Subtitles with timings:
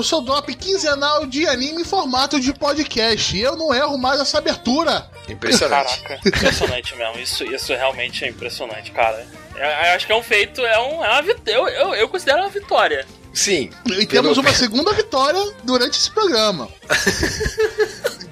[0.00, 3.36] o seu drop quinzenal de anime em formato de podcast.
[3.36, 5.06] E eu não erro mais essa abertura.
[5.28, 6.00] Impressionante.
[6.00, 7.18] Caraca, impressionante mesmo.
[7.18, 9.24] Isso, isso realmente é impressionante, cara.
[9.54, 11.52] Eu, eu acho que é um feito, é, um, é uma vitória.
[11.52, 13.06] Eu, eu, eu considero uma vitória.
[13.32, 13.70] Sim.
[13.86, 16.68] E temos uma segunda vitória durante esse programa.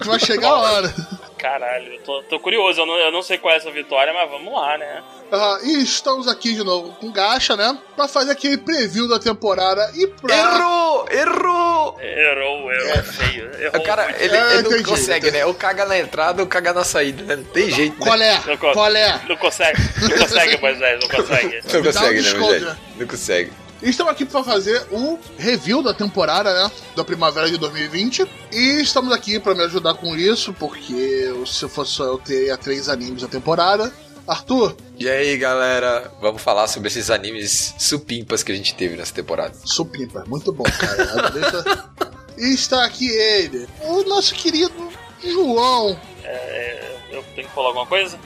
[0.00, 0.94] Que vai chegar a hora.
[1.38, 2.80] Caralho, eu tô, tô curioso.
[2.80, 5.02] Eu não, eu não sei qual é essa vitória, mas vamos lá, né?
[5.30, 7.78] Ah, e estamos aqui de novo com o Gacha, né?
[7.94, 10.36] Pra fazer aquele preview da temporada e pra.
[10.36, 11.06] Errou!
[11.10, 12.00] Errou!
[12.00, 13.50] Errou, errou feio.
[13.62, 15.38] Errou O cara, ele, É, ele não entendi, consegue, entendi.
[15.38, 15.46] né?
[15.46, 17.36] Ou caga na entrada ou caga na saída, né?
[17.36, 18.04] Não tem jeito, né?
[18.04, 18.42] Qual é?
[18.44, 19.20] Não Qual é?
[19.28, 21.60] Não consegue, não consegue, Moisés, não consegue.
[21.72, 22.76] Não um consegue, né, né?
[22.96, 23.52] Não consegue.
[23.82, 26.70] Estamos aqui para fazer o review da temporada, né?
[26.96, 28.26] Da primavera de 2020.
[28.52, 32.88] E estamos aqui para me ajudar com isso, porque se fosse só eu teria três
[32.88, 33.92] animes da temporada.
[34.26, 36.12] Arthur, E aí, galera?
[36.20, 39.54] Vamos falar sobre esses animes supimpas que a gente teve nessa temporada.
[39.64, 41.30] supimpa, muito bom, cara.
[41.32, 41.88] Deixa-
[42.36, 44.88] e está aqui ele, o nosso querido
[45.24, 45.98] João.
[46.24, 48.18] É, eu tenho que falar alguma coisa?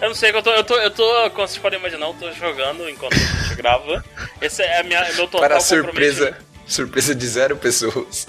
[0.00, 2.30] Eu não sei, eu tô, eu tô, eu tô, como vocês podem imaginar, eu tô
[2.32, 4.04] jogando enquanto a gente grava.
[4.40, 6.14] Esse é a minha, meu total Para a comprometimento.
[6.16, 8.28] surpresa, surpresa de zero pessoas.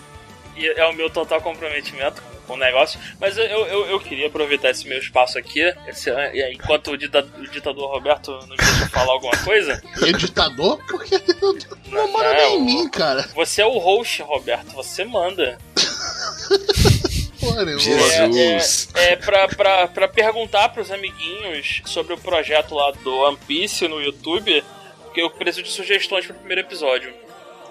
[0.58, 3.00] E é o meu total comprometimento com o negócio.
[3.22, 6.98] Mas eu, eu, eu queria aproveitar esse meu espaço aqui, esse, e aí, enquanto o,
[6.98, 9.80] dita- o ditador Roberto não deixa falar alguma coisa.
[10.06, 10.80] E ditador?
[10.88, 11.58] Porque eu
[11.92, 13.30] não manda nem em mim, cara.
[13.36, 15.58] Você é o host, Roberto, você manda.
[17.40, 17.82] Porra nenhuma.
[17.82, 18.90] Jesus.
[18.96, 23.88] É, é pra, pra, pra perguntar pros amiguinhos sobre o projeto lá do One Piece
[23.88, 24.64] no YouTube,
[25.04, 27.14] porque eu preciso de sugestões pro primeiro episódio.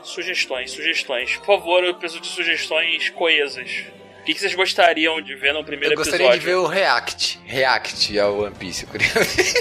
[0.02, 1.36] Sugestões, sugestões.
[1.36, 3.84] Por favor, eu preciso de sugestões coesas.
[4.28, 6.40] O que, que vocês gostariam de ver no primeiro Eu gostaria episódio?
[6.40, 7.40] de ver o React.
[7.46, 8.82] React ao One Piece.
[8.84, 9.54] eu queria ver.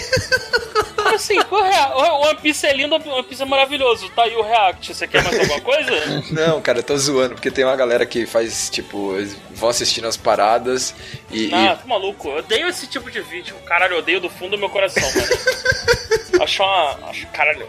[1.16, 1.42] Assim?
[1.44, 1.88] Qual é?
[1.96, 4.10] O One Piece é lindo, o One Piece é maravilhoso.
[4.10, 4.94] Tá aí o React.
[4.94, 5.92] Você quer mais alguma coisa?
[6.32, 9.14] Não, cara, eu tô zoando, porque tem uma galera que faz, tipo,
[9.52, 10.94] vão assistindo as paradas
[11.32, 11.50] e.
[11.54, 12.28] Ah, e- tá maluco.
[12.28, 13.56] Eu odeio esse tipo de vídeo.
[13.66, 16.44] Caralho, eu odeio do fundo do meu coração, mano.
[16.44, 17.10] acho uma.
[17.10, 17.66] Acho, caralho,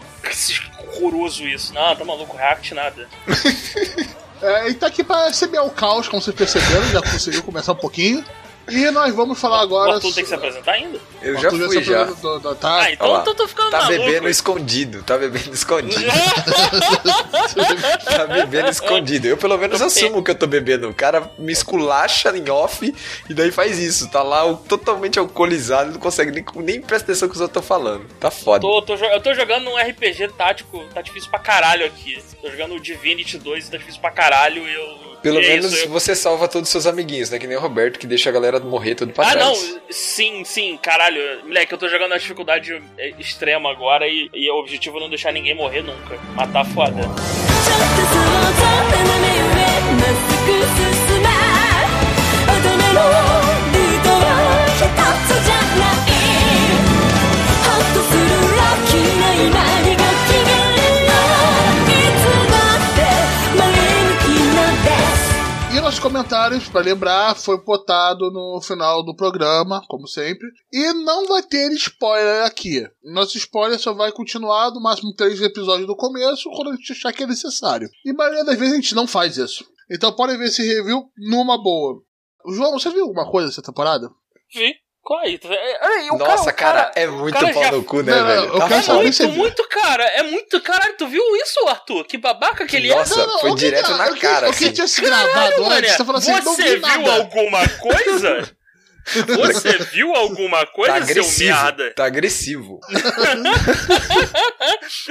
[0.85, 1.73] horroroso isso.
[1.73, 3.07] Não, tá maluco, React nada.
[4.41, 7.75] É, e tá aqui pra semear o caos, como vocês perceberam, já conseguiu começar um
[7.75, 8.23] pouquinho.
[8.71, 9.93] E nós vamos falar O agora.
[9.95, 10.99] Arthur tem que se apresentar ainda?
[11.21, 12.01] eu já fui já.
[12.03, 12.81] apresentou, do- tá?
[12.83, 14.03] Ah, então eu tô, tô ficando Tá maluco.
[14.05, 16.05] bebendo escondido, tá bebendo escondido.
[18.05, 19.27] tá bebendo escondido.
[19.27, 20.89] Eu pelo menos assumo que eu tô bebendo.
[20.89, 22.93] O cara me esculacha em off
[23.29, 24.09] e daí faz isso.
[24.09, 27.61] Tá lá o- totalmente alcoolizado, não consegue nem, nem prestar atenção no que os outros
[27.63, 28.05] estão falando.
[28.19, 28.61] Tá foda.
[28.61, 32.21] Tô, tô eu tô jogando um RPG tático, tá difícil pra caralho aqui.
[32.41, 35.08] Tô jogando o Divinity 2 e tá difícil pra caralho e eu.
[35.21, 37.39] Pelo e é menos isso, eu- você salva todos os seus amiguinhos, né?
[37.39, 39.45] Que nem o Roberto que deixa a galera morrer tudo pra Ah, trás.
[39.47, 41.19] não, sim, sim, caralho.
[41.45, 45.09] Moleque, eu tô jogando na dificuldade é, extrema agora e, e o objetivo é não
[45.09, 46.17] deixar ninguém morrer nunca.
[46.35, 47.01] Matar foda.
[47.59, 47.69] ち
[66.09, 70.47] comentários, pra lembrar, foi botado no final do programa, como sempre.
[70.73, 72.83] E não vai ter spoiler aqui.
[73.03, 77.13] Nosso spoiler só vai continuar no máximo três episódios do começo, quando a gente achar
[77.13, 77.87] que é necessário.
[78.03, 79.63] E a maioria das vezes a gente não faz isso.
[79.89, 82.01] Então podem ver esse review numa boa.
[82.47, 84.09] João, você viu alguma coisa dessa temporada?
[84.51, 84.73] Vi.
[85.09, 85.39] Qual aí?
[85.43, 88.27] É, o Nossa, cara, o é muito cara pau já- no cu, né, Não, não,
[88.27, 88.41] velho?
[88.53, 90.03] eu Tá quero É muito, muito, cara.
[90.03, 90.61] É muito.
[90.61, 92.05] Caralho, tu viu isso, Arthur?
[92.05, 93.17] Que babaca que ele Nossa, é.
[93.17, 94.73] Não, não, foi que- direto na o que- cara, O que assim.
[94.73, 95.97] tinha se gravado antes?
[95.97, 97.13] Você assim, não você vi viu nada.
[97.15, 98.55] alguma coisa?
[99.09, 101.55] Você viu alguma coisa, Tá seu agressivo.
[101.63, 101.93] merda?
[101.95, 102.79] Tá agressivo.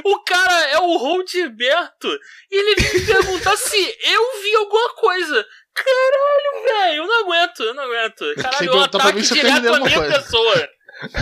[0.04, 2.08] O cara é o Roldberto
[2.50, 5.44] e ele vem me perguntar se eu vi alguma coisa.
[5.84, 8.35] Caralho, velho, eu não aguento, eu não aguento.
[8.37, 10.23] Caralho, que eu ataque mim direto à minha coisa.
[10.23, 10.69] pessoa.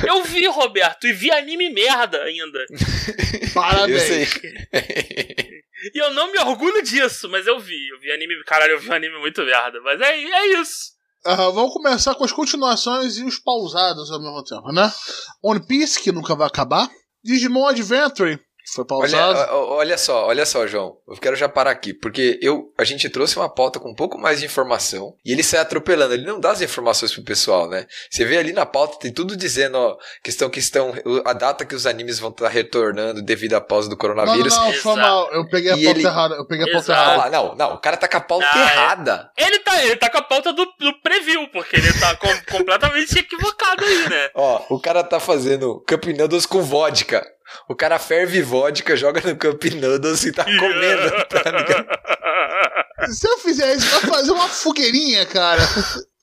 [0.07, 2.65] Eu vi, Roberto, e vi anime merda ainda.
[3.55, 4.31] Parabéns.
[5.95, 7.89] E eu não me orgulho disso, mas eu vi.
[7.89, 8.43] Eu vi anime.
[8.45, 9.79] Caralho, eu vi um anime muito merda.
[9.83, 10.97] Mas é, é isso.
[11.25, 14.91] Aham, vamos começar com as continuações e os pausados ao mesmo tempo, né?
[15.43, 16.89] One Piece, que nunca vai acabar.
[17.23, 18.41] Digimon Adventure,
[18.75, 19.39] foi pausado.
[19.39, 20.97] Olha, olha só, olha só, João.
[21.09, 24.19] Eu quero já parar aqui, porque eu, a gente trouxe uma pauta com um pouco
[24.19, 26.15] mais de informação e ele sai atropelando.
[26.15, 27.87] Ele não dá as informações pro pessoal, né?
[28.11, 30.93] Você vê ali na pauta, tem tudo dizendo, ó, questão que estão,
[31.25, 34.57] a data que os animes vão estar retornando devido à pausa do não, não, coronavírus.
[34.57, 35.33] não, foi mal.
[35.33, 36.35] Eu peguei a E pauta ele- errada.
[36.35, 37.11] Eu peguei a pauta Exato.
[37.11, 37.25] Ah errada.
[37.25, 38.63] lá, não, não, o cara tá com a pauta Ah, é.
[38.73, 39.31] errada.
[39.37, 41.01] Ele tá, ele tá com a pauta do, do
[42.51, 44.31] completamente equivocado aí, né?
[44.35, 47.27] Ó, o cara tá fazendo Cup Noodles com vodka.
[47.69, 53.13] O cara ferve vodka, joga no Cup Noodles e tá comendo, tá ligado?
[53.13, 55.61] Se eu fizer isso, vai fazer uma fogueirinha, cara.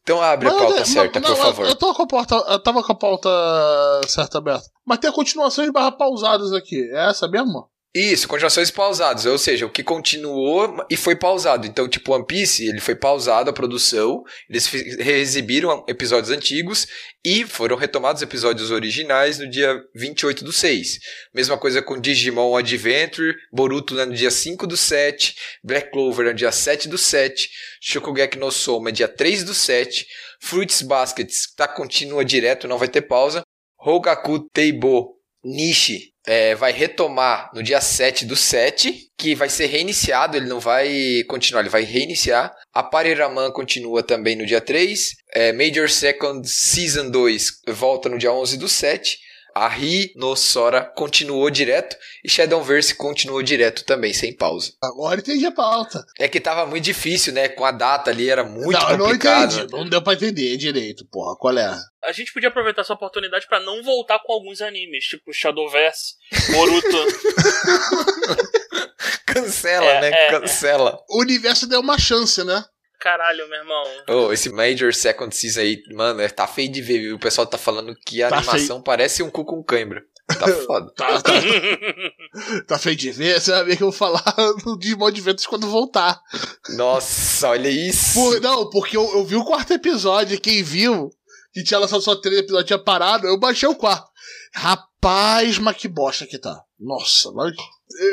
[0.01, 1.65] Então abre a Mas, pauta mas- certa, não, por eu- favor.
[1.67, 3.29] Eu, tô com a pauta, eu tava com a pauta
[4.07, 4.65] certa aberta.
[4.85, 6.89] Mas tem continuações barra pausadas aqui.
[6.91, 7.69] É essa mesmo?
[7.95, 11.67] Isso, continuações pausadas, ou seja, o que continuou e foi pausado.
[11.67, 16.87] Então, tipo, One Piece, ele foi pausado a produção, eles reexibiram episódios antigos
[17.23, 20.99] e foram retomados episódios originais no dia 28 do 6.
[21.35, 26.51] Mesma coisa com Digimon Adventure, Boruto no dia 5 do 7, Black Clover no dia
[26.51, 27.47] 7 do 7,
[27.79, 30.07] Shokugeki no Soma dia 3 do 7,
[30.41, 33.43] Fruits Baskets tá continua direto, não vai ter pausa.
[33.77, 40.37] Hogaku Teibo Nishi é, vai retomar no dia 7 do 7, que vai ser reiniciado,
[40.37, 42.53] ele não vai continuar, ele vai reiniciar.
[42.73, 45.15] A Pariraman continua também no dia 3.
[45.33, 49.19] É, Major Second Season 2 volta no dia 11 do 7.
[49.55, 54.73] A Ri no Sora continuou direto e Shadowverse continuou direto também, sem pausa.
[54.81, 56.03] Agora entendi a pauta.
[56.19, 57.47] É que tava muito difícil, né?
[57.49, 59.53] Com a data ali era muito não, não complicado.
[59.55, 59.71] entendi.
[59.71, 61.35] Não deu pra entender direito, porra.
[61.37, 61.75] Qual é?
[62.03, 66.15] A gente podia aproveitar essa oportunidade pra não voltar com alguns animes, tipo Shadowverse,
[66.51, 66.97] Boruto.
[69.25, 70.09] Cancela, É, né?
[70.11, 70.31] é, é.
[70.39, 70.99] Cancela.
[71.09, 72.63] O universo deu uma chance, né?
[73.03, 73.83] Caralho, meu irmão.
[74.09, 77.15] Oh, esse Major Second Season aí, mano, é- tá feio de ver, viu?
[77.17, 80.01] O pessoal tá falando que a Tá animação parece um cu com cãibra.
[80.25, 80.89] Tá foda.
[80.95, 81.33] Tá, tá,
[82.65, 83.41] tá feio de ver.
[83.41, 84.23] Você vai ver que eu vou falar
[84.63, 86.17] do Digimon Adventures quando voltar.
[86.77, 88.13] Nossa, olha isso.
[88.13, 90.35] Por- não, porque eu, eu vi o quarto episódio.
[90.35, 91.09] e Quem viu
[91.53, 93.27] que tinha lançado só três episódios, tinha parado.
[93.27, 94.09] Eu baixei o quarto.
[94.53, 96.63] Rapaz, mas que bosta que tá.
[96.79, 97.53] Nossa, mas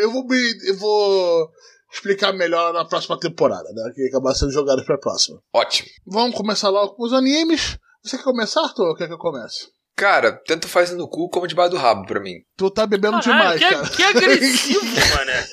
[0.00, 1.48] eu vou me, eu vou
[1.92, 3.92] explicar melhor na próxima temporada, né?
[3.94, 5.40] Que acabar sendo jogado pra próxima.
[5.52, 5.88] Ótimo.
[6.06, 7.78] Vamos começar logo com os animes.
[8.02, 8.88] Você quer começar, Arthur?
[8.88, 9.68] Ou quer que eu comece?
[9.96, 12.36] Cara, tanto faz no cu como debaixo do rabo pra mim.
[12.56, 13.88] Tu tá bebendo Caralho, demais, que, cara.
[13.90, 14.80] que agressivo,
[15.14, 15.46] mané.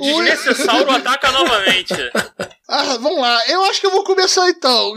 [0.00, 1.94] O desnecessauro ataca novamente.
[2.68, 3.40] Ah, vamos lá.
[3.48, 4.94] Eu acho que eu vou começar então.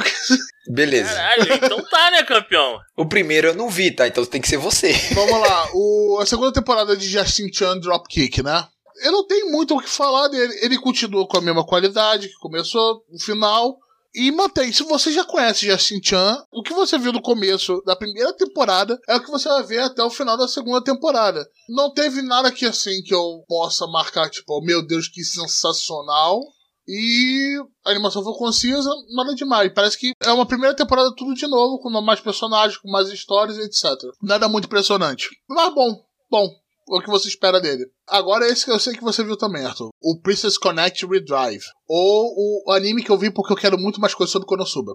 [0.67, 1.13] Beleza.
[1.13, 2.79] Caralho, então tá, né, campeão?
[2.97, 4.07] O primeiro eu não vi, tá?
[4.07, 4.93] Então tem que ser você.
[5.13, 5.67] Vamos lá.
[5.75, 8.65] O, a segunda temporada de Justin Chan Dropkick, né?
[9.01, 10.53] Eu não tenho muito o que falar dele.
[10.61, 13.77] Ele continua com a mesma qualidade que começou no final.
[14.13, 14.73] E mantém.
[14.73, 18.99] Se você já conhece Justin Chan, o que você viu no começo da primeira temporada
[19.07, 21.47] é o que você vai ver até o final da segunda temporada.
[21.69, 26.41] Não teve nada que assim que eu possa marcar, tipo, oh, meu Deus, que sensacional.
[26.87, 29.71] E a animação foi concisa, nada demais.
[29.73, 33.57] Parece que é uma primeira temporada tudo de novo, com mais personagens, com mais histórias,
[33.57, 33.93] etc.
[34.21, 35.29] Nada muito impressionante.
[35.47, 36.49] Mas bom, bom.
[36.89, 37.85] O que você espera dele.
[38.11, 39.89] Agora esse que eu sei que você viu também, Arthur.
[40.01, 41.63] O Princess Connect Redrive.
[41.87, 44.93] Ou o anime que eu vi porque eu quero muito mais coisas sobre Konosuba.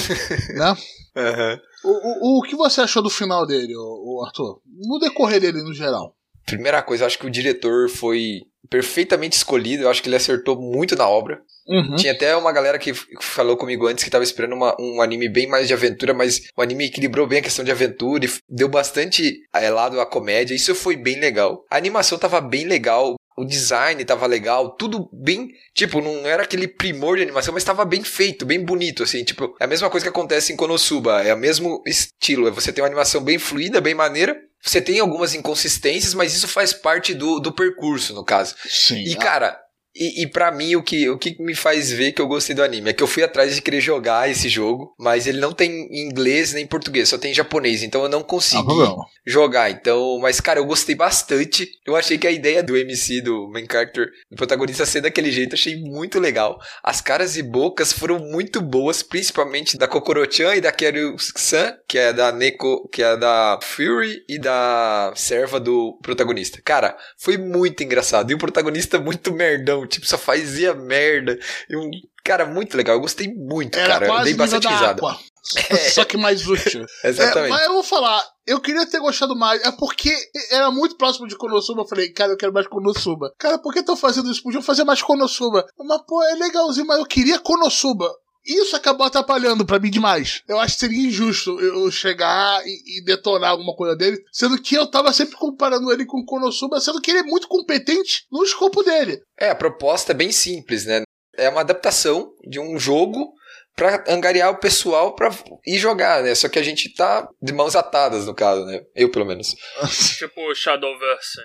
[0.56, 0.74] né?
[1.14, 1.60] Aham.
[1.84, 4.62] O, o, o que você achou do final dele, o, Arthur?
[4.66, 6.16] No decorrer dele, no geral.
[6.46, 9.84] Primeira coisa, eu acho que o diretor foi perfeitamente escolhido.
[9.84, 11.40] Eu acho que ele acertou muito na obra.
[11.66, 11.94] Uhum.
[11.94, 15.46] Tinha até uma galera que falou comigo antes que tava esperando uma- um anime bem
[15.48, 19.38] mais de aventura, mas o anime equilibrou bem a questão de aventura e deu bastante
[19.54, 20.54] eh, lado à comédia.
[20.54, 21.64] Isso foi bem legal.
[21.70, 23.14] A animação tava bem legal.
[23.36, 25.48] O design tava legal, tudo bem.
[25.74, 29.24] Tipo, não era aquele primor de animação, mas tava bem feito, bem bonito, assim.
[29.24, 32.46] Tipo, é a mesma coisa que acontece em Konosuba, é o mesmo estilo.
[32.46, 34.36] é Você tem uma animação bem fluida, bem maneira.
[34.64, 38.54] Você tem algumas inconsistências, mas isso faz parte do, do percurso, no caso.
[38.66, 39.02] Sim.
[39.04, 39.60] E, cara,
[39.94, 42.62] e, e para mim, o que, o que me faz ver que eu gostei do
[42.62, 45.70] anime é que eu fui atrás de querer jogar esse jogo, mas ele não tem
[45.90, 49.04] em inglês nem em português, só tem em japonês, então eu não Ah, consegui problema.
[49.26, 49.70] jogar.
[49.70, 51.68] Então, mas cara, eu gostei bastante.
[51.86, 55.54] Eu achei que a ideia do MC, do main character, do protagonista ser daquele jeito,
[55.54, 56.58] achei muito legal.
[56.82, 62.12] As caras e bocas foram muito boas, principalmente da Kokoro-chan e da Kyaru-san, que é
[62.12, 66.60] da Neko, que é da Fury e da serva do protagonista.
[66.64, 68.30] Cara, foi muito engraçado.
[68.30, 71.38] E o protagonista muito merdão, tipo, só fazia merda.
[71.68, 71.90] E um
[72.24, 72.96] cara muito legal.
[72.96, 74.06] Eu gostei muito, Era cara.
[74.06, 74.92] Eu quase dei bastante da risada.
[74.92, 75.18] Aqua.
[75.92, 76.86] Só que mais útil.
[77.04, 77.50] É, Exatamente.
[77.50, 79.62] mas eu vou falar, eu queria ter gostado mais.
[79.62, 80.10] É porque
[80.50, 81.82] era muito próximo de Konosuba.
[81.82, 83.34] Eu falei, cara, eu quero mais Konosuba.
[83.38, 84.42] Cara, por que estão fazendo isso?
[84.42, 85.66] Podiam fazer mais Konosuba.
[85.78, 88.10] Mas, pô, é legalzinho, mas eu queria Konosuba.
[88.44, 90.42] Isso acabou atrapalhando pra mim demais.
[90.46, 94.74] Eu acho que seria injusto eu chegar e, e detonar alguma coisa dele, sendo que
[94.74, 98.82] eu tava sempre comparando ele com Konosuba, sendo que ele é muito competente no escopo
[98.82, 99.20] dele.
[99.38, 101.02] É, a proposta é bem simples, né?
[101.36, 103.32] É uma adaptação de um jogo
[103.74, 105.30] pra angariar o pessoal pra
[105.66, 106.34] ir jogar, né?
[106.34, 108.80] Só que a gente tá de mãos atadas, no caso, né?
[108.94, 109.48] Eu, pelo menos.
[110.18, 111.40] Tipo Shadowverse.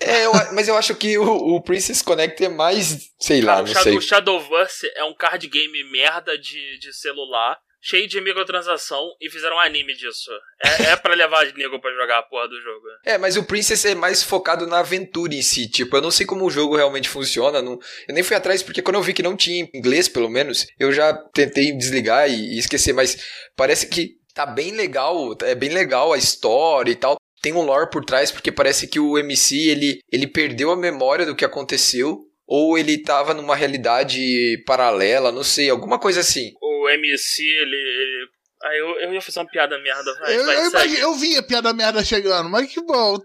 [0.00, 3.66] É, eu mas eu acho que o, o Princess Connect é mais, sei lá, Cara,
[3.66, 3.96] não Shadow, sei.
[3.96, 9.56] o Shadowverse é um card game merda de, de celular, cheio de microtransação, e fizeram
[9.56, 10.30] um anime disso.
[10.62, 12.86] É, é pra levar nego pra jogar a porra do jogo.
[13.04, 15.66] É, mas o Princess é mais focado na aventura em si.
[15.68, 17.62] Tipo, eu não sei como o jogo realmente funciona.
[17.62, 20.28] Não, eu nem fui atrás, porque quando eu vi que não tinha em inglês, pelo
[20.28, 22.92] menos, eu já tentei desligar e, e esquecer.
[22.92, 23.16] Mas
[23.56, 25.34] parece que tá bem legal.
[25.42, 27.16] É bem legal a história e tal.
[27.42, 31.24] Tem um lore por trás, porque parece que o MC ele, ele perdeu a memória
[31.24, 32.26] do que aconteceu.
[32.46, 36.52] Ou ele tava numa realidade paralela, não sei, alguma coisa assim.
[36.60, 37.76] O MC, ele.
[37.76, 38.26] ele...
[38.62, 41.42] Ah, eu, eu ia fazer uma piada merda, vai, Eu, vai, eu, eu vi a
[41.42, 43.16] piada merda chegando, mas que bom.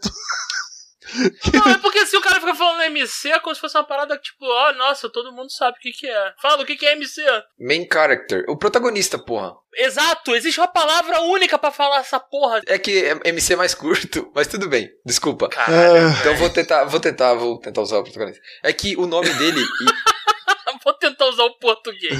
[1.54, 4.18] Não, é porque se o cara fica falando MC, é como se fosse uma parada
[4.18, 6.34] que, tipo, ó, nossa, todo mundo sabe o que que é.
[6.42, 7.22] Fala, o que que é MC?
[7.60, 9.54] Main character, o protagonista, porra.
[9.78, 12.62] Exato, existe uma palavra única pra falar essa porra.
[12.66, 15.50] É que é MC é mais curto, mas tudo bem, desculpa.
[15.50, 18.42] Caralho, Então eu vou tentar, vou tentar, vou tentar usar o protagonista.
[18.64, 19.62] É que o nome dele.
[20.84, 22.14] vou tentar usar o português.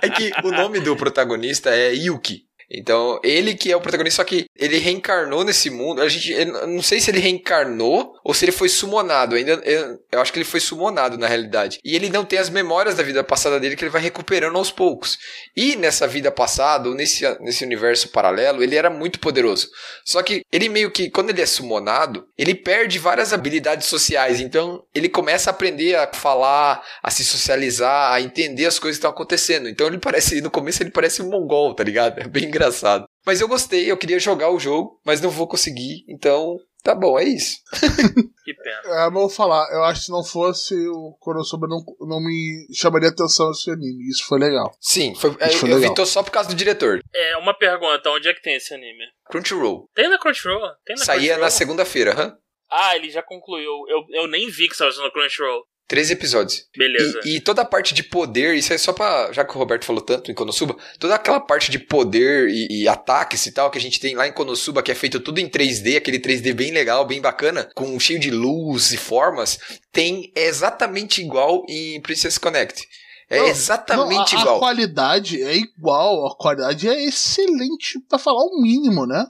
[0.00, 2.47] é que o nome do protagonista é Yuki.
[2.70, 6.02] Então, ele que é o protagonista, só que ele reencarnou nesse mundo.
[6.02, 9.36] A gente, não sei se ele reencarnou ou se ele foi sumonado.
[9.36, 11.78] Ainda, eu, eu acho que ele foi sumonado na realidade.
[11.82, 14.70] E ele não tem as memórias da vida passada dele que ele vai recuperando aos
[14.70, 15.18] poucos.
[15.56, 19.70] E nessa vida passada, ou nesse, nesse universo paralelo, ele era muito poderoso.
[20.04, 24.40] Só que ele meio que, quando ele é sumonado, ele perde várias habilidades sociais.
[24.40, 29.00] Então, ele começa a aprender a falar, a se socializar, a entender as coisas que
[29.00, 29.68] estão acontecendo.
[29.68, 32.20] Então, ele parece, no começo, ele parece um mongol, tá ligado?
[32.20, 33.06] É bem engraçado.
[33.24, 36.04] Mas eu gostei, eu queria jogar o jogo, mas não vou conseguir.
[36.08, 37.58] Então, tá bom, é isso.
[38.48, 38.80] Que pena.
[38.82, 42.18] É, mas eu vou falar, eu acho que se não fosse o Konosuba não, não
[42.18, 44.08] me chamaria atenção esse anime.
[44.08, 44.74] Isso foi legal.
[44.80, 45.90] Sim, foi, é, foi eu legal.
[45.90, 47.00] vi tô só por causa do diretor.
[47.14, 49.04] É, uma pergunta, onde é que tem esse anime?
[49.30, 49.86] Crunchyroll.
[49.94, 50.62] Tem na Crunchyroll?
[50.86, 51.40] Tem na Saía Crunchyroll?
[51.42, 52.38] na segunda-feira, hã?
[52.70, 53.70] Ah, ele já concluiu.
[53.86, 55.62] Eu, eu nem vi que saiu no Crunchyroll.
[55.88, 56.64] 13 episódios.
[56.76, 57.20] Beleza.
[57.24, 59.32] E, e toda a parte de poder, isso é só pra.
[59.32, 62.88] Já que o Roberto falou tanto em Konosuba, toda aquela parte de poder e, e
[62.88, 65.48] ataques e tal que a gente tem lá em Konosuba, que é feito tudo em
[65.48, 69.58] 3D, aquele 3D bem legal, bem bacana, com cheio de luz e formas,
[69.90, 72.86] tem exatamente igual em Princess Connect.
[73.30, 74.56] É Não, exatamente Não, a, igual.
[74.56, 79.26] A qualidade é igual, a qualidade é excelente, pra falar o mínimo, né?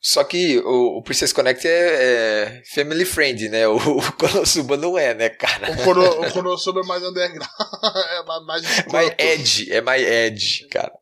[0.00, 3.66] Só que o, o Princess Connect é, é family friend, né?
[3.66, 5.72] O, o Konosuba não é, né, cara?
[5.72, 7.42] O, Kono, o Konosuba é mais underground.
[8.10, 9.14] é mais, mais My.
[9.18, 10.92] Edge, é My Edge, cara.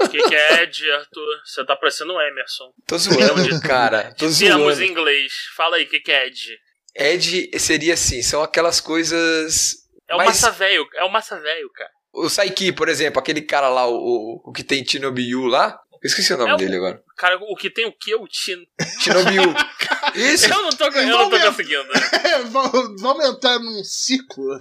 [0.00, 1.26] O que, que é Ed, Arthur?
[1.44, 2.72] Você tá parecendo o Emerson.
[2.86, 4.14] Tô zoando, cara.
[4.14, 4.82] Tô Dizemos zoando.
[4.82, 5.32] em inglês.
[5.56, 6.58] Fala aí, o que, que é Ed?
[6.94, 9.76] Edge seria assim, são aquelas coisas.
[10.08, 10.86] É o Mas- massa velho.
[10.94, 11.90] É o massa velho, cara.
[12.12, 15.78] O Saiki, por exemplo, aquele cara lá, o, o, que tem Shinobiyu lá.
[16.02, 17.02] Eu esqueci o nome É o- dele agora.
[17.16, 18.14] Cara, o que tem o que?
[18.14, 18.64] O Tino.
[19.00, 19.54] Shinobiyu.
[20.14, 20.46] Isso!
[20.46, 21.88] Eu não tô, eu não tô conseguindo.
[22.24, 24.58] É, vamos, entrar num ciclo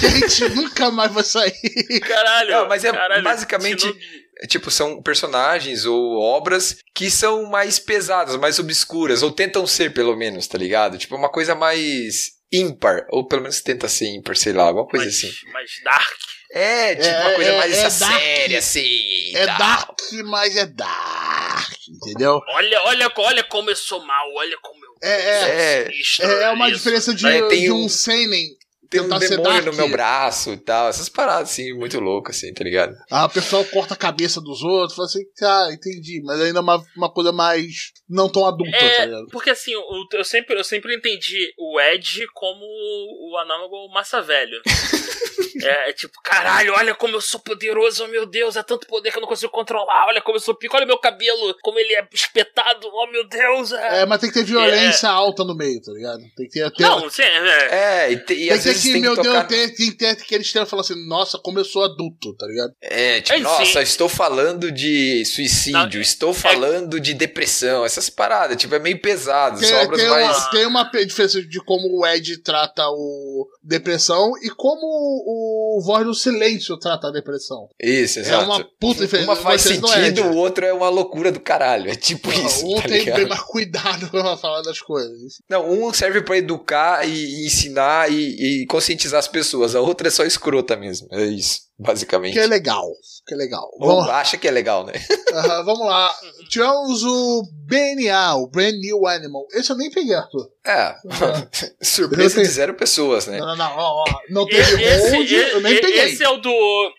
[0.00, 2.00] que a gente nunca mais vai sair.
[2.00, 2.50] Caralho.
[2.50, 4.22] Não, mas é caralho, basicamente- Shinobi.
[4.38, 9.92] É, Tipo, são personagens ou obras que são mais pesadas, mais obscuras, ou tentam ser,
[9.94, 10.98] pelo menos, tá ligado?
[10.98, 15.04] Tipo, uma coisa mais ímpar, ou pelo menos tenta ser ímpar, sei lá, alguma coisa
[15.04, 15.30] mais, assim.
[15.52, 16.18] mais dark.
[16.54, 18.20] É, tipo, É, uma coisa é, mais é dark.
[18.20, 19.32] séria, assim.
[19.36, 19.58] É tal.
[19.58, 22.40] dark, mas é dark, entendeu?
[22.48, 25.88] Olha, olha, olha como eu sou mal, olha como eu É, é,
[26.20, 28.50] É, é, uma diferença de, de um- um seinen
[28.92, 29.64] Tem um demônio dark.
[29.66, 30.88] no meu braço e tal.
[30.88, 32.94] Essas paradas, assim, muito loucas, assim, tá ligado?
[33.10, 36.82] A pessoa corta a cabeça dos outros, fala assim, ah, entendi, mas ainda é uma,
[36.96, 39.26] uma coisa mais não tão adulta, tá É, ligado?
[39.32, 44.20] porque assim, o- eu sempre, eu sempre entendi o Ed como o análogo ao Massa
[44.22, 44.60] Velho.
[45.64, 49.10] é, é tipo, caralho, olha como eu sou poderoso, oh meu Deus, é tanto poder
[49.10, 51.94] que eu não consigo controlar, olha como eu sou pico, olha meu cabelo, como ele
[51.94, 53.72] é espetado, oh meu Deus.
[53.72, 54.02] É...
[54.02, 56.20] É, mas tem que ter violência alta no meio, tá ligado?
[56.36, 56.70] Tem que ter.
[56.72, 59.02] ter Não, sim, é, É, e, te- e tem às que ter vezes que, tem
[59.02, 59.46] que meu tocar...
[59.46, 62.46] Deus, tem, tem que ter aquele extremo falando assim, nossa, como eu sou adulto, tá
[62.46, 62.72] ligado?
[62.80, 68.08] É, tipo, É, nossa, estou falando de suicídio, Não, é- estou falando de depressão, essas
[68.10, 70.36] paradas, tipo, é meio pesado, Tem, são obras tem mais...
[70.36, 76.04] uma, tem uma diferença de como o Ed trata o depressão e como o Voz
[76.04, 77.68] do Silêncio trata a depressão.
[77.80, 78.44] Isso, É exato.
[78.44, 79.28] uma puta diferença.
[79.30, 80.20] Uma faz não sentido, Ed.
[80.22, 83.16] o outro é uma loucura do caralho, é tipo isso, um tá tem ligado?
[83.18, 85.34] bem mais cuidado pra falar das coisas.
[85.48, 87.12] Não, um serve pra educar e,
[87.42, 91.60] e ensinar e, e conscientizar as pessoas, a outra é só escrota mesmo, é isso,
[91.78, 92.32] basicamente.
[92.34, 92.86] Que é legal.
[93.26, 93.68] Que é legal.
[93.78, 94.92] Ou acha que é legal, né?
[95.64, 96.12] Vamos lá.
[96.48, 99.46] Tivemos o BNA, o Brand New Animal.
[99.52, 100.50] Esse eu nem peguei, Arthur.
[100.64, 100.94] É,
[101.82, 103.38] surpresa Eu de zero pessoas, né?
[103.38, 103.76] Não, não, não.
[103.76, 106.00] Ó, ó, não teve Esse, hold, eu nem peguei.
[106.04, 106.52] esse é o do.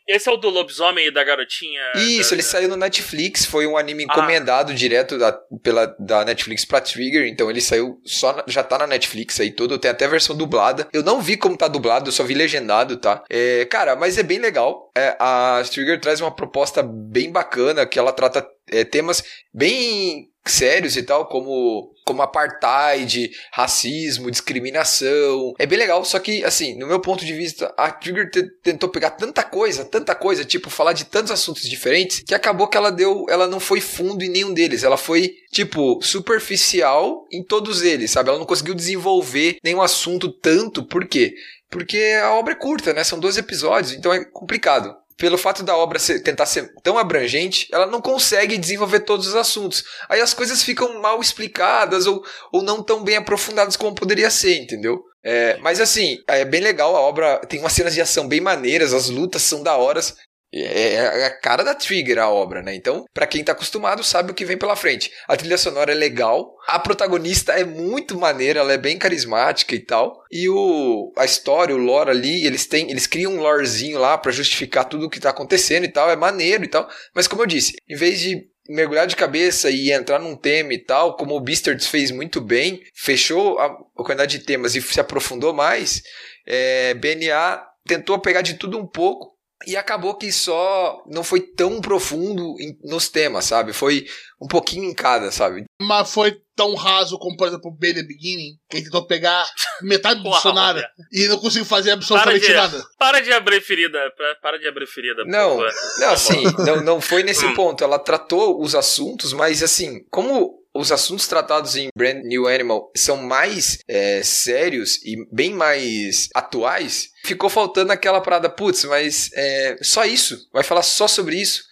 [0.08, 1.82] Esse é o do lobisomem e da garotinha.
[1.96, 4.13] Isso, da- ele saiu no Netflix, foi um anime Ah.
[4.13, 8.77] encomendado direto da, pela, da Netflix pra Trigger, então ele saiu só, na- já tá
[8.80, 10.88] na Netflix aí todo, tem até a versão dublada.
[10.92, 13.24] Eu não vi como tá dublado, eu só vi legendado, tá?
[13.30, 14.73] É, cara, mas é bem legal.
[14.96, 20.98] É, a Trigger traz uma proposta bem bacana, que ela trata é, temas bem sérios
[20.98, 25.53] e tal, como, como apartheid, racismo, discriminação.
[25.58, 28.89] É bem legal, só que, assim, no meu ponto de vista, a Trigger te- tentou
[28.89, 32.92] pegar tanta coisa, tanta coisa, tipo, falar de tantos assuntos diferentes, que acabou que ela
[32.92, 38.12] deu, ela não foi fundo em nenhum deles, ela foi, tipo, superficial em todos eles,
[38.12, 38.30] sabe?
[38.30, 41.34] Ela não conseguiu desenvolver nenhum assunto tanto, por quê?
[41.74, 43.03] Porque a obra é curta, né?
[43.03, 47.68] São 12 episódios, então é complicado pelo fato da obra ser- tentar ser tão abrangente,
[47.72, 49.84] ela não consegue desenvolver todos os assuntos.
[50.10, 54.58] Aí as coisas ficam mal explicadas ou, ou não tão bem aprofundadas como poderia ser,
[54.58, 55.03] entendeu?
[55.24, 58.94] É, mas assim, é bem legal a obra, tem umas cenas de ação bem maneiras,
[58.94, 60.15] as lutas são da horas.
[60.53, 62.75] É, é a cara da Trigger a obra, né?
[62.75, 65.12] Então, pra quem tá acostumado, sabe o que vem pela frente.
[65.27, 69.79] A trilha sonora é legal, a protagonista é muito maneira, ela é bem carismática e
[69.79, 70.24] tal.
[70.31, 74.31] E o a história, o lore ali, eles têm, eles criam um lorezinho lá pra
[74.31, 76.88] justificar tudo o que tá acontecendo e tal, é maneiro e tal.
[77.15, 80.77] Mas como eu disse, em vez de mergulhar de cabeça e entrar num tema e
[80.77, 85.00] tal, como o Beastars fez muito bem, fechou a, a quantidade de temas e se
[85.00, 86.01] aprofundou mais,
[86.45, 89.32] é, BNA tentou pegar de tudo um pouco
[89.65, 93.72] e acabou que só não foi tão profundo em- nos temas, sabe?
[93.74, 94.05] Foi
[94.41, 95.63] um pouquinho em cada, sabe?
[95.81, 99.45] Mas foi tão raso como, por exemplo, o Baby Beginning, que ele tentou pegar
[99.81, 101.10] metade do dicionário Roberto.
[101.12, 102.83] e não conseguiu fazer absolutamente Para nada.
[103.00, 103.98] Para de abrir ferida.
[104.17, 105.24] pa- Para de abrir ferida.
[105.24, 105.72] por Não, favor.
[106.00, 107.53] não, assim, não, não foi nesse Hum.
[107.53, 107.83] ponto.
[107.83, 113.18] Ela tratou os assuntos, mas assim, como os assuntos tratados em Brand New Animal são
[113.18, 120.06] mais é, sérios e bem mais atuais, ficou faltando aquela parada, putz, mas é, só
[120.06, 120.48] isso?
[120.51, 121.63] Vai falar só sobre isso?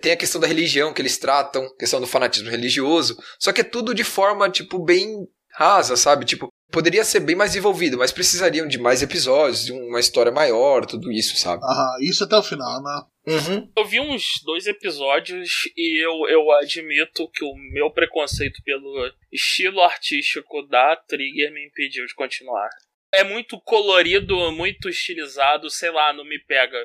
[0.00, 3.64] Tem a questão da religião que eles tratam, questão do fanatismo religioso, só que é
[3.64, 6.26] tudo de forma, tipo, bem rasa, sabe?
[6.26, 10.84] Tipo, poderia ser bem mais envolvido, mas precisariam de mais episódios, de uma história maior,
[10.84, 11.62] tudo isso, sabe?
[11.64, 13.02] Aham, isso até o final, né?
[13.26, 13.72] Uhum.
[13.76, 19.80] Eu vi uns dois episódios e eu, eu admito que o meu preconceito pelo estilo
[19.80, 22.68] artístico da Trigger me impediu de continuar.
[23.12, 26.76] É muito colorido, muito estilizado, sei lá, não me pega.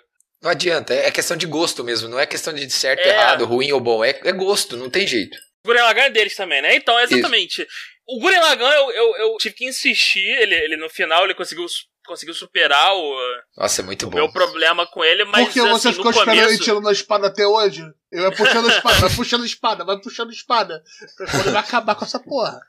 [0.42, 3.10] Não adianta, é questão de gosto mesmo, não é questão de certo, É.
[3.10, 5.38] errado, ruim ou bom, é, é gosto, não tem jeito.
[5.64, 6.76] Gurren Lagann é deles também, né?
[6.76, 7.68] Então, exatamente.
[8.08, 11.66] O Gurren Lagann, eu, eu, eu tive que insistir, ele, ele no final ele conseguiu,
[12.06, 13.18] conseguiu superar o,
[13.58, 14.18] Nossa, é muito o bom.
[14.18, 16.64] meu problema com ele, mas Porque assim, você no ficou esperando ele começo...
[16.64, 17.84] tirando a espada até hoje?
[18.12, 20.84] Ele vai puxando a espada, vai puxando a espada, vai puxando a espada.
[21.18, 22.60] Quando ele vai acabar com essa porra.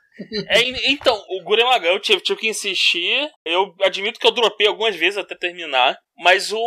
[0.47, 3.27] É, en- então, o Gurren Lagann eu tive, tive que insistir.
[3.43, 5.97] Eu admito que eu dropei algumas vezes até terminar.
[6.19, 6.59] Mas o,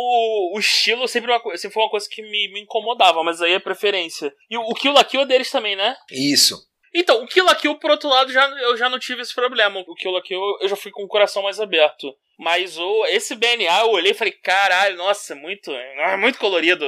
[0.53, 3.53] o estilo sempre, uma, co- sempre foi uma coisa que me, me incomodava, mas aí
[3.53, 4.31] é preferência.
[4.49, 5.95] E o, o Kill la Kill é deles também, né?
[6.11, 6.59] Isso.
[6.99, 9.79] Então, o Kill la Kill, por outro lado, já, eu já não tive esse problema.
[9.87, 12.11] O Kill la Kill eu já fui com o coração mais aberto.
[12.39, 15.71] Mas o, esse BNA eu olhei e falei, caralho, nossa, muito,
[16.05, 16.85] ah, muito colorido.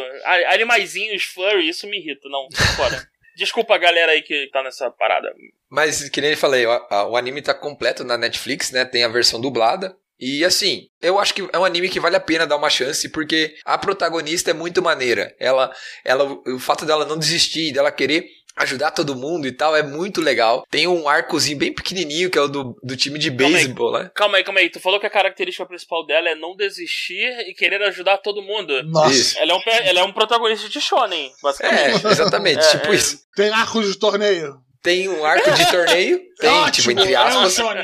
[0.48, 2.28] Animaizinhos, furry, isso me irrita.
[2.30, 3.08] Não, tô fora.
[3.38, 5.34] Desculpa a galera aí que tá nessa parada.
[5.70, 8.84] Mas, que nem eu falei, o, a- o anime tá completo na Netflix, né?
[8.86, 9.96] Tem a versão dublada.
[10.20, 13.08] E assim, eu acho que é um anime que vale a pena dar uma chance,
[13.10, 15.34] porque a protagonista é muito maneira.
[15.40, 18.26] Ela, ela, o fato dela não desistir, dela querer
[18.60, 20.66] ajudar todo mundo e tal, é muito legal.
[20.70, 24.12] Tem um arcozinho bem pequenininho, que é o do, do time de beisebol, né?
[24.14, 24.70] Calma aí, calma aí.
[24.70, 28.84] Tu falou que a característica principal dela é não desistir e querer ajudar todo mundo.
[28.84, 29.14] Nossa.
[29.14, 29.40] Isso.
[29.40, 32.06] Ela é um, ela é um protagonista de shonen, basicamente.
[32.06, 32.96] É, exatamente, É, tipo é.
[32.96, 33.20] isso.
[33.36, 34.58] Tem arcos de torneio.
[34.82, 37.54] Tem um arco de torneio, tem, Ótimo, tipo, entre É um aspas.
[37.54, 37.84] shonen.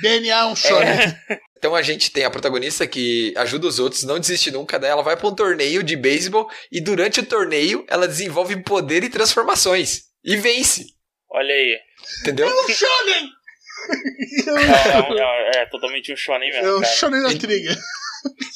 [0.00, 0.98] DNA é um shonen.
[1.62, 5.00] Então a gente tem a protagonista que ajuda os outros, não desiste nunca, daí ela
[5.00, 10.10] vai pra um torneio de beisebol e durante o torneio ela desenvolve poder e transformações.
[10.24, 10.86] E vence,
[11.30, 11.78] Olha aí.
[12.20, 12.48] entendeu?
[12.48, 13.28] É um shonen!
[14.46, 14.52] É,
[15.18, 16.94] é é- é totalmente um shonen É mesmo, um cara.
[16.94, 17.76] shonen da Trigger.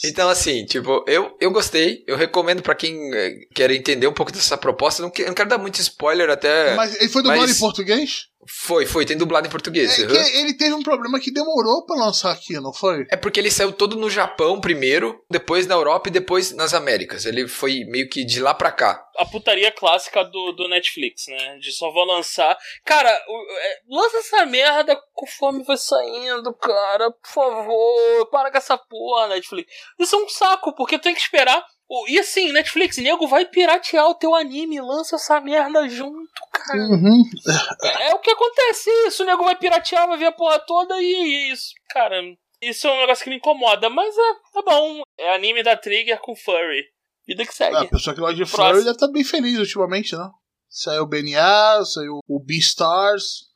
[0.04, 4.30] Então assim, tipo, eu, eu gostei, eu recomendo pra quem eh, quer entender um pouco
[4.30, 6.74] dessa proposta, não, que- não quero dar muito spoiler até...
[6.76, 8.26] Mas ele foi dublado mas- em português?
[8.48, 9.98] Foi, foi, tem dublado em português.
[9.98, 10.08] É uhum.
[10.08, 13.06] que ele teve um problema que demorou pra lançar aqui, não foi?
[13.10, 17.26] É porque ele saiu todo no Japão primeiro, depois na Europa e depois nas Américas.
[17.26, 19.04] Ele foi meio que de lá pra cá.
[19.16, 21.58] A putaria clássica do, do Netflix, né?
[21.58, 22.56] De só vou lançar.
[22.84, 27.10] Cara, é, lança essa merda conforme vai saindo, cara.
[27.10, 29.72] Por favor, para com essa porra, Netflix.
[29.98, 31.64] Isso é um saco, porque tem que esperar.
[32.08, 37.22] E assim, Netflix, nego vai piratear o teu anime, lança essa merda junto, Cara, Uhum.
[38.00, 39.22] é o que acontece, é isso.
[39.22, 41.72] O nego vai piratear, vai ver a porra toda e é isso.
[41.90, 42.20] Cara,
[42.60, 45.02] isso é um negócio que me incomoda, mas é, tá bom.
[45.18, 46.84] É anime da Trigger com furry.
[47.26, 47.76] Vida que segue.
[47.76, 48.44] Ah, a pessoa que gosta de.
[48.46, 50.28] Furry deve estar bem feliz ultimamente, né?
[50.68, 53.46] Saiu o BNA, saiu o Beastars.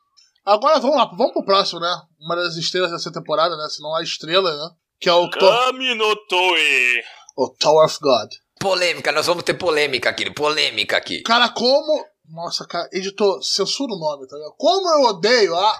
[0.45, 1.93] Agora vamos lá, vamos pro próximo, né?
[2.21, 3.69] Uma das estrelas dessa temporada, né?
[3.69, 4.71] Se não a estrela, né?
[5.01, 7.03] Que é o, Thor- Kami no Toei.
[7.44, 8.29] O Tower of God.
[8.59, 11.22] Polêmica, nós vamos ter polêmica aqui, polêmica aqui.
[11.22, 12.05] Cara, como.
[12.33, 14.55] Nossa, cara, editor, censura o nome, tá ligado?
[14.57, 15.76] Como eu odeio a.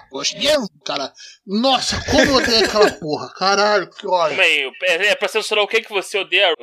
[0.83, 1.13] Cara,
[1.47, 3.29] nossa, como eu odeio aquela porra.
[3.35, 4.35] Caralho, que ódio.
[4.35, 6.53] Calma aí, é, é pra censurar o que que você odeia?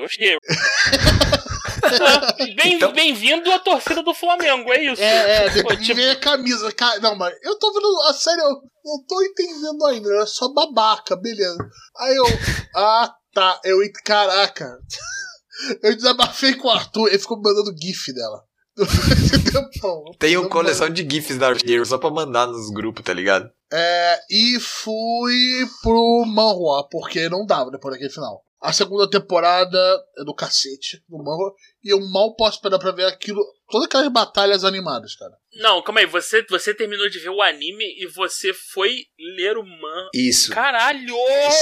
[2.57, 5.01] Bem- Então- Bem-vindo à torcida do Flamengo, é isso.
[5.03, 6.71] É, é, Pô, depois tipo, a camisa.
[6.73, 8.03] Cara, não, mas eu tô vendo.
[8.03, 8.51] A sério, eu
[8.85, 10.23] não tô entendendo ainda.
[10.23, 11.59] É só babaca, beleza.
[11.99, 12.25] Aí eu.
[12.77, 13.61] Ah, tá.
[13.65, 13.79] Eu.
[14.05, 14.79] Caraca.
[15.83, 18.45] Eu desabafei com o Arthur, ele ficou mandando GIF dela.
[20.21, 23.51] Tem uma coleção de GIFs da Hero só pra mandar nos grupos, tá ligado?
[23.73, 28.45] É, e fui pro manhwa, porque não dava depois daquele final.
[28.63, 29.79] A segunda temporada
[30.17, 34.13] é do cacete, do manhwa, e eu mal posso esperar pra ver aquilo, todas aquelas
[34.13, 35.37] batalhas animadas, cara.
[35.59, 38.99] Não, calma aí, você, você terminou de ver o anime e você foi
[39.37, 40.09] ler o man.
[40.15, 40.53] Isso.
[40.53, 41.15] Caralho!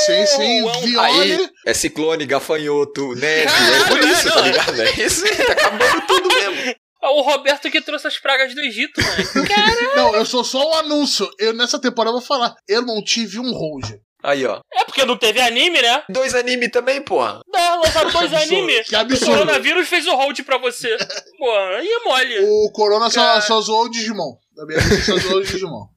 [0.06, 1.32] Sim, sim, um- Viole.
[1.32, 4.82] Aí, é ciclone, gafanhoto, neve, Caralho, é por isso, tá ligado?
[4.82, 6.74] É isso, tá acabando tudo mesmo.
[7.02, 9.46] É o Roberto que trouxe as pragas do Egito, mano.
[9.96, 11.28] Não, eu sou só o anúncio.
[11.38, 13.84] Eu nessa temporada vou falar, eu não tive um hold.
[14.26, 14.60] Aí, ó.
[14.72, 16.02] É porque não teve anime, né?
[16.08, 17.40] Dois anime também, porra.
[17.52, 18.88] Dá, lançaram dois animes.
[18.88, 19.32] que O absurdo.
[19.32, 20.96] coronavírus fez o hold pra você.
[21.38, 22.38] Pô, aí é mole.
[22.40, 24.34] O Corona só, só zoou o Digimon.
[24.56, 25.86] Da minha vida, só zoou o Digimon.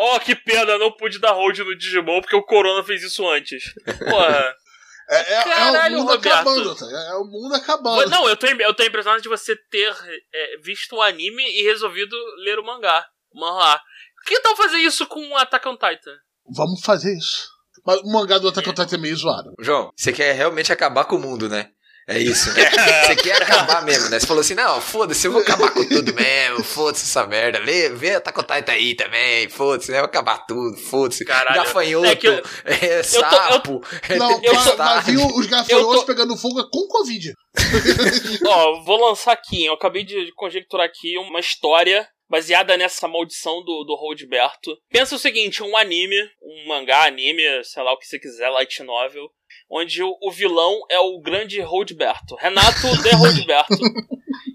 [0.00, 3.62] Oh, que pena, não pude dar hold no Digimon porque o Corona fez isso antes.
[4.08, 4.54] Porra.
[5.10, 6.34] É, é- é Caralho, o mundo Roberto.
[6.36, 6.84] acabando, tá?
[7.10, 8.10] É o mundo acabando.
[8.10, 9.90] Não, eu tô, eu tô impressionado de você ter
[10.34, 12.14] é, visto o anime e resolvido
[12.44, 13.06] ler o mangá.
[13.32, 13.80] O manhwa.
[14.26, 16.14] Que tal fazer isso com Attack on Titan?
[16.54, 17.48] Vamos fazer isso.
[17.88, 19.50] Mas o mangá do Attack on Titan é meio zoado.
[19.58, 21.68] João, você quer realmente acabar com o mundo, né?
[22.10, 22.62] É isso, né?
[23.06, 24.18] Você quer acabar mesmo, né?
[24.18, 27.58] Você falou assim, não, foda-se, eu vou acabar com tudo mesmo, foda-se essa merda.
[27.58, 29.98] Lê, vê a Tacotaita aí também, foda-se, né?
[29.98, 31.22] Eu vou acabar tudo, foda-se.
[31.26, 31.56] Caralho.
[31.56, 35.44] Gafanhoto, É que eu- é, eu- sapo, é Não, Eu mas, tô- mas viu os
[35.44, 37.34] eu gafanhotos tô- pegando fogo com Covid.
[38.46, 43.84] Ó, vou lançar aqui, eu acabei de conjecturar aqui uma história baseada nessa maldição do,
[43.84, 44.76] do Roldberto.
[44.90, 48.82] Pensa o seguinte, um anime, um mangá, anime, sei lá o que você quiser, light
[48.82, 49.30] novel,
[49.70, 53.78] onde o, o vilão é o grande Roldberto, Renato de Roldberto.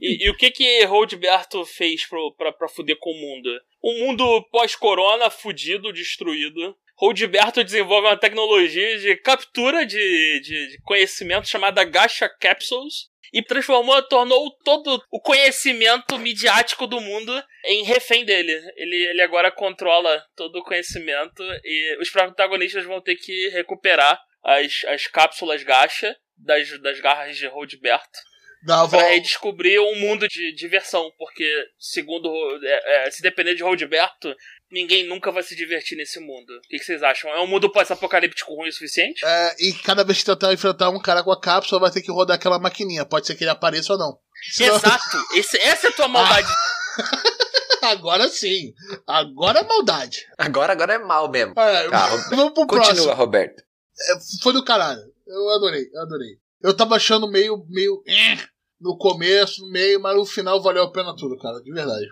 [0.01, 3.49] E, e o que que Roldberto fez pro, pra, pra fuder com o mundo?
[3.83, 6.75] Um mundo pós-corona, fudido, destruído.
[6.95, 14.01] Roldberto desenvolve uma tecnologia de captura de, de, de conhecimento chamada Gacha Capsules, e transformou,
[14.03, 18.53] tornou todo o conhecimento midiático do mundo em refém dele.
[18.75, 24.83] Ele, ele agora controla todo o conhecimento e os protagonistas vão ter que recuperar as,
[24.87, 28.19] as cápsulas gacha das, das garras de Rodberto
[28.65, 29.13] Dá a para volta.
[29.13, 31.45] redescobrir um mundo de diversão, porque
[31.77, 32.29] segundo
[32.63, 34.33] é, é, se depender de Rodberto,
[34.73, 36.49] ninguém nunca vai se divertir nesse mundo.
[36.57, 37.29] O que, que vocês acham?
[37.29, 39.23] É um mundo pós-apocalíptico ruim o suficiente?
[39.25, 42.11] É, e cada vez que tentar enfrentar um cara com a cápsula, vai ter que
[42.11, 43.05] rodar aquela maquininha.
[43.05, 44.17] Pode ser que ele apareça ou não.
[44.51, 45.17] Senão- Exato!
[45.35, 46.47] Esse, essa é a tua maldade.
[47.81, 48.73] Agora sim.
[49.05, 50.25] Agora é maldade.
[50.37, 51.53] Agora, agora é mal mesmo.
[51.59, 53.13] É, Tá, vamos pro Continua, próximo.
[53.13, 53.61] Roberto.
[54.41, 55.01] Foi do caralho.
[55.27, 56.29] Eu adorei, eu adorei.
[56.61, 58.37] Eu tava achando meio, meio eh,
[58.79, 62.07] no começo, no meio, mas no final valeu a pena tudo, cara, de verdade.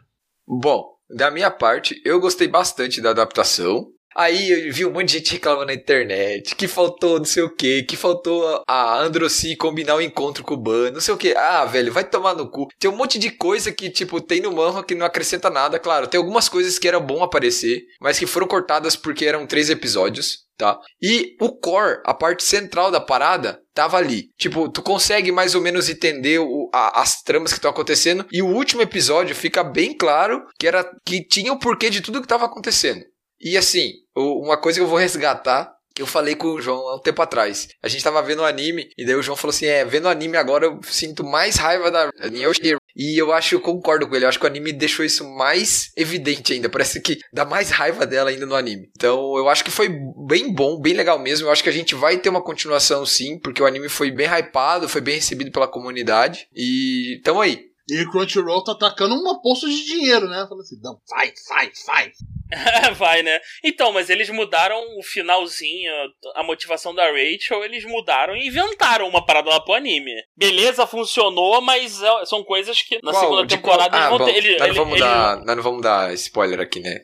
[0.45, 3.87] Bom, da minha parte, eu gostei bastante da adaptação.
[4.15, 7.49] Aí eu vi um monte de gente reclamando na internet que faltou não sei o
[7.55, 11.33] que, que faltou a Androssi combinar o encontro com o Ban, não sei o que.
[11.35, 12.67] Ah, velho, vai tomar no cu.
[12.77, 15.79] Tem um monte de coisa que, tipo, tem no manhwa que não acrescenta nada.
[15.79, 19.69] Claro, tem algumas coisas que era bom aparecer, mas que foram cortadas porque eram três
[19.69, 20.77] episódios, tá?
[21.01, 24.25] E o core, a parte central da parada, tava ali.
[24.37, 28.25] Tipo, tu consegue mais ou menos entender o- a- as tramas que estão acontecendo.
[28.31, 32.21] E o último episódio fica bem claro que era que tinha o porquê de tudo
[32.21, 33.01] que tava acontecendo.
[33.41, 36.95] E assim, uma coisa que eu vou resgatar, que eu falei com o João há
[36.95, 37.67] um tempo atrás.
[37.81, 40.09] A gente tava vendo o anime, e daí o João falou assim: É, vendo o
[40.09, 42.79] anime agora eu sinto mais raiva da Yoshiro.
[42.95, 45.91] E eu acho, eu concordo com ele, eu acho que o anime deixou isso mais
[45.95, 46.67] evidente ainda.
[46.69, 48.89] Parece que dá mais raiva dela ainda no anime.
[48.95, 49.89] Então eu acho que foi
[50.27, 51.47] bem bom, bem legal mesmo.
[51.47, 54.27] Eu acho que a gente vai ter uma continuação sim, porque o anime foi bem
[54.27, 56.47] hypado, foi bem recebido pela comunidade.
[56.53, 57.70] E tamo aí.
[57.91, 60.45] E o Crunchyroll tá atacando uma poça de dinheiro, né?
[60.47, 62.11] Falando assim, não, vai, vai, vai.
[62.97, 63.39] Vai, né?
[63.63, 65.89] Então, mas eles mudaram o finalzinho,
[66.35, 70.11] a motivação da Rachel, eles mudaram e inventaram uma parada lá pro anime.
[70.35, 73.21] Beleza, funcionou, mas é- são coisas que na Qual?
[73.21, 73.95] segunda De temporada qual?
[74.01, 74.35] eles Ah, vão bom, ter.
[74.35, 76.99] Ele, nós, não ele- vamos ele- dar, nós não vamos dar spoiler aqui, né?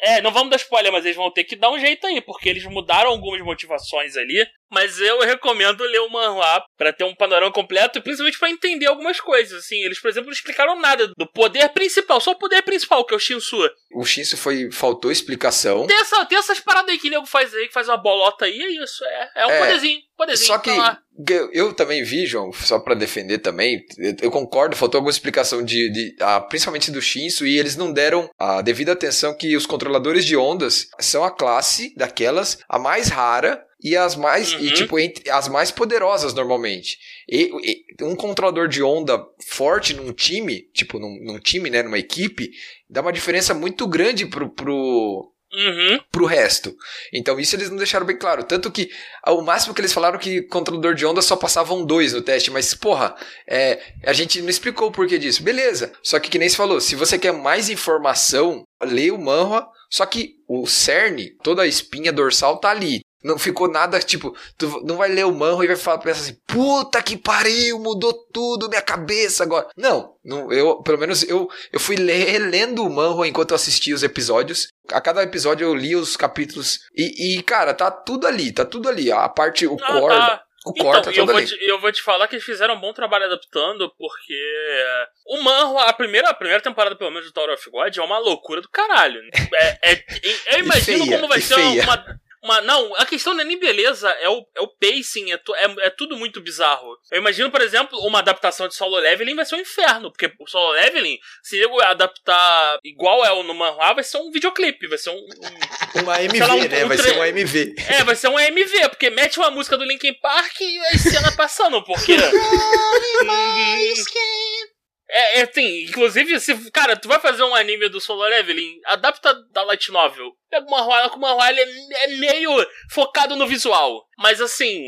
[0.00, 2.48] É, não vamos dar spoiler, mas eles vão ter que dar um jeito aí, porque
[2.48, 4.46] eles mudaram algumas motivações ali.
[4.76, 8.84] Mas eu recomendo ler o manhwa pra ter um panorama completo e principalmente pra entender
[8.84, 9.64] algumas coisas.
[9.64, 13.14] Assim, eles, por exemplo, não explicaram nada do poder principal, só o poder principal, que
[13.14, 13.56] é o Shinsu.
[13.94, 14.70] O Shinsu foi.
[14.70, 15.86] faltou explicação.
[15.86, 18.44] Tem, essa, tem essas paradas aí que o nego faz aí, que faz uma bolota
[18.44, 19.02] aí, é isso.
[19.02, 20.46] É, é um É, poderzinho, poderzinho.
[20.46, 24.76] Só que tá eu, eu também vi, João, só pra defender também, eu, eu concordo,
[24.76, 28.92] faltou alguma explicação de, de ah, principalmente do Shinsu, e eles não deram a devida
[28.92, 34.16] atenção que os controladores de ondas são a classe daquelas, a mais rara e as
[34.16, 34.74] mais, e Uhum.
[34.74, 36.98] tipo, entre, as mais poderosas normalmente.
[37.28, 41.98] E, e um controlador de onda forte num time, tipo, num, num time, né, numa
[41.98, 42.50] equipe,
[42.88, 46.00] dá uma diferença muito grande pro, pro, Uhum.
[46.10, 46.74] pro resto.
[47.14, 48.42] Então isso eles não deixaram bem claro.
[48.44, 48.90] Tanto que
[49.22, 52.50] ah, o máximo que eles falaram que controlador de onda só passavam dois no teste.
[52.50, 53.14] Mas, porra,
[53.48, 55.42] é, a gente não explicou o porquê disso.
[55.42, 55.92] Beleza.
[56.02, 59.66] Só que que nem se falou, se você quer mais informação, lê o manhwa.
[59.88, 63.00] Só que o cerne, toda a espinha dorsal tá ali.
[63.24, 66.36] Não ficou nada, tipo, tu não vai ler o manhwa e vai falar, pensa assim,
[66.46, 69.66] puta que pariu, mudou tudo, minha cabeça agora.
[69.76, 73.94] Não, não eu, pelo menos eu, eu fui ler, lendo o manhwa enquanto eu assistia
[73.94, 74.68] os episódios.
[74.92, 78.88] A cada episódio eu li os capítulos e, e, cara, tá tudo ali, tá tudo
[78.88, 79.10] ali.
[79.10, 80.42] A parte, o Ah, core, tá.
[80.66, 81.46] o Então, core tá eu vou, ali.
[81.46, 84.84] te, eu vou te falar que eles fizeram um bom trabalho adaptando, porque
[85.26, 88.18] o Manhwa, a primeira, a primeira temporada, pelo menos, do Tower of God, é uma
[88.18, 89.20] loucura do caralho.
[89.54, 90.04] É, é-
[90.56, 91.82] eu imagino feia, como vai ser feia.
[91.82, 92.04] uma,
[92.46, 92.60] uma.
[92.62, 95.64] Não, a questão não é nem beleza, é o, é o pacing, é, tu- é,
[95.86, 96.96] é tudo muito bizarro.
[97.10, 100.46] Eu imagino, por exemplo, uma adaptação de solo leveling vai ser um inferno, porque o
[100.48, 104.98] solo leveling, se eu adaptar igual é o no Manhwa, vai ser um videoclipe, vai
[104.98, 105.20] ser um- um
[106.02, 106.84] Uma MV, sei lá, um- né?
[106.84, 107.74] um Vai tre- ser um AMV.
[107.88, 111.32] é, vai ser um AMV, porque mete uma música do Linkin Park e a cena
[111.36, 112.16] passando, porque.
[115.08, 119.32] É, é, assim, inclusive, se, cara, tu vai fazer um anime do Solo Leveling, adapta
[119.52, 120.32] da Light Novel.
[120.50, 122.50] Pega uma Royal com uma Royal, é, é meio
[122.90, 124.04] focado no visual.
[124.18, 124.82] Mas assim,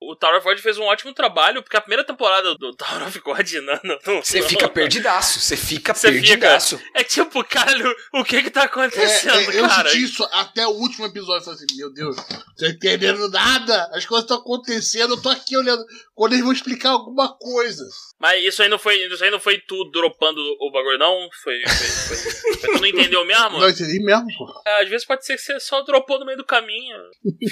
[0.00, 3.18] o Tower of God fez um ótimo trabalho, porque a primeira temporada do Tower of
[3.20, 3.50] God,
[4.06, 6.80] não, Você fica perdidaço, você fica fica- perdidaço.
[6.94, 9.88] É tipo, caralho, o que que tá É, acontecendo, é, eu cara?
[9.90, 11.40] senti isso até o último episódio.
[11.40, 12.16] Eu falei assim, meu Deus,
[12.56, 13.90] tô entendendo nada.
[13.92, 15.84] As coisas estão acontecendo, eu tô aqui olhando.
[16.14, 17.82] Quando eles vão explicar alguma coisa.
[18.24, 21.28] Mas isso aí não foi, isso aí não foi tu dropando o bagulho, não?
[21.42, 23.58] Foi, foi, foi, tu não entendeu mesmo?
[23.60, 24.46] Não entendi mesmo, pô.
[24.66, 26.96] É, às vezes pode ser que você só dropou no meio do caminho.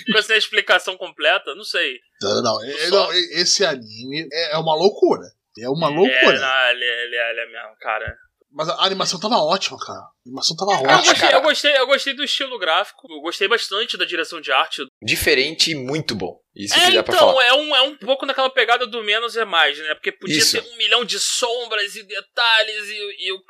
[0.07, 1.99] Ficou sem a explicação completa, não sei.
[2.23, 5.25] Não, não, é- Só- não, e- esse anime é, é uma loucura.
[5.59, 6.41] É uma É, loucura.
[6.41, 8.17] não, ele, ele, ele é mesmo, cara.
[8.55, 9.99] Mas a animação tava ótima, cara.
[10.01, 10.97] A animação tava Eu ótima.
[10.99, 11.35] gostei, cara.
[11.37, 14.85] eu, gostei, eu gostei do estilo gráfico, eu gostei bastante da direção de arte.
[15.03, 16.39] Diferente e muito bom.
[16.55, 17.45] Isso É, que dá pra então, falar.
[17.47, 19.95] é um, é um pouco naquela pegada do menos é mais, né?
[19.95, 20.61] Porque podia Isso.
[20.61, 23.43] ter um milhão de sombras e detalhes e, e, o-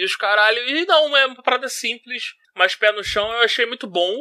[0.00, 0.58] e os caralho.
[0.68, 2.22] E não, é uma parada simples,
[2.56, 4.16] mas pé no chão eu achei muito bom.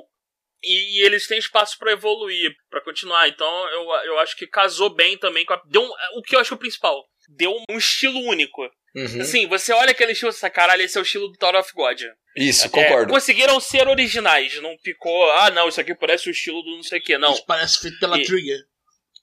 [0.63, 3.28] E, e eles têm espaço pra evoluir, pra continuar.
[3.28, 6.39] Então eu, eu acho que casou bem também com a, deu um, o que eu
[6.39, 7.04] acho é o principal.
[7.30, 8.62] Deu um estilo único.
[8.96, 9.22] Uhum.
[9.22, 12.00] Assim, você olha aquele estilo, essa caralho, esse é o estilo do Tower of God.
[12.38, 13.12] Isso, É, concordo.
[13.12, 17.00] conseguiram ser originais, não ficou, ah não, isso aqui parece o estilo do não sei
[17.00, 17.34] o que, não.
[17.34, 18.60] Isso parece feito pela E- Trigger.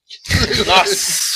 [0.67, 1.31] Nossa!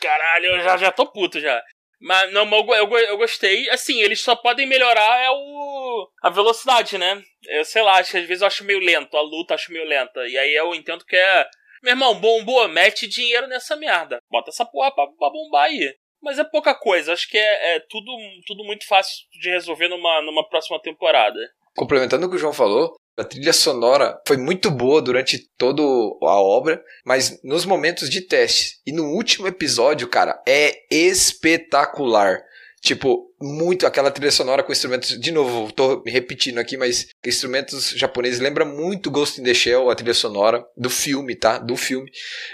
[0.00, 1.60] Caralho, eu já, já tô puto já.
[2.00, 3.68] Mas não, eu, eu, eu gostei.
[3.70, 6.08] Assim, eles só podem melhorar é o.
[6.22, 7.20] a velocidade, né?
[7.48, 9.72] Eu sei lá, acho que às vezes eu acho meio lento, a luta eu acho
[9.72, 10.20] meio lenta.
[10.28, 11.46] E aí eu entendo que é.
[11.82, 14.18] Meu irmão, bombou, mete dinheiro nessa merda.
[14.30, 15.92] Bota essa porra pra, pra bombar aí.
[16.22, 18.12] Mas é pouca coisa, acho que é, é tudo,
[18.46, 21.38] tudo muito fácil de resolver numa, numa próxima temporada.
[21.76, 26.40] Complementando o que o João falou, a trilha sonora foi muito boa durante toda a
[26.40, 32.40] obra, mas nos momentos de teste e no último episódio, cara, é espetacular.
[32.80, 35.18] Tipo, muito aquela trilha sonora com instrumentos.
[35.20, 39.90] De novo, tô me repetindo aqui, mas instrumentos japoneses lembra muito Ghost in the Shell,
[39.90, 41.58] a trilha sonora do filme, tá?
[41.58, 42.10] Do filme.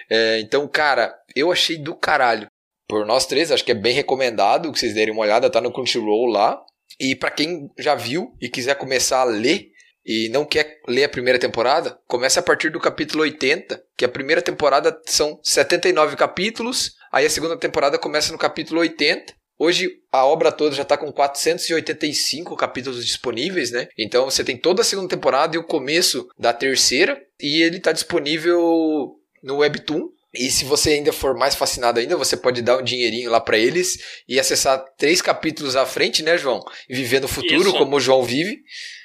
[0.09, 2.47] É, então, cara, eu achei do caralho.
[2.89, 5.73] Por nós três, acho que é bem recomendado que vocês derem uma olhada, tá no
[5.73, 6.61] Crunchyroll lá.
[7.01, 9.69] E pra quem já viu e quiser começar a ler
[10.05, 14.09] e não quer ler a primeira temporada, comece a partir do capítulo 80, que a
[14.09, 19.33] primeira temporada são 79 capítulos, aí a segunda temporada começa no capítulo 80.
[19.59, 23.89] Hoje a obra toda já está com 485 capítulos disponíveis, né?
[23.97, 27.93] Então você tem toda a segunda temporada e o começo da terceira, e ele está
[27.93, 30.11] disponível no Webtoon.
[30.37, 33.57] E se você ainda for mais fascinado ainda, você pode dar um dinheirinho lá pra
[33.59, 33.97] eles
[34.29, 36.61] e acessar três capítulos à frente, né, João?
[36.89, 37.73] E viver no futuro, Isso.
[37.79, 38.59] como o João vive.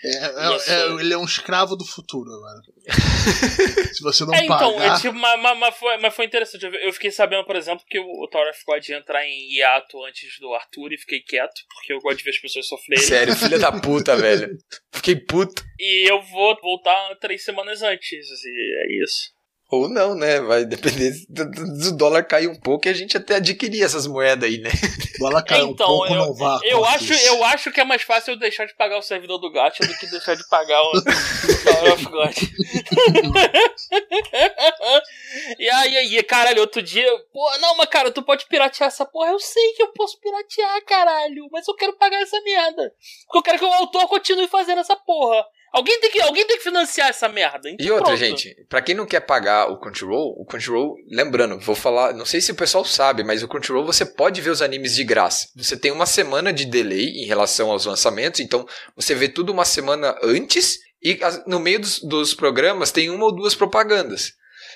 [0.04, 0.72] É, é- Isso.
[0.72, 2.60] é- ele é um escravo do futuro agora.
[3.94, 4.98] Se você não É, então, pagar.
[4.98, 6.64] é, tipo, mas, mas- mas foi, mas foi interessante.
[6.66, 10.40] Eu- fiquei sabendo, por exemplo, que o Tower of God ia entrar em hiato antes
[10.40, 13.04] do Arthur e fiquei quieto, porque eu gosto de ver as pessoas sofrerem.
[13.04, 14.50] Sério, filha da puta, velho.
[14.94, 15.64] Fiquei puto.
[15.80, 19.38] E eu vou voltar três semanas antes, e é isso.
[19.72, 20.42] Ou não, né?
[20.42, 24.58] Vai depender do, dólar cair um pouco e a gente até adquirir essas moedas aí,
[24.58, 24.72] né?
[25.20, 26.60] Bola caiu um então, pouco, eu, não vá.
[26.64, 29.52] eu, acho, eu acho que é mais fácil eu deixar de pagar o servidor do
[29.52, 32.36] Gacha do que deixar de pagar o Tower of God.
[35.60, 39.30] e aí, aí, caralho, outro dia, pô, não, mas cara, tu pode piratear essa porra.
[39.32, 42.92] Eu sei que eu posso piratear, caralho, mas eu quero pagar essa merda.
[43.26, 45.46] Porque eu quero que o autor continue fazendo essa porra.
[45.72, 47.70] Alguém tem que, alguém tem que financiar essa merda.
[47.70, 48.20] Então E outra, pronto.
[48.20, 52.42] gente, pra quem não quer pagar o Crunchyroll, o Crunchyroll, lembrando, vou falar, não sei
[52.42, 55.48] se o pessoal sabe, mas o Crunchyroll você pode ver os animes de graça.
[55.56, 59.66] Você tem uma semana de delay em relação aos lançamentos, então você vê tudo uma
[59.66, 64.34] semana antes e no meio dos, dos programas tem uma ou duas propagandas.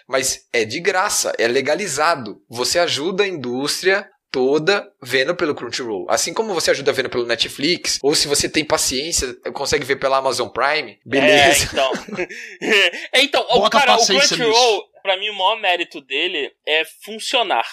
[0.08, 2.42] Mas é de graça, é legalizado.
[2.50, 6.08] Você ajuda a indústria toda vendo pelo Crunchyroll.
[6.10, 10.18] Assim como você ajuda vendo pelo Netflix, ou se você tem paciência, consegue ver pela
[10.18, 11.66] Amazon Prime, beleza.
[11.66, 11.92] É, então.
[13.14, 17.68] É, então, o cara, o Crunchyroll, pra mim, o maior mérito dele é funcionar.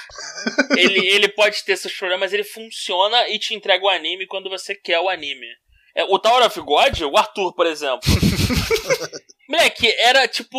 [0.77, 4.51] ele, ele pode ter seus problemas, mas ele funciona e te entrega o anime quando
[4.51, 5.47] você quer o anime.
[5.95, 8.01] É, o Tower of God, o Arthur, por exemplo.
[9.49, 10.59] Moleque, era tipo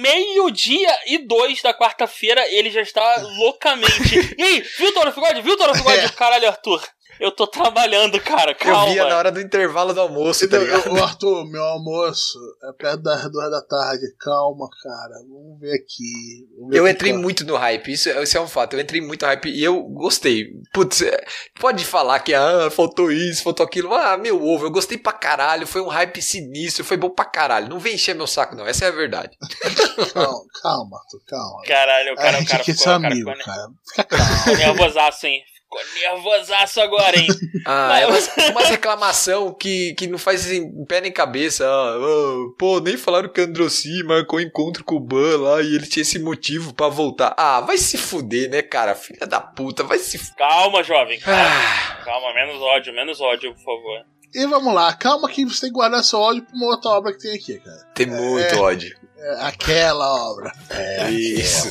[0.00, 4.34] meio-dia e dois da quarta-feira, ele já está loucamente.
[4.38, 5.42] E aí, viu o Tower of God?
[5.42, 5.98] Viu o Tower of God?
[5.98, 6.08] É.
[6.08, 6.82] Caralho, Arthur.
[7.20, 8.54] Eu tô trabalhando, cara.
[8.54, 8.86] Calma.
[8.88, 10.86] Eu via na hora do intervalo do almoço, tá ligado?
[10.88, 14.02] eu- Arthur, meu almoço é perto das duas da tarde.
[14.18, 15.14] Calma, cara.
[15.28, 16.46] Vamos ver aqui.
[16.56, 18.74] Vamos ver Eu o entrei muito no hype, isso, isso é um fato.
[18.74, 20.48] Eu entrei muito no hype e eu gostei.
[20.72, 21.24] Putz, é,
[21.60, 23.92] pode falar que ah, faltou isso, faltou aquilo.
[23.94, 25.66] Ah, meu ovo, eu gostei pra caralho.
[25.66, 27.68] Foi um hype sinistro, foi bom pra caralho.
[27.68, 28.66] Não vem encher meu saco, não.
[28.66, 29.36] Essa é a verdade.
[30.12, 31.62] Calma, calma, Arthur, calma.
[31.66, 33.68] Caralho, o cara, a o gente cara quer ficou, ser o cara amigo, ficou, cara.
[33.94, 34.04] Fica
[34.44, 34.56] calmo.
[34.58, 35.42] nervosaço, hein?
[35.72, 37.26] Ficou nervosaço agora, hein?
[37.64, 41.64] Ah, é umas, umas reclamação que, que não faz em pé nem cabeça.
[41.64, 45.76] Ah, ah, pô, nem falaram que o Androssi marcou encontro com o Ban lá e
[45.76, 47.32] ele tinha esse motivo pra voltar.
[47.36, 48.96] Ah, vai se fuder, né, cara?
[48.96, 50.34] Filha da puta, vai se fuder.
[50.36, 51.20] Calma, jovem.
[51.20, 54.04] Calma, Ah, calma, menos ódio, menos ódio, por favor.
[54.34, 57.12] E vamos lá, calma que você tem que guardar seu ódio pra uma outra obra
[57.12, 57.86] que tem aqui, cara.
[57.94, 58.98] tem muito ódio.
[59.18, 60.52] É aquela obra.
[60.70, 61.70] É isso.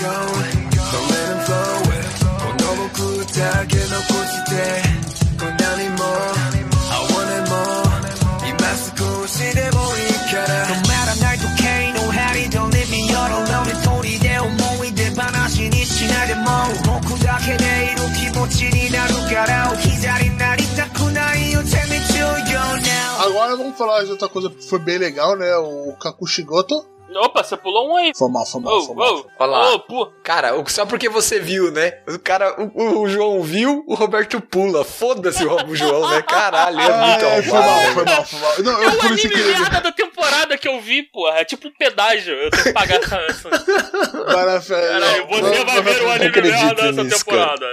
[0.00, 1.89] Where
[3.29, 3.29] you going?
[3.29, 3.75] Don't let him flow.
[3.75, 4.81] 너무 굿하게 놓고 싶대.
[5.37, 6.33] 건강이 more.
[6.89, 7.85] I want it more.
[8.47, 10.53] 이 마스크 시대 보이켜라.
[10.65, 13.63] No matter 날 독해, no harry, don't leave me alone.
[13.65, 16.49] 내 소리 대오 모이 대 반하신 이 시나데 모.
[16.85, 19.73] 모쿠 다케 내 이루 기보치니 나루 가라.
[19.77, 23.27] 기다린 날이 자꾸 나이 요체미 추요 now.
[23.27, 25.55] Agora vamos falar de outra coisa que foi bem legal, né?
[25.57, 26.85] O Kakushigoto.
[27.16, 28.12] Opa, você pulou um aí.
[28.16, 29.24] Foi mal, foi mal, Ô, foi mal.
[29.38, 32.02] Olha ô, pu- Cara, o- só porque você viu, né?
[32.08, 34.84] O cara, o, o João viu, o Roberto pula.
[34.84, 36.22] Foda-se o o João, né?
[36.22, 38.62] Caralho, é muito É, foi mal, foi mal, foi mal.
[38.62, 41.38] Não, É eu o por isso anime que merda da temporada que eu vi, porra.
[41.38, 42.34] É tipo um pedágio.
[42.34, 43.50] Eu tenho que pagar essa.
[44.26, 47.66] Caralho, você vai ver o anime merda dessa nisso, temporada.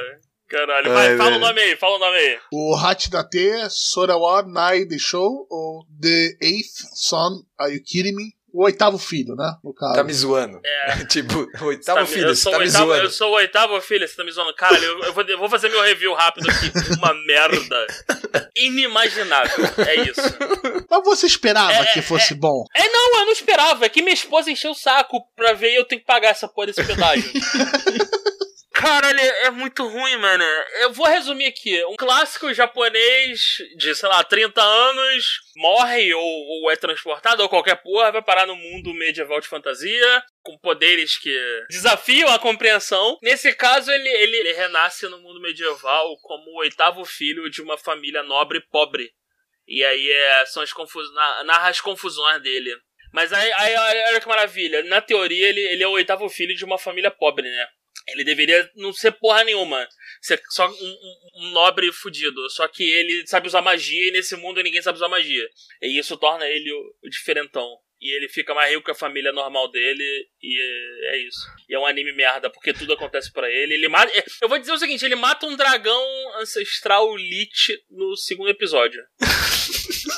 [0.49, 1.43] Caralho, Ai, vai, fala velho.
[1.43, 2.37] o nome aí, fala o nome aí.
[2.53, 8.36] O Hachidate Sorawa Nai The Show, ou The Eighth Son, Are You Kidding Me?
[8.57, 9.53] O oitavo filho, né?
[9.63, 9.93] No caso.
[9.93, 10.59] Tá me zoando.
[10.65, 11.05] É.
[11.05, 13.03] tipo, o Tá oitavo me- filho, eu você sou tá o me oitavo, zoando.
[13.03, 14.55] Eu sou o oitavo filho, você tá me zoando.
[14.55, 16.71] Caralho, eu, eu vou, eu vou fazer meu review rápido aqui.
[16.97, 17.85] Uma merda.
[18.55, 19.65] Inimaginável.
[19.85, 20.21] É isso.
[20.89, 22.65] Mas você esperava É, que fosse bom?
[22.75, 23.85] É, não, eu não esperava.
[23.85, 26.47] É que minha esposa encheu o saco pra ver e eu tenho que pagar essa
[26.47, 27.29] porra desse pedágio.
[28.77, 30.43] Caralho, é é muito ruim, mano.
[30.81, 31.83] Eu vou resumir aqui.
[31.85, 37.77] Um clássico japonês de, sei lá, 30 anos morre ou, ou é transportado ou qualquer
[37.81, 41.35] porra, vai parar no mundo medieval de fantasia, com poderes que
[41.71, 43.17] desafiam a compreensão.
[43.23, 47.79] Nesse caso, ele, ele, ele renasce no mundo medieval como o oitavo filho de uma
[47.79, 49.11] família nobre pobre.
[49.67, 51.11] E aí é, são as confus...
[51.15, 52.77] na- narra as confusões dele.
[53.11, 54.83] Mas aí, aí, aí, olha que maravilha.
[54.83, 57.67] Na teoria, ele, ele é o oitavo filho de uma família pobre, né?
[58.09, 59.87] Ele deveria não ser porra nenhuma.
[60.21, 62.49] Ser só um, um- um nobre fudido.
[62.49, 65.47] Só que ele sabe usar magia e nesse mundo ninguém sabe usar magia.
[65.81, 67.67] E isso torna ele o, o diferentão.
[67.99, 70.27] E ele fica mais rico que a família normal dele.
[70.41, 71.39] E é, é isso.
[71.67, 73.73] E é um anime merda, porque tudo acontece pra ele.
[73.73, 74.11] Ele mata.
[74.17, 76.03] é, Eu vou dizer o seguinte: ele mata um dragão
[76.39, 79.03] ancestral Lich no segundo episódio.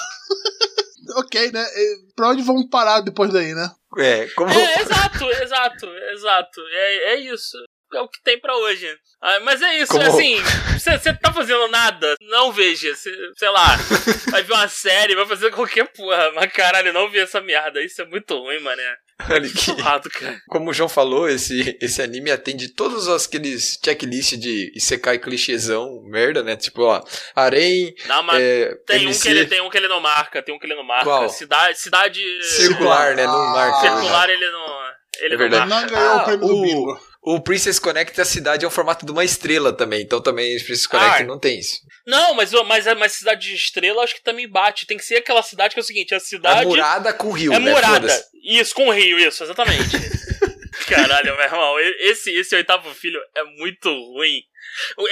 [1.16, 1.62] Ok, né?
[1.76, 3.68] E Pra onde vamos parar depois daí, né?
[3.98, 4.52] É, como.
[4.52, 6.62] É, exato, exato, exato.
[6.70, 7.58] É, é isso.
[7.94, 8.88] É o que tem pra hoje.
[9.22, 10.38] Ah, mas é isso, Como- assim,
[10.78, 12.96] você tá fazendo nada, não veja.
[12.96, 13.66] Cê, sei lá,
[14.32, 16.32] vai ver uma série, vai fazer qualquer porra.
[16.36, 17.82] Mas caralho, não vê essa merda.
[17.84, 18.96] Isso é muito ruim, mané.
[19.30, 20.40] Olha que- cara.
[20.48, 26.42] Como o João falou, esse, esse anime atende todos aqueles checklist de Isekai clichêzão, merda,
[26.44, 26.56] né?
[26.56, 27.04] Tipo, ó,
[27.36, 30.42] Arém, Não, mas é, tem, um MC, que ele, tem um que ele não marca,
[30.42, 31.04] tem um que ele não marca.
[31.06, 31.28] Qual?
[31.30, 33.26] Cidade, cidade circular, né?
[33.26, 33.82] Não Ah, marca.
[33.82, 34.80] circular, ele não.
[35.22, 35.70] Ele É não verdade.
[35.70, 35.92] marca.
[35.92, 37.09] Não ganhou Ah, o prêmio do o- bingo.
[37.32, 40.02] O Princess Connect, a cidade é o formato de uma estrela também.
[40.02, 41.26] Então também o Princess Connect Ah.
[41.26, 41.80] não tem isso.
[42.08, 44.88] Não, mas, mas, mas cidade de estrela acho que também bate.
[44.88, 46.66] Tem que ser aquela cidade que é o seguinte: a É cidade.
[46.66, 47.72] murada com rio, É né?
[47.72, 48.26] murada.
[48.44, 49.90] Isso, com o rio, isso, exatamente.
[50.88, 54.42] Caralho, meu irmão, esse, esse oitavo filho é muito ruim.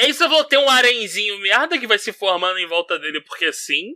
[0.01, 3.51] Aí você vai ter um arenzinho merda que vai se formando em volta dele porque
[3.53, 3.91] sim.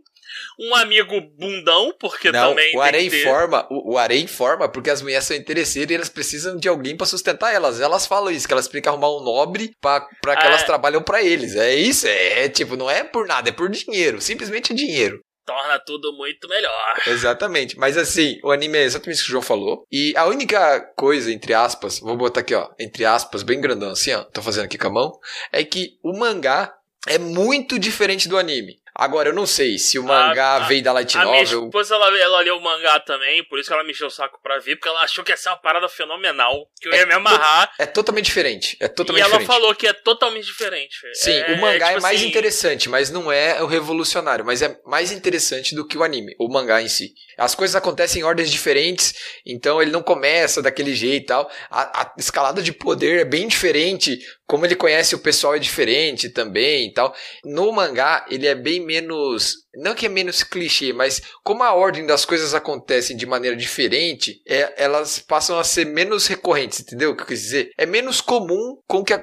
[0.58, 2.76] Um amigo bundão, porque Não, também.
[2.76, 3.24] o Arém que ter.
[3.24, 6.96] forma, o, o Arém forma porque as mulheres são interesseiras e elas precisam de alguém
[6.96, 7.80] pra sustentar elas.
[7.80, 10.48] Elas falam isso, que elas têm que arrumar um nobre pra, pra que É.
[10.48, 11.56] elas trabalham pra eles.
[11.56, 14.20] É isso, é, é tipo, não é por nada, é por dinheiro.
[14.20, 15.20] Simplesmente é dinheiro.
[15.44, 17.02] Torna tudo muito melhor.
[17.04, 17.76] Exatamente.
[17.76, 19.84] Mas assim, o anime é exatamente isso que o João falou.
[19.90, 24.12] E a única coisa, entre aspas, vou botar aqui, ó, entre aspas, bem grandão assim,
[24.12, 25.10] ó, tô fazendo aqui com a mão,
[25.52, 26.72] é que o mangá
[27.08, 28.76] é muito diferente do anime.
[28.94, 31.64] Agora, eu não sei se o mangá a- veio da Light A minha Novel.
[31.64, 34.38] esposa, ela, ela leu o mangá também, por isso que ela me encheu o saco
[34.42, 37.06] pra ver, porque ela achou que ia ser uma parada fenomenal, que eu ia É
[37.06, 38.76] me amarrar, É totalmente diferente.
[38.80, 39.46] É e totalmente ela diferente.
[39.46, 40.96] falou que é totalmente diferente.
[41.14, 44.60] Sim, É- o mangá é, tipo mais assim, interessante, mas não é o revolucionário, mas
[44.60, 47.12] é mais interessante do que o anime, o mangá em si.
[47.36, 49.14] As coisas acontecem em ordens diferentes,
[49.44, 51.50] então ele não começa daquele jeito e tal.
[51.70, 56.28] A, a escalada de poder é bem diferente, como ele conhece o pessoal é diferente
[56.28, 57.14] também e tal.
[57.44, 59.54] No mangá, ele é bem menos.
[59.74, 64.40] Não que é menos clichê, mas como a ordem das coisas acontecem de maneira diferente,
[64.46, 67.70] é- elas passam a ser menos recorrentes, entendeu o que eu quis dizer?
[67.78, 69.16] É menos comum com, que,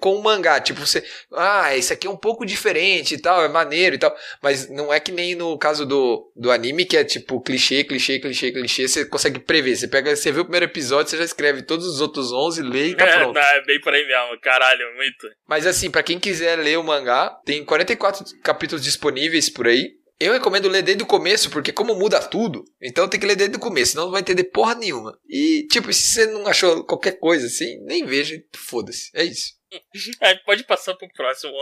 [0.00, 0.60] com o mangá.
[0.60, 1.04] Tipo, você.
[1.32, 4.14] Ah, esse aqui é um pouco diferente e tal, é maneiro e tal.
[4.42, 8.18] Mas não é que nem no caso do, do anime, que é tipo clichê, clichê,
[8.18, 8.86] clichê, clichê.
[8.88, 9.76] Você consegue prever.
[9.76, 12.88] Você pega, você vê o primeiro episódio, você já escreve todos os outros 11, lê
[12.88, 13.34] e tá É, pronto.
[13.34, 15.26] não, é bem por aí mesmo, caralho, muito.
[15.48, 19.95] Mas assim, pra quem quiser ler o mangá, tem 44 capítulos disponíveis por aí.
[20.18, 23.56] Eu recomendo ler desde o começo, porque como muda tudo, então tem que ler desde
[23.56, 25.18] o começo, senão não vai entender porra nenhuma.
[25.28, 29.10] E, tipo, se você não achou qualquer coisa assim, nem veja, foda-se.
[29.14, 29.54] É isso.
[30.22, 31.52] É, pode passar pro próximo,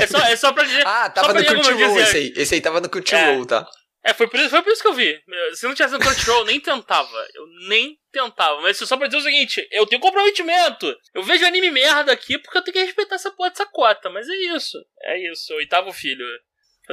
[0.00, 0.86] é, só, é só pra dizer.
[0.86, 2.32] Ah, tava no Crunchyroll esse aí.
[2.34, 3.68] Esse aí tava no Crunchyroll, tá?
[4.02, 5.20] É, foi por, isso, foi por isso que eu vi.
[5.52, 7.28] Se não tivesse no Crunchyroll, eu nem tentava.
[7.34, 8.60] Eu nem tentava.
[8.62, 10.92] Mas só pra dizer o seguinte, eu tenho comprometimento.
[11.14, 14.08] Eu vejo anime merda aqui porque eu tenho que respeitar essa porra dessa cota.
[14.08, 14.78] Mas é isso.
[15.02, 15.52] É isso.
[15.54, 16.24] Oitavo filho.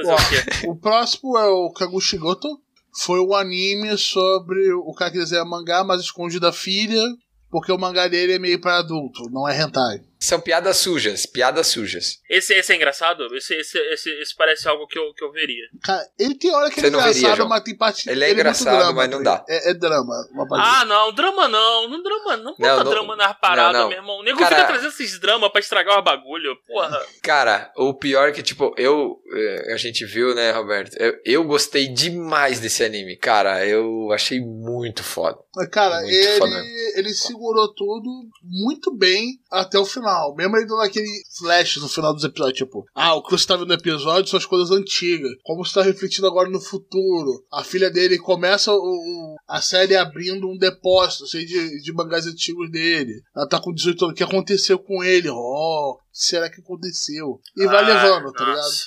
[0.04, 0.14] Fazer Ó.
[0.14, 0.68] o quê?
[0.68, 2.60] O próximo é o Kaguchigoto.
[3.00, 7.02] Foi o anime sobre o cara que desenha mangá, mas esconde da filha,
[7.50, 10.00] porque o mangá dele é meio para adulto, não é hentai.
[10.20, 12.18] São piadas sujas, piadas sujas.
[12.28, 13.24] Esse, esse é engraçado?
[13.36, 15.64] Esse, esse, esse, esse parece algo que eu, que eu veria.
[15.82, 17.48] Cara, ele tem hora que Você é não veria, engraçado, João.
[17.48, 18.10] mas tem parte.
[18.10, 19.44] Ele é muito engraçado, drama, mas não tá dá.
[19.48, 20.14] É, é drama.
[20.32, 20.68] Uma parte.
[20.68, 21.88] Ah, não, drama não.
[21.88, 23.88] Não drama, não bota Não, não- drama nas paradas, não, não.
[23.90, 24.18] meu irmão.
[24.18, 26.56] O nego Cara- fica trazendo esses dramas pra estragar os bagulho.
[26.66, 27.00] Porra.
[27.22, 29.20] Cara, o pior é que, tipo, eu.
[29.32, 30.96] eh, A gente viu, né, Roberto?
[30.96, 33.16] Eu, eu gostei demais desse anime.
[33.16, 35.38] Cara, eu achei muito foda.
[35.70, 38.08] Cara, Muito foda ele, ele segurou tudo
[38.42, 40.07] muito bem até o final.
[40.36, 43.70] Mesmo ele dando aquele flash no final dos episódios, tipo, ah, o Cruz tá vendo
[43.70, 45.30] o episódio, são as coisas antigas.
[45.44, 47.44] Como está refletindo agora no futuro.
[47.52, 52.26] A filha dele começa o, o- a série abrindo um depósito cheio de, de mangás
[52.26, 53.12] antigos dele.
[53.36, 54.12] Ela tá com 18 anos.
[54.12, 55.28] O que aconteceu com ele?
[55.30, 57.40] Oh, o que será que aconteceu?
[57.56, 58.56] E vai Ah, levando, tá ligado?
[58.56, 58.82] nossa.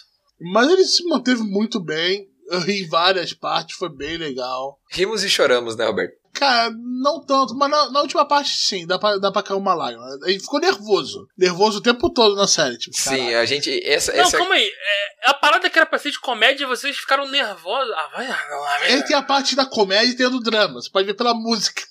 [0.53, 2.27] Mas ele se manteve muito bem.
[2.51, 4.77] Eu ri em várias partes, foi bem legal.
[4.91, 6.19] Rimos e choramos, né, Roberto?
[6.33, 6.71] Cara,
[7.03, 10.05] não tanto, mas na, na última parte sim, dá pra, dá pra cair uma lágrima.
[10.25, 11.27] Ele ficou nervoso.
[11.37, 12.77] Nervoso o tempo todo na série.
[12.77, 13.39] Tipo, Sim, caralho.
[13.39, 13.85] a gente.
[13.85, 14.65] Essa, Não, essa calma aí.
[14.65, 17.93] É, a parada que era pra ser de comédia, vocês ficaram nervosos.
[17.93, 18.91] Ah, vai, vai, vai.
[18.93, 20.81] Ele tem a parte da comédia e tem a do drama.
[20.81, 21.83] Você pode ver pela música.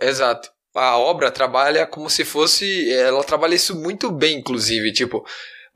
[0.00, 0.48] Exato.
[0.76, 2.92] A obra trabalha como se fosse.
[2.92, 4.92] Ela trabalha isso muito bem, inclusive.
[4.92, 5.26] Tipo,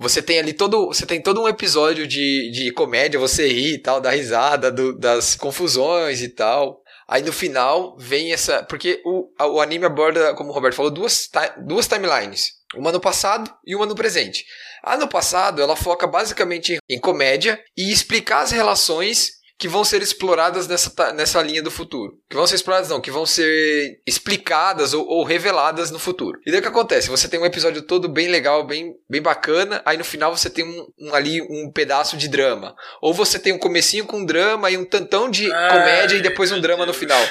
[0.03, 0.89] você tem ali todo.
[0.89, 4.99] Você tem todo um episódio de, de comédia, você ri e tal, dá risada do-
[4.99, 6.83] das confusões e tal.
[7.09, 8.63] Aí no final vem essa.
[8.65, 11.29] Porque o, o anime aborda, como o Roberto falou, duas,
[11.67, 12.53] duas timelines.
[12.75, 14.45] Uma no passado e uma no presente.
[14.83, 20.03] A no passado, ela foca basicamente em comédia e explicar as relações que vão ser
[20.03, 22.19] exploradas nessa, nessa linha do futuro.
[22.29, 26.41] Que vão ser exploradas, não, que vão ser explicadas ou, ou reveladas no futuro.
[26.45, 27.09] E daí o que acontece?
[27.09, 30.65] Você tem um episódio todo bem legal, bem, bem bacana, aí no final você tem
[30.65, 32.75] um, um ali um pedaço de drama.
[33.01, 36.51] Ou você tem um comecinho com drama e um tantão de Ai, comédia e depois
[36.51, 37.25] um drama no final.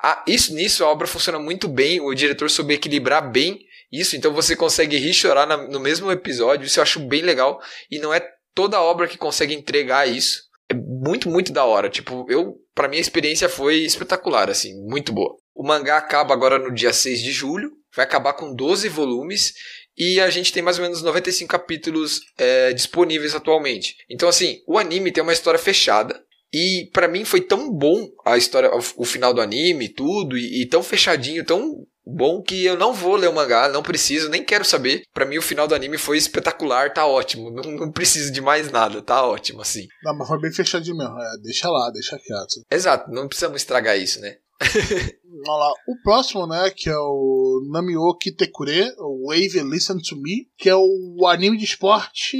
[0.00, 3.58] Ah, isso, nisso a obra funciona muito bem, o diretor soube equilibrar bem
[3.90, 7.22] isso, então você consegue rir e chorar na- no mesmo episódio, isso eu acho bem
[7.22, 7.60] legal,
[7.90, 8.24] e não é
[8.54, 10.44] toda obra que consegue entregar isso.
[10.72, 11.90] É muito, muito da hora.
[11.90, 15.36] Tipo, eu, para mim a experiência foi espetacular, assim, muito boa.
[15.54, 19.52] O mangá acaba agora no dia 6 de julho, vai acabar com 12 volumes,
[19.96, 23.96] e a gente tem mais ou menos 95 capítulos é, disponíveis atualmente.
[24.08, 26.18] Então, assim, o anime tem uma história fechada.
[26.54, 30.62] E pra mim foi tão bom a história, o, o final do anime, tudo, e,
[30.62, 34.44] e tão fechadinho, tão bom que eu não vou ler o mangá, não preciso, nem
[34.44, 35.02] quero saber.
[35.12, 37.50] Pra mim o final do anime foi espetacular, tá ótimo.
[37.50, 39.86] Não, não preciso de mais nada, tá ótimo, assim.
[40.04, 41.18] Não, mas foi bem fechadinho mesmo.
[41.18, 42.64] É, deixa lá, deixa quieto.
[42.70, 44.36] Exato, não precisamos estragar isso, né?
[45.24, 45.72] Vamos lá.
[45.88, 50.76] O próximo, né, que é o Namioki Tekure, o Wave Listen to Me, que é
[50.76, 52.36] o anime de esporte,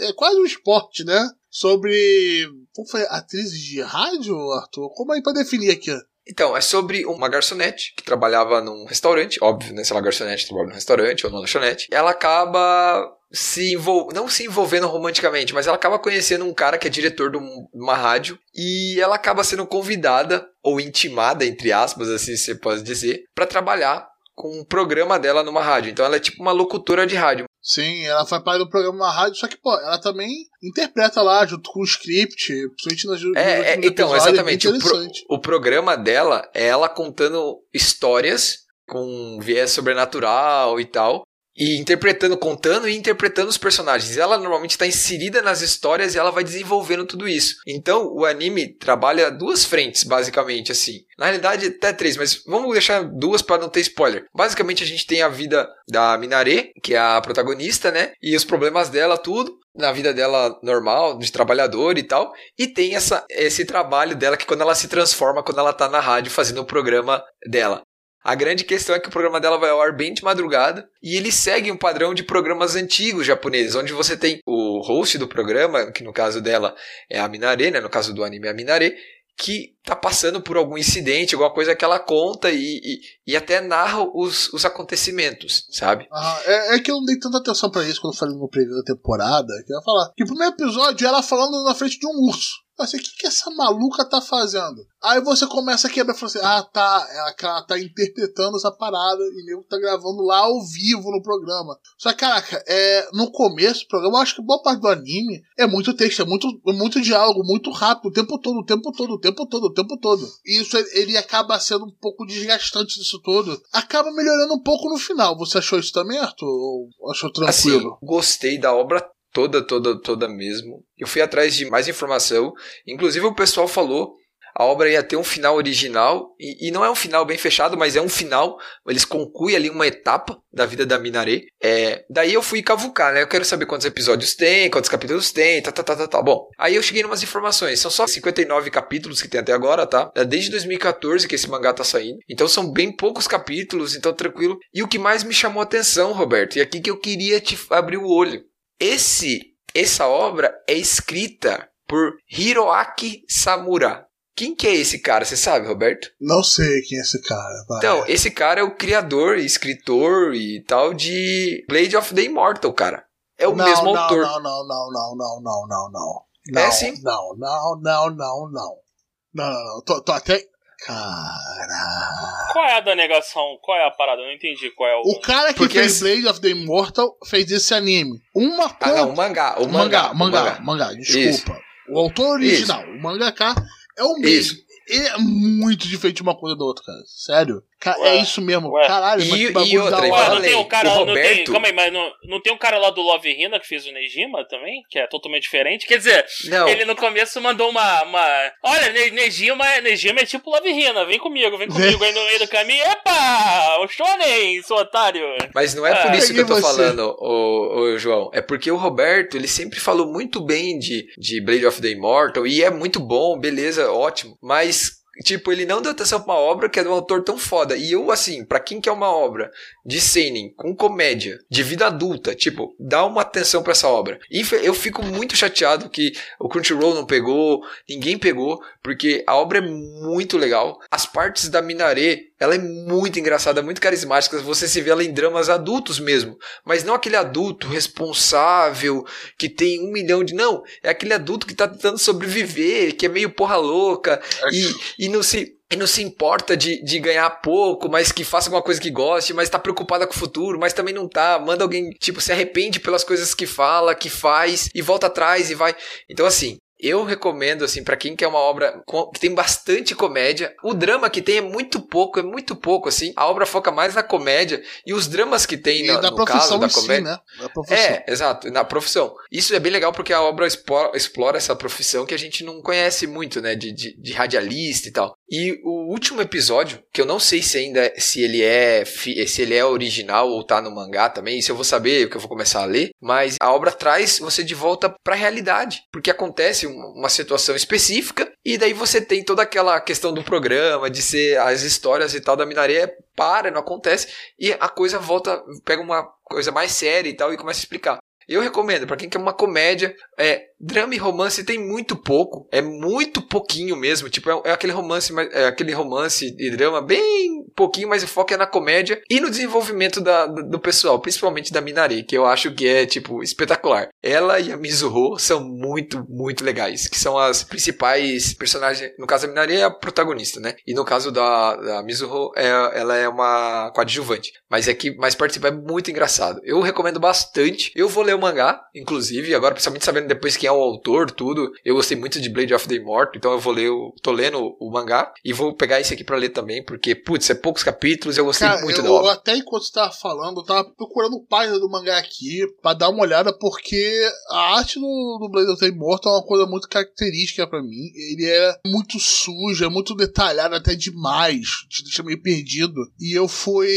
[0.00, 1.28] é quase um esporte, né?
[1.50, 2.48] Sobre.
[2.74, 3.02] Como foi?
[3.08, 4.90] Atrizes de rádio, Arthur?
[4.94, 5.90] Como é pra definir aqui?
[6.28, 9.82] Então, é sobre uma garçonete que trabalhava num restaurante, óbvio, né?
[9.82, 11.88] Se ela é garçonete, trabalha num restaurante ou numa lanchonete.
[11.90, 14.08] Ela acaba se envol...
[14.14, 17.66] não se envolvendo romanticamente, mas ela acaba conhecendo um cara que é diretor de um-
[17.74, 23.24] uma rádio e ela acaba sendo convidada ou intimada, entre aspas, assim você pode dizer,
[23.34, 25.90] pra trabalhar com um programa dela numa rádio.
[25.90, 27.44] Então ela é tipo uma locutora de rádio.
[27.62, 30.28] Sim, ela faz parte do programa na rádio, só que, pô, ela também
[30.62, 32.52] interpreta lá, junto com o script,
[32.82, 34.66] principalmente nas É, é, então, é exatamente.
[34.66, 41.22] O, pro- o programa dela é ela contando histórias com viés sobrenatural e tal.
[41.56, 44.16] E interpretando, contando e interpretando os personagens.
[44.16, 47.56] Ela normalmente está inserida nas histórias e ela vai desenvolvendo tudo isso.
[47.66, 51.00] Então, o anime trabalha duas frentes, basicamente, assim.
[51.18, 54.24] Na realidade, até três, mas vamos deixar duas para não ter spoiler.
[54.34, 58.12] Basicamente, a gente tem a vida da Minare, que é a protagonista, né?
[58.22, 59.60] E os problemas dela, tudo.
[59.74, 62.32] Na vida dela normal, de trabalhador e tal.
[62.58, 65.98] E tem essa, esse trabalho dela que quando ela se transforma, quando ela tá na
[65.98, 67.82] rádio fazendo o programa dela.
[68.24, 71.16] A grande questão é que o programa dela vai ao ar bem de madrugada e
[71.16, 75.90] ele segue um padrão de programas antigos japoneses, onde você tem o host do programa,
[75.90, 76.74] que no caso dela
[77.10, 77.80] é a Minare, né?
[77.80, 78.94] No caso do anime é a Minare,
[79.36, 83.60] que tá passando por algum incidente, alguma coisa que ela conta e, e, e até
[83.60, 86.06] narra os, os acontecimentos, sabe?
[86.12, 88.76] Ah, é, é que eu não dei tanta atenção pra isso quando falei no preview
[88.76, 90.12] da temporada, que eu ia falar.
[90.16, 92.62] Que o primeiro episódio ela falando na frente de um urso.
[92.82, 94.84] Eu sei, o que, que essa maluca tá fazendo?
[95.02, 98.56] Aí você começa a quebrar e fala assim: ah, tá, ela, que ela tá interpretando
[98.56, 101.76] essa parada e nego tá gravando lá ao vivo no programa.
[101.98, 105.42] Só que, caraca, é, no começo do programa, eu acho que boa parte do anime
[105.58, 109.14] é muito texto, é muito, muito diálogo, muito rápido, o tempo todo, o tempo todo,
[109.14, 110.28] o tempo todo, o tempo todo.
[110.44, 113.60] E isso ele acaba sendo um pouco desgastante disso todo.
[113.72, 115.36] Acaba melhorando um pouco no final.
[115.38, 116.46] Você achou isso também, Arthur?
[116.46, 117.98] Ou achou Assim, tranquilo?
[118.02, 119.00] gostei da obra
[119.32, 120.84] toda, toda, toda mesmo.
[120.96, 122.52] Eu fui atrás de mais informação.
[122.86, 124.16] Inclusive o pessoal falou
[124.54, 127.76] a obra ia ter um final original e, e não é um final bem fechado,
[127.76, 128.58] mas é um final.
[128.86, 131.46] Eles concluem ali uma etapa da vida da Minare.
[131.62, 133.22] É, daí eu fui cavucar, né?
[133.22, 136.22] Eu quero saber quantos episódios tem, quantos capítulos tem, tá, tá, tá, tá, tá.
[136.22, 137.80] Bom, aí eu cheguei em umas informações.
[137.80, 140.10] São só 59 capítulos que tem até agora, tá?
[140.14, 142.18] É desde 2014 que esse mangá tá saindo.
[142.28, 144.58] Então são bem poucos capítulos, então tranquilo.
[144.74, 147.58] E o que mais me chamou a atenção, Roberto, e aqui que eu queria te
[147.70, 148.44] abrir o olho.
[148.82, 154.08] Esse, essa obra é escrita por Hiroaki Samura.
[154.34, 156.08] Quem que é esse cara, você sabe, Roberto?
[156.20, 157.64] Não sei quem é esse cara.
[157.68, 157.78] vai.
[157.78, 163.04] Então, esse cara é o criador, escritor e tal de Blade of the Immortal, cara.
[163.38, 164.22] É o não, mesmo não, autor.
[164.22, 166.24] Não, não, não, não, não, não, não, não.
[166.48, 167.00] É Não, sim.
[167.02, 168.50] Não, não, não, não, não.
[168.50, 169.82] Não, não, não.
[169.82, 170.44] Tô, tô até.
[170.86, 172.52] Cara.
[172.52, 173.58] Qual é a da negação?
[173.62, 174.20] Qual é a parada?
[174.20, 175.00] Eu não entendi qual é o.
[175.12, 178.18] O cara que Porque fez esse- Blade of the Immortal fez esse anime.
[178.34, 178.96] Uma Ah, coisa.
[178.96, 179.54] não, o mangá.
[179.58, 180.14] O mangá, mangá.
[180.14, 181.60] mangá, o mangá, desculpa.
[181.88, 183.54] O autor original, o mangaka,
[183.98, 184.20] é o Isso.
[184.20, 184.58] mesmo.
[184.88, 186.98] Ele é muito diferente de uma coisa da outra, cara.
[187.06, 187.62] Sério.
[187.82, 188.70] Ca- Ué, é isso mesmo.
[188.70, 188.86] ué.
[188.86, 190.00] Caralho, E- mas e outra.
[190.02, 190.88] Ué, não tem um cara.
[190.88, 193.28] o Não tem, Roberto- calma aí, mas não, não tem um cara lá do Love
[193.28, 194.82] Hina que fez o Nejima também?
[194.88, 195.84] Que é totalmente diferente?
[195.86, 198.02] Quer dizer, Não, ele no começo mandou uma.
[198.04, 202.12] uma Olha, Ne- Nejima, é- Nejima é tipo Love Hina, vem comigo, vem comigo aí
[202.12, 202.84] no meio do caminho.
[202.84, 203.78] Epa!
[203.80, 205.22] O Shonen, seu otário!
[205.54, 206.62] mas não é por Ah, isso que eu tô você.
[206.62, 208.30] falando, ô, João.
[208.32, 212.46] É porque o Roberto, ele sempre falou muito bem de, de Blade of the Immortal
[212.46, 214.38] e é muito bom, beleza, ótimo.
[214.40, 217.36] Mas Tipo, ele não deu atenção pra uma obra que é de um autor tão
[217.36, 217.76] foda.
[217.76, 219.50] E eu, assim, pra quem quer uma obra
[219.84, 224.18] de seinen, com comédia, de vida adulta, tipo, dá uma atenção pra essa obra.
[224.30, 229.58] E eu fico muito chateado que o Crunchyroll não pegou, ninguém pegou, porque a obra
[229.58, 230.78] é muito legal.
[230.90, 234.36] As partes da Minaré, ela é muito engraçada, muito carismática.
[234.40, 236.36] Você se vê ela em dramas adultos mesmo.
[236.64, 239.06] Mas não aquele adulto responsável,
[239.38, 240.34] que tem um milhão de.
[240.34, 244.20] Não, é aquele adulto que tá tentando sobreviver, que é meio porra louca.
[244.50, 248.48] E, e não se e não se importa de, de ganhar pouco, mas que faça
[248.48, 251.38] alguma coisa que goste, mas tá preocupada com o futuro, mas também não tá.
[251.38, 255.54] Manda alguém, tipo, se arrepende pelas coisas que fala, que faz, e volta atrás e
[255.54, 255.74] vai.
[256.10, 258.82] Então, assim, eu recomendo, assim, para quem quer uma obra
[259.14, 260.54] que tem bastante comédia.
[260.62, 263.12] O drama que tem é muito pouco, é muito pouco, assim.
[263.16, 266.68] A obra foca mais na comédia e os dramas que tem no, no caso da
[266.68, 267.22] comédia.
[267.36, 267.48] Si, né?
[267.68, 269.14] Da é, exato, na profissão.
[269.30, 272.60] Isso é bem legal porque a obra explora, explora essa profissão que a gente não
[272.60, 273.54] conhece muito, né?
[273.54, 275.16] De, de, de, radialista e tal.
[275.30, 279.54] E o último episódio, que eu não sei se ainda se ele é se ele
[279.54, 282.62] é original ou tá no mangá também, isso eu vou saber, que eu vou começar
[282.62, 287.08] a ler, mas a obra traz você de volta para a realidade, porque acontece uma
[287.08, 292.14] situação específica, e daí você tem toda aquela questão do programa, de ser as histórias
[292.14, 294.08] e tal da minaria, para, não acontece,
[294.38, 297.98] e a coisa volta, pega uma coisa mais séria e tal, e começa a explicar.
[298.32, 302.62] Eu recomendo, para quem quer uma comédia, é, drama e romance tem muito pouco, é
[302.62, 307.88] muito pouquinho mesmo, tipo, é, é aquele romance, é aquele romance e drama bem pouquinho,
[307.88, 311.60] mas o foco é na comédia e no desenvolvimento da, do, do pessoal, principalmente da
[311.60, 313.88] Minari, que eu acho que é, tipo, espetacular.
[314.02, 319.26] Ela e a Mizuho são muito, muito legais, que são as principais personagens, no caso
[319.26, 320.54] a Minari é a protagonista, né?
[320.66, 325.14] E no caso da, da Mizuho, é, ela é uma coadjuvante, mas é que mais
[325.14, 326.40] participa é muito engraçado.
[326.44, 330.62] Eu recomendo bastante, eu vou ler mangá, inclusive, agora principalmente sabendo depois quem é o
[330.62, 331.52] autor, tudo.
[331.64, 334.56] Eu gostei muito de Blade of the Immortal, então eu vou ler, o, tô lendo
[334.58, 338.16] o mangá e vou pegar esse aqui para ler também, porque, putz, é poucos capítulos,
[338.16, 339.12] eu gostei Cara, muito eu, da obra.
[339.12, 342.88] Até enquanto você tava falando, eu tava procurando o página do mangá aqui para dar
[342.88, 346.68] uma olhada, porque a arte do, do Blade of the Immortal é uma coisa muito
[346.68, 347.90] característica para mim.
[347.94, 352.80] Ele é muito sujo, é muito detalhado até demais, te deixa meio perdido.
[353.00, 353.68] E eu fui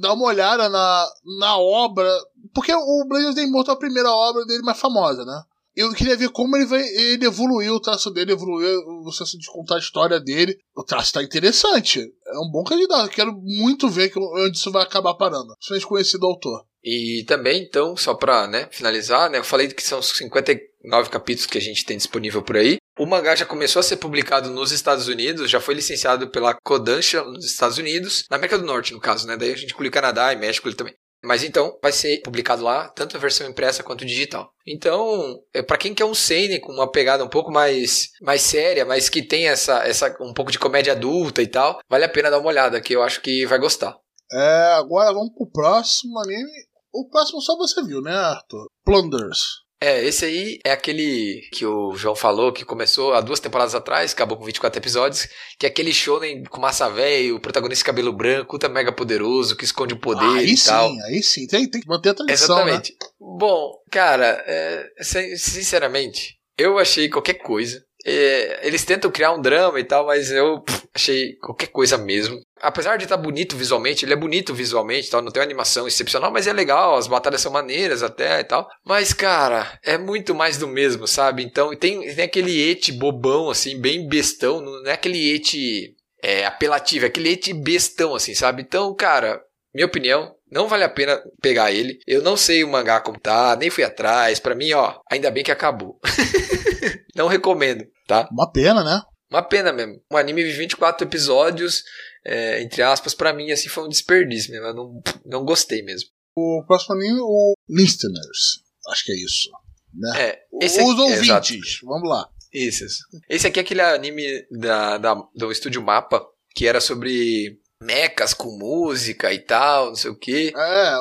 [0.00, 2.10] dar uma olhada na, na obra
[2.56, 5.42] porque o Blade of the Immortal é a primeira obra dele mais famosa, né?
[5.76, 6.80] Eu queria ver como ele vai.
[6.80, 10.58] Ele evoluiu, o traço dele evoluiu, o senso de contar a história dele.
[10.74, 12.00] O traço tá interessante.
[12.00, 13.10] É um bom candidato.
[13.10, 15.52] Quero muito ver onde isso vai acabar parando.
[15.52, 16.64] Principalmente conhecido autor.
[16.82, 19.36] E também, então, só pra né, finalizar, né?
[19.36, 22.78] Eu falei que são 59 capítulos que a gente tem disponível por aí.
[22.98, 27.22] O mangá já começou a ser publicado nos Estados Unidos, já foi licenciado pela Kodansha
[27.22, 29.36] nos Estados Unidos, na América do Norte, no caso, né?
[29.36, 30.94] Daí a gente inclui Canadá e México também.
[31.26, 34.52] Mas então vai ser publicado lá, tanto a versão impressa quanto digital.
[34.66, 38.84] Então, é para quem quer um seinen com uma pegada um pouco mais mais séria,
[38.84, 42.30] mas que tem essa essa um pouco de comédia adulta e tal, vale a pena
[42.30, 43.96] dar uma olhada, que eu acho que vai gostar.
[44.32, 46.50] É, agora vamos pro próximo anime.
[46.92, 48.68] O próximo só você viu, né, Arthur?
[48.84, 49.65] Plunders.
[49.80, 54.12] É, esse aí é aquele que o João falou, que começou há duas temporadas atrás,
[54.12, 58.12] acabou com 24 episódios, que é aquele shonen com massa velho, o protagonista de cabelo
[58.12, 60.90] branco, ultra mega poderoso, que esconde o poder aí e sim, tal.
[61.04, 62.92] Aí sim, tem, tem que manter a tradição, Exatamente.
[62.92, 63.08] Né?
[63.20, 64.90] Bom, cara, é,
[65.36, 67.84] sinceramente, eu achei qualquer coisa.
[68.08, 72.40] É, eles tentam criar um drama e tal, mas eu pff, achei qualquer coisa mesmo.
[72.60, 75.88] Apesar de estar tá bonito visualmente, ele é bonito visualmente, tal, não tem uma animação
[75.88, 78.68] excepcional, mas é legal, as batalhas são maneiras até e tal.
[78.84, 81.42] Mas, cara, é muito mais do mesmo, sabe?
[81.42, 87.06] Então tem, tem aquele ete bobão, assim, bem bestão, não é aquele ete é, apelativo,
[87.06, 88.62] é aquele ete bestão, assim, sabe?
[88.62, 89.42] Então, cara,
[89.74, 91.98] minha opinião, não vale a pena pegar ele.
[92.06, 94.40] Eu não sei o mangá como tá, nem fui atrás.
[94.40, 96.00] Para mim, ó, ainda bem que acabou.
[97.14, 98.26] não recomendo, tá?
[98.32, 99.02] Uma pena, né?
[99.30, 100.00] Uma pena mesmo.
[100.10, 101.82] Um anime de 24 episódios,
[102.24, 104.66] é, entre aspas, para mim, assim, foi um desperdício mesmo.
[104.66, 106.08] Eu não, não gostei mesmo.
[106.34, 108.62] O próximo anime, o Listeners.
[108.88, 109.50] Acho que é isso.
[109.92, 110.22] Né?
[110.22, 111.80] É, Os aqui, ouvintes.
[111.82, 112.28] É, Vamos lá.
[112.50, 113.04] Isso, isso.
[113.28, 118.56] Esse aqui é aquele anime da, da, do estúdio Mapa, que era sobre mecas com
[118.58, 120.52] música e tal, não sei o que.
[120.56, 120.96] É,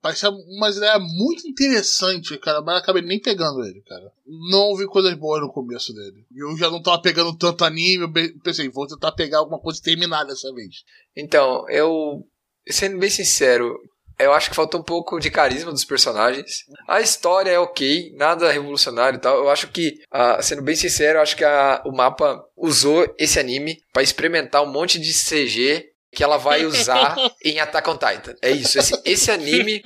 [0.00, 4.12] parece uma ideia muito interessante, cara, mas acabei nem pegando ele, cara.
[4.50, 6.24] Não ouvi coisas boas no começo dele.
[6.34, 10.30] Eu já não tava pegando tanto anime, eu pensei, vou tentar pegar alguma coisa terminada
[10.30, 10.84] dessa vez.
[11.16, 12.24] Então, eu,
[12.68, 13.76] sendo bem sincero,
[14.18, 16.64] eu acho que falta um pouco de carisma dos personagens.
[16.86, 19.38] A história é ok, nada revolucionário e tal.
[19.38, 23.40] Eu acho que, uh, sendo bem sincero, eu acho que a, o mapa usou esse
[23.40, 28.34] anime para experimentar um monte de CG que ela vai usar em Attack on Titan.
[28.42, 28.78] É isso.
[28.78, 29.82] Esse, esse anime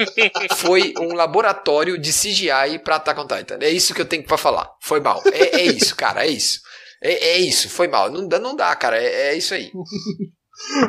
[0.56, 3.58] foi um laboratório de CGI pra Attack on Titan.
[3.60, 4.70] É isso que eu tenho pra falar.
[4.80, 5.22] Foi mal.
[5.32, 6.24] É, é isso, cara.
[6.24, 6.60] É isso.
[7.02, 8.10] É, é isso, foi mal.
[8.10, 8.96] Não dá, não dá cara.
[9.00, 9.70] É, é isso aí.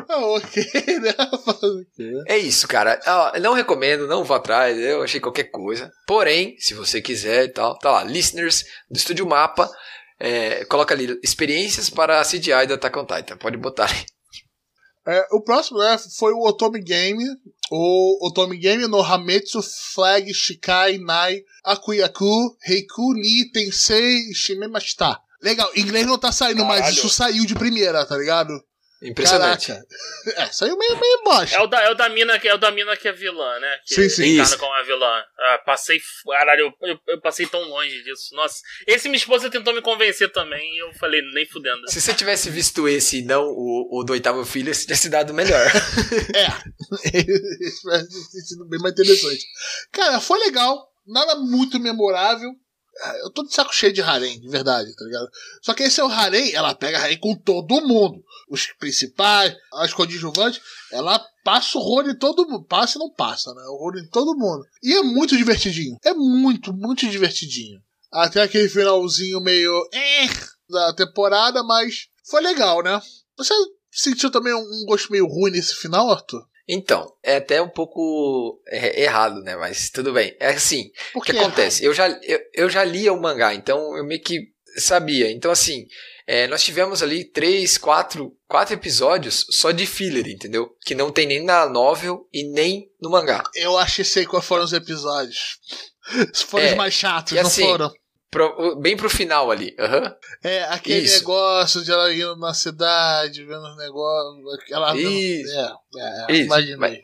[0.08, 0.64] Ah, ok,
[1.00, 1.12] né?
[2.28, 3.00] É isso, cara.
[3.42, 5.90] Não recomendo, não vou atrás, eu achei qualquer coisa.
[6.06, 9.68] Porém, se você quiser e tal, tá lá, listeners do Estúdio Mapa,
[10.20, 13.36] é, coloca ali experiências para a CGI da Attack on Titan.
[13.36, 14.06] Pode botar aí.
[15.06, 17.24] É, o próximo né, foi o Otome Game,
[17.70, 19.62] o Otome Game no Hametsu
[19.94, 25.18] Flag Shikai Nai Akuyaku Heiku Ni Tensei Shimemashita.
[25.40, 26.96] Legal, em inglês não tá saindo, mas Caralho.
[26.96, 28.52] isso saiu de primeira, tá ligado?
[29.08, 29.66] Impressionante.
[29.68, 29.86] Caraca.
[30.36, 31.54] É, saiu meio, meio embaixo.
[31.54, 33.58] É o, da, é, o da mina, que- é o da mina que é vilã,
[33.60, 33.78] né?
[33.86, 34.40] Que Sim, sim.
[34.40, 34.58] Isso.
[34.58, 35.22] como a vilã.
[35.38, 35.98] Ah, passei.
[36.28, 38.34] Caralho, eu, eu- eu passei tão longe disso.
[38.34, 38.56] Nossa.
[38.86, 41.88] Esse minha esposa tentou me convencer também e eu falei, nem fudendo.
[41.90, 45.08] Se você tivesse visto esse e não o, o do oitavo filho, você teria se
[45.08, 45.66] dado melhor.
[46.34, 47.10] É.
[47.10, 49.44] Ter sido bem mais interessante.
[49.92, 50.88] Cara, foi legal.
[51.06, 52.50] Nada muito memorável.
[53.02, 55.28] Ah, Eu tô de saco cheio de harem, de verdade, tá ligado?
[55.62, 58.22] Só que esse é o harem, ela pega harem com todo mundo.
[58.48, 60.60] Os principais, as coadjuvantes,
[60.92, 62.64] ela passa o rolo em todo mundo.
[62.64, 63.62] Passa e não passa, né?
[63.68, 64.64] O rolo em todo mundo.
[64.82, 65.98] E é muito divertidinho.
[66.04, 67.80] É muito, muito divertidinho.
[68.12, 69.88] Até aquele finalzinho meio.
[69.92, 70.28] eh,
[70.68, 73.00] da temporada, mas foi legal, né?
[73.36, 73.54] Você
[73.90, 76.44] sentiu também um gosto meio ruim nesse final, Arthur?
[76.68, 79.54] Então, é até um pouco é, errado, né?
[79.56, 80.36] Mas tudo bem.
[80.40, 81.84] É assim, o que acontece?
[81.84, 85.30] Eu já, eu, eu já lia o mangá, então eu meio que sabia.
[85.30, 85.86] Então, assim,
[86.26, 90.74] é, nós tivemos ali três, quatro, quatro episódios só de filler, entendeu?
[90.84, 93.42] Que não tem nem na novel e nem no mangá.
[93.54, 95.58] Eu acho que sei quais foram os episódios.
[96.46, 97.92] Foram É, os mais chatos, não assim, foram?
[98.30, 99.74] Pro- bem pro final ali.
[99.78, 100.14] aham.
[100.42, 101.18] É, aquele isso.
[101.20, 104.54] negócio de ela indo na cidade, vendo os negócios.
[104.60, 104.96] Aquela.
[104.96, 105.52] Isso.
[105.56, 105.72] É,
[106.28, 106.76] é, Isso, imaginei.
[106.76, 106.98] mas-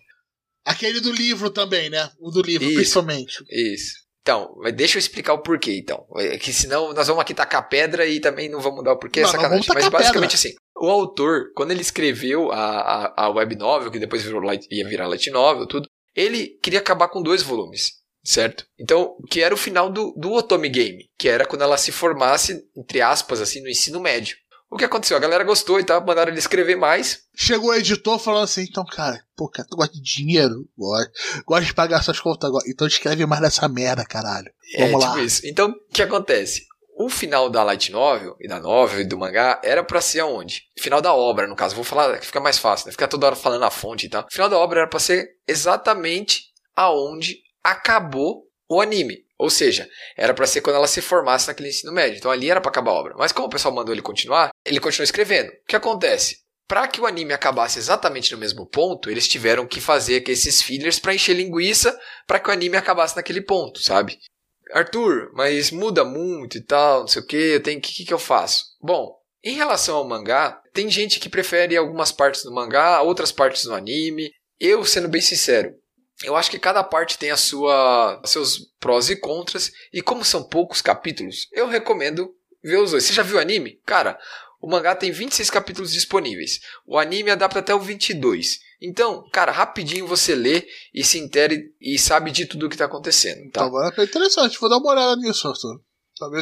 [0.64, 2.10] Aquele do livro também, né?
[2.20, 2.74] O do livro, Isso.
[2.76, 3.44] principalmente.
[3.50, 3.94] Isso.
[4.22, 6.06] Então, deixa eu explicar o porquê, então.
[6.16, 9.20] É que senão nós vamos aqui tacar pedra e também não vamos dar o porquê,
[9.20, 9.68] é Não, não sacanagem.
[9.74, 14.22] Mas basicamente assim, o autor, quando ele escreveu a, a, a web novel, que depois
[14.22, 17.94] virou light, ia virar light novel, tudo, ele queria acabar com dois volumes,
[18.24, 18.64] certo?
[18.78, 22.62] Então, que era o final do, do Otome Game, que era quando ela se formasse,
[22.76, 24.36] entre aspas, assim, no ensino médio.
[24.72, 25.18] O que aconteceu?
[25.18, 27.24] A galera gostou e tal, mandaram ele escrever mais.
[27.36, 30.66] Chegou o editor falando assim: então, cara, pô, cara, tu gosta de dinheiro?
[30.76, 31.12] Gosta.
[31.44, 32.64] Gosta de pagar suas contas agora.
[32.66, 34.50] Então escreve mais dessa merda, caralho.
[34.78, 35.12] Vamos é, lá.
[35.12, 35.46] tipo isso.
[35.46, 36.64] Então, o que acontece?
[36.96, 40.62] O final da light novel, e da novel, e do mangá, era pra ser aonde?
[40.78, 41.74] Final da obra, no caso.
[41.74, 42.92] Vou falar que fica mais fácil, né?
[42.92, 44.26] Ficar toda hora falando a fonte e tal.
[44.30, 46.44] Final da obra era pra ser exatamente
[46.74, 48.44] aonde acabou
[48.76, 49.24] o anime.
[49.38, 52.18] Ou seja, era pra ser quando ela se formasse naquele ensino médio.
[52.18, 53.14] Então ali era pra acabar a obra.
[53.16, 55.48] Mas como o pessoal mandou ele continuar, ele continuou escrevendo.
[55.48, 56.42] O que acontece?
[56.68, 60.98] Pra que o anime acabasse exatamente no mesmo ponto, eles tiveram que fazer esses fillers
[60.98, 64.18] pra encher linguiça pra que o anime acabasse naquele ponto, sabe?
[64.72, 68.14] Arthur, mas muda muito e tal, não sei o que, eu tenho que que, que
[68.14, 68.64] eu faço?
[68.80, 69.14] Bom,
[69.44, 73.74] em relação ao mangá, tem gente que prefere algumas partes do mangá, outras partes do
[73.74, 74.30] anime.
[74.58, 75.74] Eu, sendo bem sincero,
[76.24, 80.42] eu acho que cada parte tem a sua seus prós e contras, e como são
[80.42, 83.04] poucos capítulos, eu recomendo ver os dois.
[83.04, 83.80] Você já viu o anime?
[83.84, 84.18] Cara,
[84.60, 86.60] o mangá tem 26 capítulos disponíveis.
[86.86, 88.60] O anime adapta até o 22.
[88.80, 92.84] Então, cara, rapidinho você lê e se intere e sabe de tudo o que tá
[92.84, 93.64] acontecendo, tá?
[93.64, 94.58] Agora é interessante.
[94.60, 95.80] Vou dar uma olhada nisso, Arthur.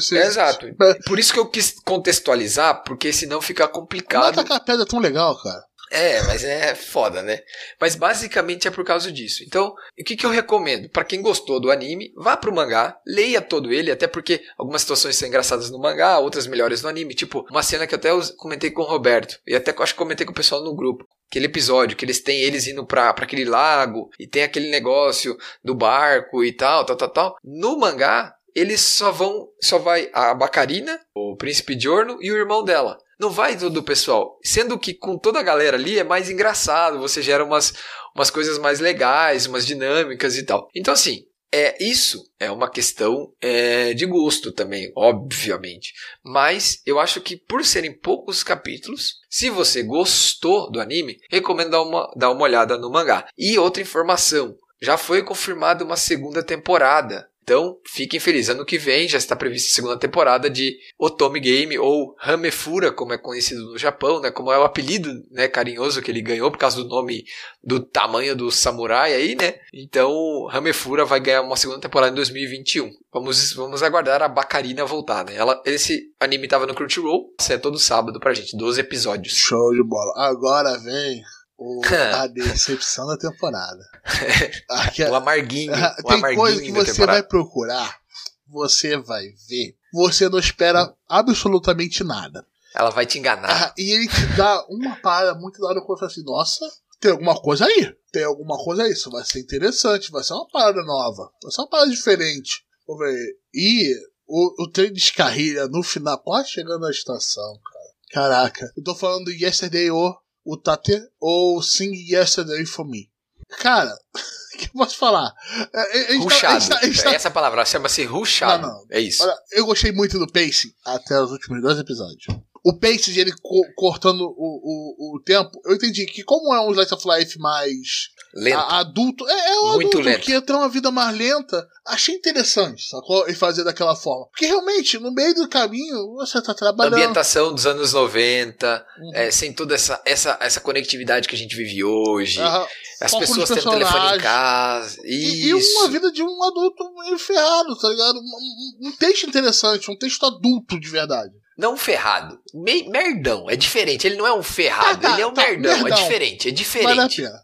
[0.01, 0.19] Se.
[0.19, 0.67] É, exato.
[1.07, 4.45] Por isso que eu quis contextualizar, porque senão fica é complicado.
[4.45, 5.65] que a pedra é tão legal, cara?
[5.91, 7.41] É, mas é foda, né?
[7.81, 9.43] Mas basicamente é por causa disso.
[9.45, 10.89] Então, o que, que eu recomendo?
[10.89, 15.17] Pra quem gostou do anime, vá pro mangá, leia todo ele, até porque algumas situações
[15.17, 17.15] são engraçadas no mangá, outras melhores no anime.
[17.15, 20.25] Tipo, uma cena que eu até comentei com o Roberto, e até acho que comentei
[20.25, 21.05] com o pessoal no grupo.
[21.29, 25.37] Aquele episódio que eles têm eles indo pra, pra aquele lago, e tem aquele negócio
[25.63, 27.37] do barco e tal, tal, tal, tal.
[27.43, 32.65] No mangá, eles só vão, só vai a Bacarina, o príncipe Giorno e o irmão
[32.65, 32.97] dela.
[33.21, 34.39] Não vai todo o pessoal.
[34.43, 37.75] Sendo que com toda a galera ali é mais engraçado, você gera umas,
[38.17, 40.69] umas coisas mais legais, umas dinâmicas e tal.
[40.75, 45.93] Então, assim, é isso é uma questão é, de gosto também, obviamente.
[46.25, 51.83] Mas eu acho que por serem poucos capítulos, se você gostou do anime, recomendo dar
[51.83, 53.27] uma, dar uma olhada no mangá.
[53.37, 57.29] E outra informação: já foi confirmada uma segunda temporada.
[57.51, 58.49] Então, fiquem felizes.
[58.49, 63.13] Ano que vem já está prevista a segunda temporada de Otome Game, ou Hamefura, como
[63.13, 64.31] é conhecido no Japão, né?
[64.31, 67.25] Como é o apelido né, carinhoso que ele ganhou por causa do nome,
[67.61, 69.55] do tamanho do samurai aí, né?
[69.75, 72.89] Então, Hamefura vai ganhar uma segunda temporada em 2021.
[73.13, 75.35] Vamos, vamos aguardar a Bacarina voltar, né?
[75.35, 79.35] Ela, esse anime estava no Crunchyroll, sai todo sábado pra gente, 12 episódios.
[79.35, 80.13] Show de bola.
[80.15, 81.21] Agora vem
[81.61, 81.83] o,
[82.17, 83.85] a decepção da temporada.
[84.71, 87.21] Aqui, O amarguinho, Ah, o tem amarguinho coisa que você temporada.
[87.21, 88.01] vai procurar,
[88.49, 92.47] você vai ver, você não espera absolutamente nada.
[92.75, 93.51] Ela vai te enganar.
[93.69, 96.65] Ah, e ele te dá uma parada muito da hora quando fala assim, nossa,
[97.01, 97.93] tem alguma coisa aí.
[98.13, 98.93] Tem alguma coisa aí.
[98.93, 101.31] Isso vai ser interessante, vai ser uma parada nova.
[101.43, 102.65] Vai ser uma parada diferente.
[102.87, 103.17] Vou ver.
[103.53, 103.93] E
[104.27, 107.91] o, o trem descarrilha no final, quase chegando na estação, cara.
[108.13, 108.73] Caraca.
[108.77, 113.11] Eu tô falando do Yesterday ou o Tate ou Sing Yesterday for Me.
[113.59, 113.93] Cara,
[114.55, 115.33] o que eu posso falar?
[115.73, 116.69] É, é, tá- Ruchado.
[116.69, 118.67] tá- tá- Essa palavra chama-se ruchado.
[118.67, 118.87] Não, não.
[118.91, 119.23] É isso.
[119.23, 122.27] Olha, eu gostei muito do pacing até os últimos dois episódios.
[122.65, 126.61] O pacing de ele co- cortando o, o, o tempo, eu entendi que como é
[126.61, 128.59] um Slice of Life mais Lento.
[128.59, 130.21] a- adulto, é, é um Muito adulto lento.
[130.21, 133.27] que entra uma vida mais lenta, achei interessante, sacou?
[133.29, 134.27] E fazer daquela forma.
[134.27, 136.95] Porque realmente, no meio do caminho, você tá trabalhando.
[136.95, 139.11] Ambientação dos anos 90, Uhum.
[139.15, 142.41] é, sem toda essa, essa, essa conectividade que a gente vive hoje.
[142.41, 142.67] Aham.
[143.01, 144.99] As foco pessoas tendo telefone em casa.
[145.05, 148.19] E, e uma vida de um adulto meio ferrado, tá ligado?
[148.19, 151.33] Um- um texto interessante, um texto adulto de verdade.
[151.61, 152.41] Não ferrado.
[152.55, 153.49] Me- merdão.
[153.51, 154.07] É diferente.
[154.07, 155.01] Ele não é um ferrado.
[155.01, 155.73] Tá, tá, ele é um tá, merdão.
[155.73, 155.99] É merdão.
[156.03, 156.49] diferente.
[156.49, 157.23] É Vale a diferente.
[157.23, 157.43] pena.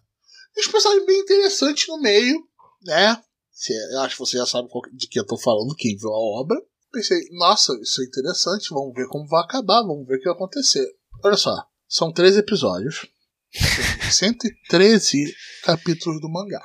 [0.58, 2.40] Os personagens bem interessantes no meio,
[2.84, 3.22] né?
[3.52, 6.40] Se- Eu acho que você já sabe de que eu tô falando, quem viu a
[6.40, 6.56] obra.
[6.92, 10.32] Pensei, nossa, isso é interessante, vamos ver como vai acabar, vamos ver o que vai
[10.34, 10.86] acontecer.
[11.22, 11.54] Olha só,
[11.88, 13.06] são três episódios.
[14.10, 16.62] 113 capítulos do mangá.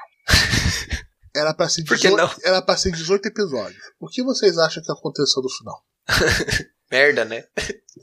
[1.36, 2.36] Era pra ser Por que 18, não?
[2.43, 3.82] era pra ser 18 episódios.
[3.99, 5.84] O que vocês acham que aconteceu no final?
[6.92, 7.44] Merda, né?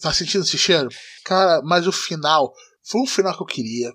[0.01, 0.89] Tá sentindo esse cheiro?
[1.24, 2.53] Cara, mas o final
[2.84, 3.93] foi um final que eu queria.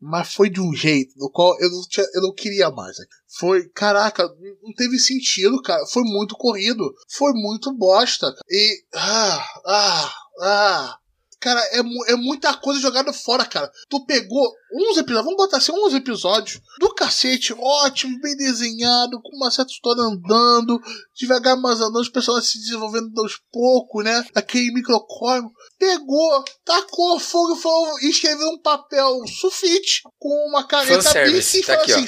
[0.00, 2.96] Mas foi de um jeito no qual eu não, tinha, eu não queria mais.
[3.38, 4.26] Foi, caraca,
[4.62, 5.84] não teve sentido, cara.
[5.86, 6.90] Foi muito corrido.
[7.10, 8.26] Foi muito bosta.
[8.48, 8.82] E.
[8.94, 10.99] Ah, ah, ah.
[11.40, 11.78] Cara, é,
[12.12, 13.70] é muita coisa jogada fora, cara.
[13.88, 19.36] Tu pegou uns episódios, vamos botar assim, uns episódios do cacete, ótimo, bem desenhado, com
[19.36, 20.78] uma certa história andando,
[21.16, 24.22] devagar mas andando, os personagens se desenvolvendo aos poucos, né?
[24.34, 25.50] Aquele microcosmo.
[25.78, 27.56] Pegou, tacou fogo
[28.02, 32.06] e e escreveu um papel sulfite com uma caneta Fanservice, e tá falou aqui, assim: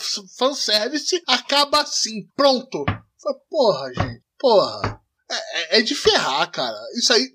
[0.00, 2.26] "Fan- fanservice acaba assim.
[2.34, 2.84] Pronto.
[3.22, 5.00] Falei, porra, gente, porra.
[5.30, 6.76] É, é- é de ferrar, cara.
[6.96, 7.30] Isso aí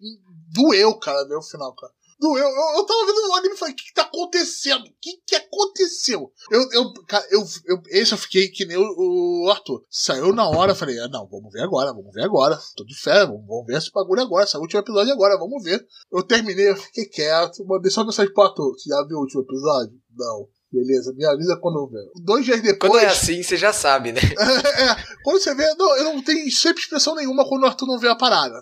[0.53, 1.91] doeu, cara, ver o final, cara.
[2.19, 2.47] Doeu.
[2.47, 4.85] Eu, eu tava vendo o anime e falei, o que, que tá acontecendo?
[4.85, 6.31] O que, que aconteceu?
[6.49, 9.83] Eu, eu, cara, eu, eu, esse eu fiquei que nem o, o Arthur.
[9.89, 12.57] Saiu na hora, falei, ah, não, vamos ver agora, vamos ver agora.
[12.77, 15.85] Tô de fé, vamos, vamos ver esse bagulho agora, esse último episódio agora, vamos ver.
[16.11, 18.73] Eu terminei, eu fiquei quieto, mandei só mensagem pro Arthur.
[18.73, 19.93] Você já viu o último episódio?
[20.15, 20.47] Não.
[20.71, 22.03] Beleza, me avisa quando eu ver.
[22.23, 22.91] Dois dias depois.
[22.91, 24.21] Quando é assim, você já sabe, né?
[24.73, 27.99] É, quando você vê, não, eu não tenho sempre expressão nenhuma quando o Arthur não
[27.99, 28.59] vê a parada.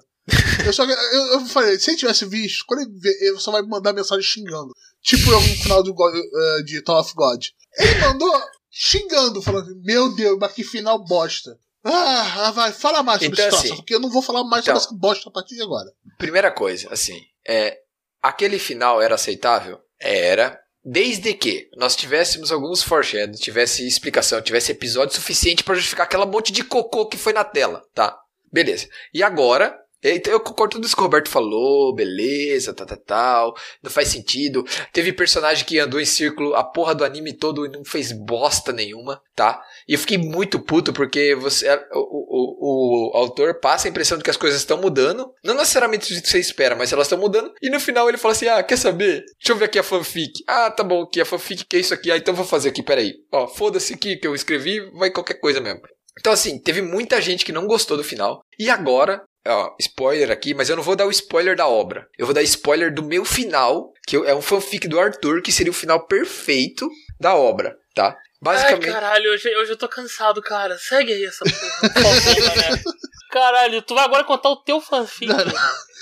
[0.65, 3.61] Eu só eu, eu falei, se ele tivesse visto, quando ele vê, ele só vai
[3.63, 4.71] mandar mensagem xingando.
[5.01, 7.43] Tipo eu no final do God, eh, de Tower of God.
[7.77, 11.57] Ele mandou xingando, falando, meu Deus, mas que final bosta.
[11.83, 14.43] Ah, ah, vai, fala mais sobre Então, essa situação, assim, porque eu não vou falar
[14.43, 15.91] mais então- sobre essa bosta a partir de agora.
[16.19, 17.79] Primeira coisa, assim, é,
[18.21, 19.79] aquele final era aceitável?
[19.99, 20.59] Era.
[20.83, 26.51] Desde que nós tivéssemos alguns foreshadows, tivesse explicação, tivesse episódio suficiente pra justificar aquela monte
[26.51, 28.17] de cocô que foi na tela, tá?
[28.51, 28.87] Beleza.
[29.13, 33.91] E agora, eu concordo tudo isso que o Roberto falou, beleza, tal, tal, tal, não
[33.91, 34.65] faz sentido.
[34.91, 38.71] Teve personagem que andou em círculo a porra do anime todo e não fez bosta
[38.71, 39.61] nenhuma, tá?
[39.87, 44.17] E eu fiquei muito puto porque você, o, o, o, o autor passa a impressão
[44.17, 47.19] de que as coisas estão mudando, não necessariamente jeito que você espera, mas elas estão
[47.19, 49.23] mudando, e no final ele fala assim: ah, quer saber?
[49.39, 50.43] Deixa eu ver aqui a fanfic.
[50.47, 52.81] Ah, tá bom, que a fanfic que é isso aqui, ah, então vou fazer aqui,
[52.81, 53.13] peraí.
[53.31, 55.81] Ó, foda-se aqui que eu escrevi, vai qualquer coisa mesmo.
[56.19, 58.41] Então, assim, teve muita gente que não gostou do final.
[58.59, 62.07] E agora, ó, spoiler aqui, mas eu não vou dar o spoiler da obra.
[62.17, 65.71] Eu vou dar spoiler do meu final, que é um fanfic do Arthur, que seria
[65.71, 66.89] o final perfeito
[67.19, 68.17] da obra, tá?
[68.41, 68.87] Basicamente.
[68.87, 70.77] Ai, caralho, hoje, hoje eu tô cansado, cara.
[70.77, 71.93] Segue aí essa porra.
[71.93, 72.83] Por favor, né?
[73.31, 75.31] Caralho, tu vai agora contar o teu fanfic.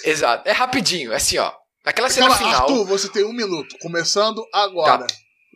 [0.05, 0.47] Exato.
[0.47, 1.51] É rapidinho, é assim, ó.
[1.85, 2.61] Naquela cena Calma, final.
[2.61, 5.05] Arthur, você tem um minuto, começando agora.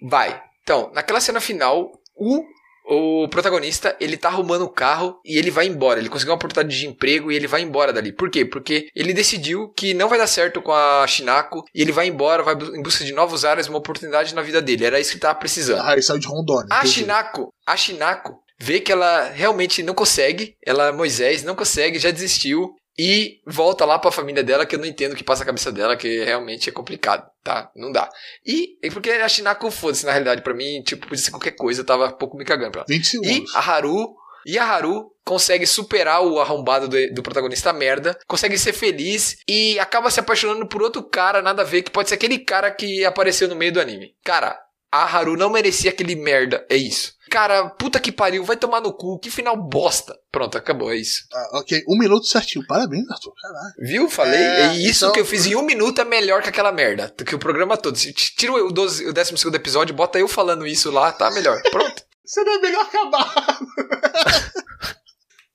[0.02, 0.42] Vai.
[0.62, 2.44] Então, naquela cena final, o,
[2.86, 6.00] o protagonista, ele tá arrumando o carro e ele vai embora.
[6.00, 8.12] Ele conseguiu uma oportunidade de emprego e ele vai embora dali.
[8.12, 8.46] Por quê?
[8.46, 12.44] Porque ele decidiu que não vai dar certo com a Shinako e ele vai embora,
[12.44, 14.86] vai em busca de novos áreas, uma oportunidade na vida dele.
[14.86, 15.82] Era isso que ele tava precisando.
[15.82, 16.68] Ah, ele saiu de Rondônia.
[16.70, 16.94] A entendi.
[16.94, 22.74] Shinako, a Shinako vê que ela realmente não consegue, ela, Moisés, não consegue, já desistiu
[22.98, 25.72] e volta lá pra família dela, que eu não entendo o que passa na cabeça
[25.72, 27.72] dela, que realmente é complicado, tá?
[27.76, 28.10] Não dá.
[28.46, 31.82] E, e porque a Shinako, foda-se, na realidade, pra mim, tipo, podia ser qualquer coisa,
[31.82, 32.88] eu tava um pouco me cagando pra ela.
[32.88, 33.56] 20 E segundos.
[33.56, 34.16] a Haru.
[34.46, 39.80] E a Haru consegue superar o arrombado do, do protagonista merda, consegue ser feliz e
[39.80, 43.06] acaba se apaixonando por outro cara, nada a ver, que pode ser aquele cara que
[43.06, 44.14] apareceu no meio do anime.
[44.22, 44.60] Cara,
[44.96, 46.64] A Haru não merecia aquele merda.
[46.70, 47.14] É isso.
[47.32, 50.16] Cara, puta que pariu, vai tomar no cu, que final bosta.
[50.32, 51.24] Pronto, acabou, é isso.
[51.34, 52.64] Ah, ok, um minuto certinho.
[52.68, 53.34] Parabéns, Arthur.
[53.42, 53.74] Caralho.
[53.80, 54.08] Viu?
[54.08, 54.40] Falei.
[54.40, 57.12] É, É, isso então- que eu fiz em um minuto é melhor que aquela merda.
[57.18, 57.98] Do que o programa todo.
[57.98, 61.60] Se tira o, 12, o 12 segundo episódio, bota eu falando isso lá, tá melhor.
[61.72, 62.04] Pronto.
[62.24, 63.34] Seria melhor acabar.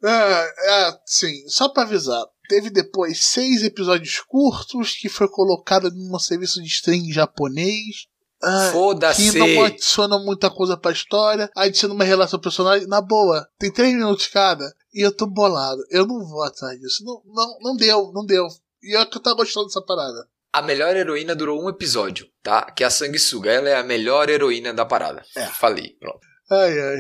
[0.03, 0.09] é,
[0.89, 2.25] é, sim, só pra avisar.
[2.49, 8.09] Teve depois seis episódios curtos que foi colocado num serviço de stream japonês.
[8.43, 9.33] Ah, Foda-se.
[9.33, 12.87] que não adiciona muita coisa pra história, adiciona uma relação personagem.
[12.87, 15.81] Na boa, tem três minutos cada e eu tô bolado.
[15.91, 17.05] Eu não vou atrás disso.
[17.05, 18.47] Não, não, não deu, não deu.
[18.83, 20.27] E eu que eu tava gostando dessa parada.
[20.53, 22.63] A melhor heroína durou um episódio, tá?
[22.71, 23.51] Que é a Sanguessuga.
[23.51, 25.23] Ela é a melhor heroína da parada.
[25.37, 25.47] É.
[25.47, 26.21] Falei, pronto.
[26.51, 26.99] Ai, ai.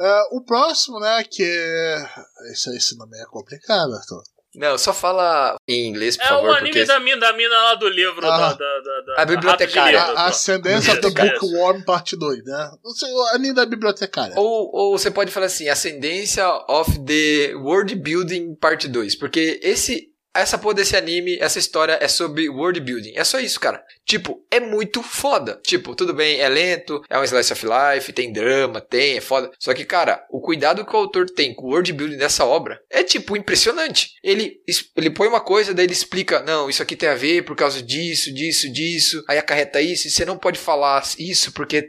[0.00, 2.08] É, o próximo, né, que é.
[2.52, 4.22] Esse, esse nome é complicado, Arthur.
[4.54, 6.84] Não, só fala em inglês, por É favor, o anime porque...
[6.84, 8.38] da mina, da mina lá do livro, Ah.
[8.38, 10.00] da, da, da, da- A bibliotecária.
[10.02, 10.18] A pô.
[10.20, 11.40] Ascendência of the Bibliotecária.
[11.40, 12.70] Bookworm, parte 2, né?
[12.84, 14.34] Não sei, a linha da bibliotecária.
[14.36, 19.16] Ou, ou você pode falar assim, Ascendência of the World Building Parte 2.
[19.16, 23.12] Porque esse, essa porra desse anime, essa história é sobre world building.
[23.14, 23.82] É só isso, cara.
[24.04, 25.60] Tipo, é muito foda.
[25.64, 29.50] Tipo, tudo bem, é lento, é um slice of life, tem drama, tem, é foda.
[29.58, 32.80] Só que, cara, o cuidado que o autor tem com o world building dessa obra
[32.90, 34.10] é, tipo, impressionante.
[34.22, 34.56] Ele,
[34.96, 37.82] ele põe uma coisa, daí ele explica, não, isso aqui tem a ver por causa
[37.82, 39.22] disso, disso, disso.
[39.28, 41.88] Aí acarreta isso, e você não pode falar isso porque...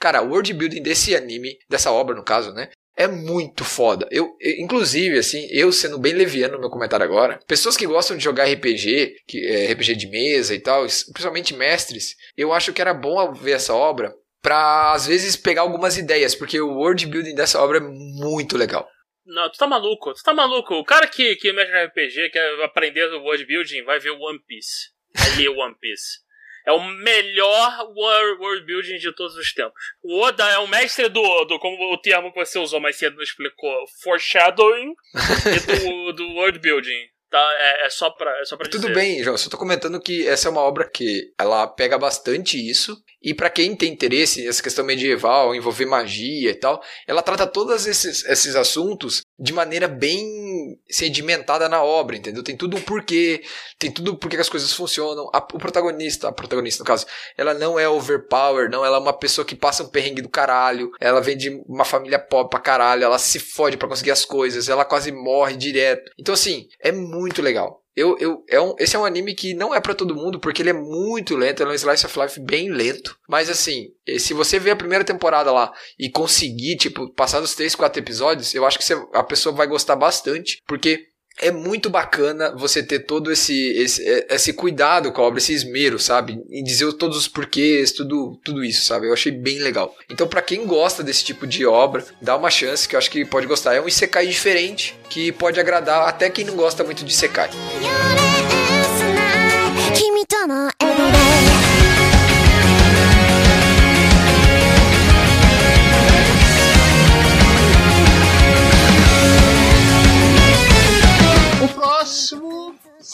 [0.00, 2.70] Cara, o world building desse anime, dessa obra no caso, né?
[2.96, 4.06] É muito foda.
[4.10, 8.16] Eu, eu- inclusive, assim, eu sendo bem leviano no meu comentário agora, pessoas que gostam
[8.16, 12.80] de jogar RPG, que é RPG de mesa e tal, principalmente mestres, eu acho que
[12.80, 17.34] era bom ver essa obra pra às vezes pegar algumas ideias, porque o world building
[17.34, 18.86] dessa obra é muito legal.
[19.26, 20.74] Não, tu tá maluco, tu tá maluco.
[20.74, 24.90] O cara que, que mexe RPG, quer aprender o world building, vai ver One Piece.
[25.38, 26.18] Ler One Piece.
[26.66, 29.74] É o melhor wor- world building de todos os tempos.
[30.02, 33.16] O Oda é o mestre do, do como o termo que você usou mais cedo
[33.16, 37.08] não explicou, foreshadowing e do, do world building.
[37.30, 37.56] Tá?
[37.58, 38.94] É, é só pra, é só pra Tudo dizer.
[38.94, 42.96] bem, João, só tô comentando que essa é uma obra que ela pega bastante isso,
[43.20, 47.88] e pra quem tem interesse nessa questão medieval, envolver magia e tal, ela trata todos
[47.88, 50.24] esses, esses assuntos de maneira bem
[50.88, 52.42] sedimentada na obra, entendeu?
[52.42, 53.42] Tem tudo um porquê,
[53.78, 55.28] tem tudo porque que as coisas funcionam.
[55.32, 57.06] A- o protagonista, a protagonista no caso,
[57.36, 60.90] ela não é overpower, não, ela é uma pessoa que passa um perrengue do caralho,
[61.00, 64.68] ela vem de uma família pobre pra caralho, ela se fode pra conseguir as coisas,
[64.68, 66.10] ela quase morre direto.
[66.18, 67.83] Então assim, é muito legal.
[67.96, 70.60] Eu, eu, é um, esse é um anime que não é pra todo mundo, porque
[70.62, 73.16] ele é muito lento, ele é um slice of life bem lento.
[73.28, 77.54] Mas assim, eh, se você ver a primeira temporada lá e conseguir, tipo, passar dos
[77.54, 81.06] 3, 4 episódios, eu acho que você- a pessoa vai gostar bastante, porque
[81.40, 85.52] é muito bacana você ter todo esse, esse, eh, esse cuidado com a obra, esse
[85.52, 86.42] esmero, sabe?
[86.48, 89.08] E dizer todos os porquês, tudo, tudo isso, sabe?
[89.08, 89.94] Eu achei bem legal.
[90.08, 93.24] Então, pra quem gosta desse tipo de obra, dá uma chance que eu acho que
[93.24, 93.74] pode gostar.
[93.74, 97.50] É um Isekai diferente, que pode agradar até quem não gosta muito de Isekai.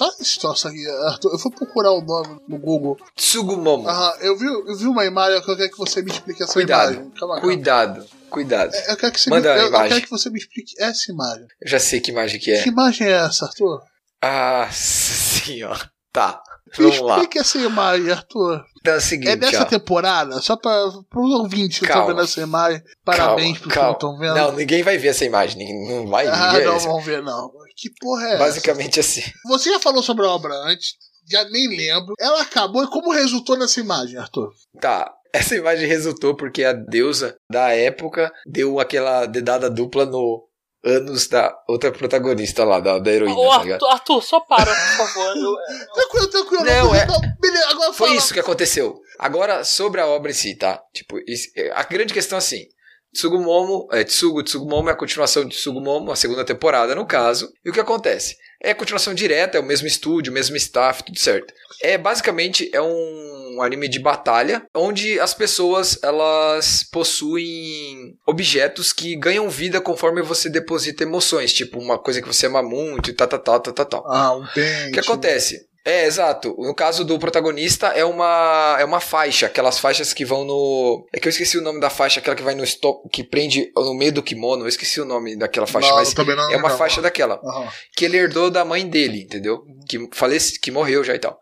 [0.00, 1.30] Fala esse troço aqui, Arthur.
[1.30, 2.96] Eu vou procurar o nome no Google.
[3.14, 3.86] Tsugumomo.
[3.86, 6.54] Aham, eu vi, eu vi uma imagem que eu quero que você me explique essa
[6.54, 7.10] Cuidado, imagem.
[7.10, 7.40] Calma, calma.
[7.42, 8.74] cuidado, cuidado.
[8.88, 11.12] Eu quero, que você Manda me, a eu, eu quero que você me explique essa
[11.12, 11.46] imagem.
[11.60, 12.62] Eu já sei que imagem que é.
[12.62, 13.82] Que imagem é essa, Arthur?
[14.22, 15.76] Ah, sim, ó.
[16.12, 16.42] Tá,
[16.76, 17.14] vamos lá.
[17.16, 18.64] explique essa imagem, Arthur.
[18.80, 19.64] Então é o seguinte, É dessa ó.
[19.64, 20.40] temporada?
[20.40, 21.04] Só para os
[21.34, 22.82] ouvintes que estão vendo essa imagem.
[23.04, 24.34] Parabéns Calma, pros que não estão vendo.
[24.34, 25.58] Não, ninguém vai ver essa imagem.
[25.58, 26.88] ninguém- Não vai ah, ver não essa.
[26.88, 27.50] vão ver, não.
[27.76, 29.20] Que porra é Basicamente assim.
[29.20, 29.30] essa?
[29.48, 30.94] Você já falou sobre a obra antes,
[31.30, 32.14] já nem lembro.
[32.18, 34.50] Ela acabou e como resultou nessa imagem, Arthur?
[34.80, 35.12] Tá.
[35.32, 40.42] Essa imagem resultou porque a deusa da época deu aquela dedada dupla no
[40.84, 43.84] ânus da outra protagonista lá, da, da heroína, Ô, tá ligado?
[43.86, 45.36] Arthur, Arthur, só para, por favor.
[45.36, 45.56] Eu-
[45.94, 46.64] Tranquilo, tranquilo.
[46.64, 47.06] Não, é-
[47.40, 48.18] beleza, agora Foi fala.
[48.18, 49.00] isso que aconteceu.
[49.18, 50.82] Agora, sobre a obra em si, tá?
[50.94, 52.64] Tipo, isso- a grande questão é assim.
[53.12, 57.52] Tsugumomo, é, Tsugu, Tsugumomo é a continuação de Tsugumomo, a segunda temporada, no caso.
[57.64, 58.36] E o que acontece?
[58.62, 61.54] É continuação direta, é o mesmo estúdio, o mesmo staff, tudo certo.
[61.82, 69.48] É, basicamente, é um anime de batalha, onde as pessoas, elas possuem objetos que ganham
[69.48, 71.52] vida conforme você deposita emoções.
[71.52, 74.04] Tipo, uma coisa que você ama muito e tal, tal, tal, tal, tal.
[74.06, 74.42] Ah, um.
[74.42, 75.69] O que acontece?
[75.90, 76.54] É, exato.
[76.58, 79.46] No caso do protagonista, é uma, é uma faixa.
[79.46, 81.06] Aquelas faixas que vão no.
[81.12, 83.72] É que eu esqueci o nome da faixa, aquela que vai no stop, que prende
[83.74, 84.64] no meio do kimono.
[84.64, 86.76] Eu esqueci o nome daquela faixa, Não, mas não é uma lembro.
[86.76, 87.40] faixa daquela.
[87.44, 87.68] Aham.
[87.96, 89.64] Que ele herdou da mãe dele, entendeu?
[89.88, 91.38] Que, falece, que morreu já e tal.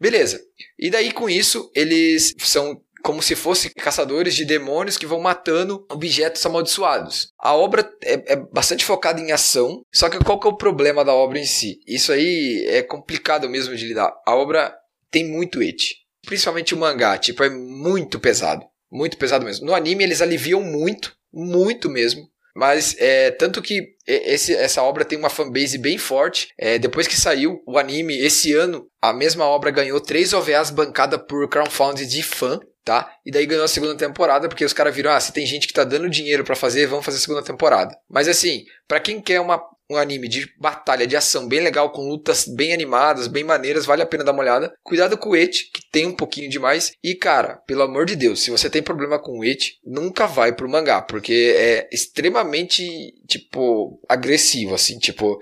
[0.00, 0.40] Beleza.
[0.78, 5.84] E daí, com isso, eles são como se fossem caçadores de demônios que vão matando
[5.90, 7.28] objetos amaldiçoados.
[7.38, 11.04] A obra é, é bastante focada em ação, só que qual que é o problema
[11.04, 11.80] da obra em si?
[11.86, 14.12] Isso aí é complicado mesmo de lidar.
[14.26, 14.74] A obra
[15.10, 18.64] tem muito eti, principalmente o mangá, tipo, é muito pesado.
[18.90, 19.66] Muito pesado mesmo.
[19.66, 22.30] No anime eles aliviam muito, muito mesmo.
[22.54, 26.48] Mas é tanto que esse, essa obra tem uma fanbase bem forte.
[26.58, 31.18] É, depois que saiu o anime esse ano, a mesma obra ganhou três OVAs bancada
[31.18, 33.10] por crowdfunding de fã, tá?
[33.24, 35.72] E daí ganhou a segunda temporada porque os caras viram, ah, se tem gente que
[35.72, 37.96] tá dando dinheiro para fazer, vamos fazer a segunda temporada.
[38.08, 39.62] Mas assim, para quem quer uma
[39.92, 44.02] um anime de batalha, de ação bem legal, com lutas bem animadas, bem maneiras, vale
[44.02, 44.72] a pena dar uma olhada.
[44.82, 46.92] Cuidado com o Eti, que tem um pouquinho demais.
[47.02, 50.54] E cara, pelo amor de Deus, se você tem problema com o Eti, nunca vai
[50.54, 52.82] pro mangá, porque é extremamente,
[53.28, 55.38] tipo, agressivo, assim, tipo.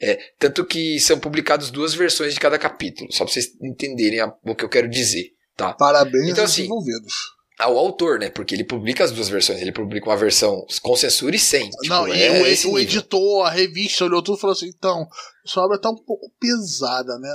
[0.00, 4.32] É, tanto que são publicadas duas versões de cada capítulo, só pra vocês entenderem a,
[4.44, 5.74] o que eu quero dizer, tá?
[5.74, 7.36] Parabéns Então, aos assim, envolvidos.
[7.58, 8.30] Ao autor, né?
[8.30, 9.60] Porque ele publica as duas versões.
[9.60, 11.68] Ele publica uma versão com censura e sem.
[11.68, 15.08] Tipo, Não, e é o, o editor, a revista, olhou tudo e falou assim: então,
[15.44, 17.28] sua obra tá um pouco pesada, né?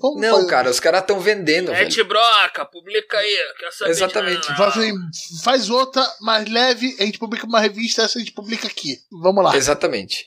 [0.00, 1.84] Vamos Não, fazer- cara, os caras estão vendendo, velho.
[1.88, 3.36] Mete broca, publica aí.
[3.58, 4.46] Quer saber de Exatamente.
[4.56, 4.92] Fala assim,
[5.42, 8.98] faz outra mais leve, a gente publica uma revista, essa a gente publica aqui.
[9.10, 9.56] Vamos lá.
[9.56, 10.24] Exatamente.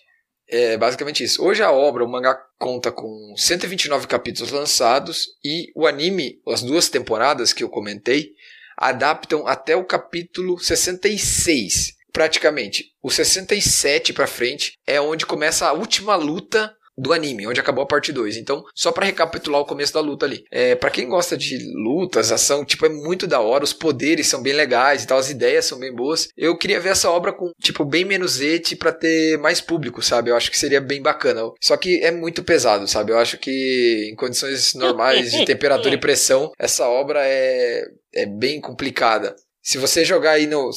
[0.49, 1.43] É basicamente isso.
[1.43, 6.87] Hoje a obra, o mangá conta com 129 capítulos lançados e o anime, as duas
[6.87, 8.31] temporadas que eu comentei,
[8.77, 12.93] adaptam até o capítulo 66, praticamente.
[13.01, 17.87] O 67 pra frente é onde começa a última luta do anime, onde acabou a
[17.87, 18.37] parte 2.
[18.37, 20.43] Então, só pra recapitular o começo da luta ali.
[20.51, 24.41] É, para quem gosta de lutas, ação, tipo, é muito da hora, os poderes são
[24.41, 26.29] bem legais e tal, as ideias são bem boas.
[26.35, 30.31] Eu queria ver essa obra com, tipo, bem menos ete pra ter mais público, sabe?
[30.31, 31.41] Eu acho que seria bem bacana.
[31.61, 33.11] Só que é muito pesado, sabe?
[33.11, 37.83] Eu acho que em condições normais de temperatura e pressão, essa obra é,
[38.13, 39.35] é bem complicada.
[39.61, 40.71] Se você jogar aí no.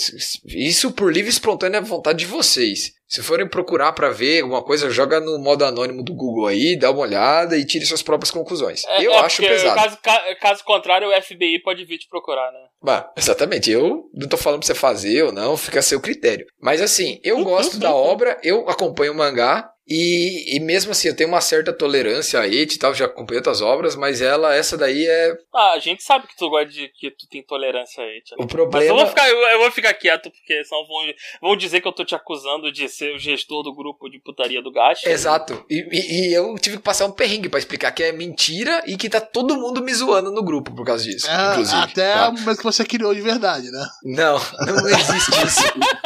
[0.46, 2.92] Isso por livre e espontânea vontade de vocês.
[3.10, 6.92] Se forem procurar pra ver alguma coisa, joga no modo anônimo do Google aí, dá
[6.92, 8.84] uma olhada e tire suas próprias conclusões.
[8.86, 9.74] É- eu é acho pesado.
[9.74, 12.60] Caso, ca- caso contrário, o FBI pode vir te procurar, né?
[12.80, 13.68] Bah, exatamente.
[13.68, 16.46] Eu não tô falando pra você fazer ou não, fica a seu critério.
[16.62, 19.68] Mas assim, eu gosto da obra, eu acompanho o mangá.
[19.90, 23.38] E, e mesmo assim, eu tenho uma certa tolerância a It e tal, já acompanhei
[23.40, 26.86] outras obras, mas ela, essa daí é Ah, a gente sabe que tu gosta de
[26.88, 28.36] que tu tem tolerância aí, Tia.
[28.38, 28.94] o Mas eu problema.
[28.94, 31.12] vou, ficar, eu, eu vou ficar quieto, porque senão vão,
[31.42, 34.62] vão dizer que eu tô te acusando de ser o gestor do grupo de putaria
[34.62, 35.06] do gasto.
[35.06, 35.64] Exato.
[35.68, 38.96] E, e- e eu tive que passar um perrengue pra explicar que é mentira e
[38.96, 41.28] que tá todo mundo me zoando no grupo por causa disso.
[41.28, 41.82] É, inclusive.
[41.82, 42.28] até tá?
[42.28, 43.84] o momento que você criou de verdade, né?
[44.04, 45.60] Não, não existe isso.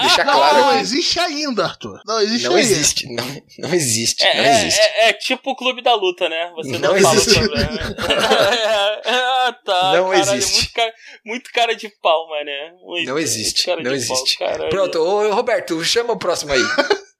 [0.00, 0.58] Deixa Não, claro.
[0.58, 2.00] não que existe ainda, Arthur.
[2.06, 2.62] Não existe Não aí.
[2.80, 3.06] Existe.
[3.12, 3.24] Não,
[3.58, 4.24] não existe.
[4.26, 4.80] É, não é- existe.
[4.80, 6.50] é- é tipo o clube da luta, né?
[6.56, 7.30] Você não, Não fala existe.
[7.38, 7.96] o problema.
[9.04, 9.92] ah, tá.
[9.94, 10.54] Não caralho, existe.
[10.60, 12.72] Muito cara, muito cara de pau, mané.
[12.82, 13.66] Muito, Não existe.
[13.68, 14.38] Não pau, existe.
[14.38, 14.70] caralho.
[14.70, 16.60] Pronto, ô Roberto, chama o próximo aí.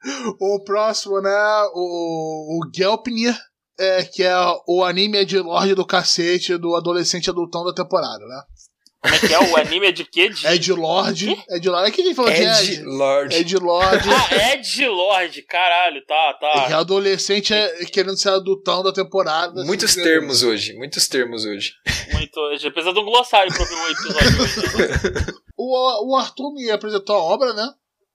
[0.40, 1.30] O próximo, né?
[1.74, 3.36] O, o Gelpnir,
[3.78, 4.34] é, que é
[4.66, 8.40] o anime de Lorde do cacete do adolescente adultão da temporada, né?
[9.03, 9.38] Como é que é?
[9.38, 10.28] O anime é de quê?
[10.28, 10.46] De...
[10.46, 11.34] É de Lorde.
[11.48, 11.88] É de Lorde.
[11.88, 12.82] É que gente falou de Ed Ed.
[12.82, 13.34] Lord.
[13.34, 14.09] É de Lorde.
[14.11, 16.78] Ah, Ed Lord, caralho, tá, É tá.
[16.78, 19.64] adolescente é querendo ser adultão da temporada.
[19.64, 21.72] Muitos assim, termos hoje, muitos termos hoje.
[22.12, 22.57] Muito.
[22.59, 24.42] Já precisa de um glossário pra ouvir o episódio.
[24.42, 25.40] hoje.
[25.62, 27.68] O, o Arthur me apresentou a obra, né?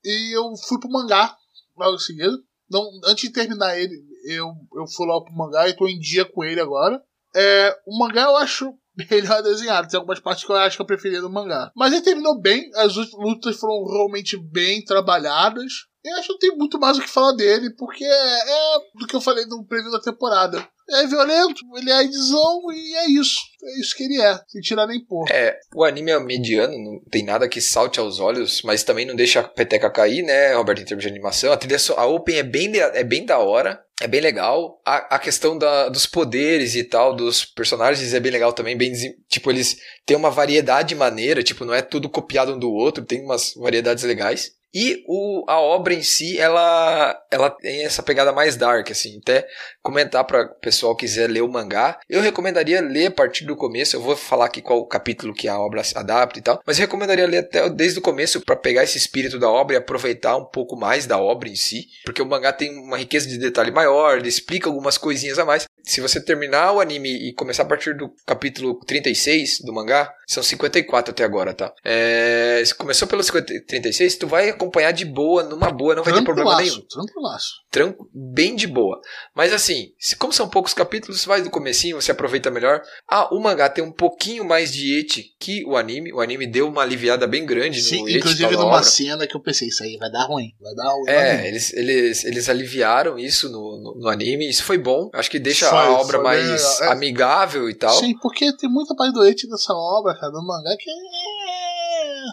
[0.04, 1.36] E eu fui pro mangá
[1.78, 2.36] logo em seguida.
[2.68, 3.94] Não, antes de terminar ele,
[4.28, 7.00] eu, eu fui logo pro mangá e tô em dia com ele agora.
[7.36, 8.74] É, o mangá eu acho
[9.10, 9.88] melhor desenhado.
[9.88, 11.72] Tem algumas partes que eu acho que eu preferi no mangá.
[11.76, 15.72] Mas ele terminou bem, as lutas foram realmente bem trabalhadas.
[16.04, 19.08] Eu acho que não tem muito mais o que falar dele, porque é, é do
[19.08, 20.68] que eu falei no preview da temporada.
[20.90, 23.40] É violento, ele é edição e é isso.
[23.64, 25.26] É isso que ele é, sem tirar nem pôr.
[25.32, 29.16] É, o anime é mediano, não tem nada que salte aos olhos, mas também não
[29.16, 31.52] deixa a peteca cair, né, Roberto, em termos de animação.
[31.52, 34.80] A trilha, a Open é bem, é bem da hora, é bem legal.
[34.86, 38.94] A, a questão da, dos poderes e tal, dos personagens é bem legal também, bem,
[39.28, 43.24] tipo, eles têm uma variedade maneira, tipo, não é tudo copiado um do outro, tem
[43.24, 44.52] umas variedades legais.
[44.76, 49.20] E o, a obra em si, ela, ela tem essa pegada mais dark, assim.
[49.22, 49.48] Até
[49.82, 53.56] comentar para o pessoal que quiser ler o mangá, eu recomendaria ler a partir do
[53.56, 53.96] começo.
[53.96, 56.78] Eu vou falar aqui qual o capítulo que a obra se adapta e tal, mas
[56.78, 60.36] eu recomendaria ler até desde o começo para pegar esse espírito da obra e aproveitar
[60.36, 63.72] um pouco mais da obra em si, porque o mangá tem uma riqueza de detalhe
[63.72, 65.66] maior, ele explica algumas coisinhas a mais.
[65.86, 70.42] Se você terminar o anime e começar a partir do capítulo 36 do mangá, são
[70.42, 71.72] 54 até agora, tá?
[71.84, 76.14] É, se começou pelo 50 36, tu vai acompanhar de boa, numa boa, não vai
[76.14, 76.82] ter problema nenhum.
[76.82, 77.54] Tranquilaço.
[77.70, 79.00] Tran bem de boa.
[79.36, 82.82] Mas assim, se, como são poucos capítulos, você vai do comecinho, você aproveita melhor.
[83.08, 86.12] Ah, o mangá tem um pouquinho mais de eti que o anime.
[86.12, 88.18] O anime deu uma aliviada bem grande Sim, no eti.
[88.18, 90.52] inclusive tal da numa cena que eu pensei, isso aí vai dar ruim.
[90.60, 91.10] Vai dar ruim.
[91.10, 95.10] É, eles, eles, eles aliviaram isso no, no, no anime, isso foi bom.
[95.14, 96.82] Acho que deixa Foi, a obra bem mais.
[96.82, 96.92] É.
[96.92, 97.94] amigável e tal.
[97.94, 100.94] Sim, porque tem muita parte do eti dessa obra, cara, no mangá que é.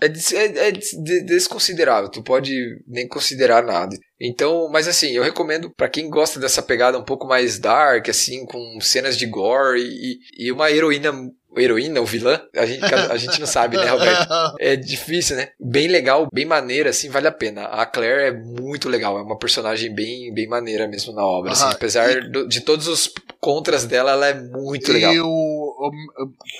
[0.02, 0.06] É,
[0.36, 2.54] é- é de- desconsiderável, tu pode
[2.86, 3.96] nem considerar nada.
[4.20, 8.46] Então, mas assim, eu recomendo pra quem gosta dessa pegada um pouco mais dark, assim,
[8.46, 11.12] com cenas de gore e, e uma heroína,
[11.56, 14.28] heroína ou vilã, a gente, a gente não sabe, né, Roberto?
[14.60, 15.48] É difícil, né?
[15.60, 17.64] Bem legal, bem maneira, assim, vale a pena.
[17.64, 21.64] A Claire é muito legal, é uma personagem bem, bem maneira mesmo na obra, assim,
[21.74, 25.12] apesar do- de todos os contras dela, ela é muito legal.
[25.12, 25.90] E o, o-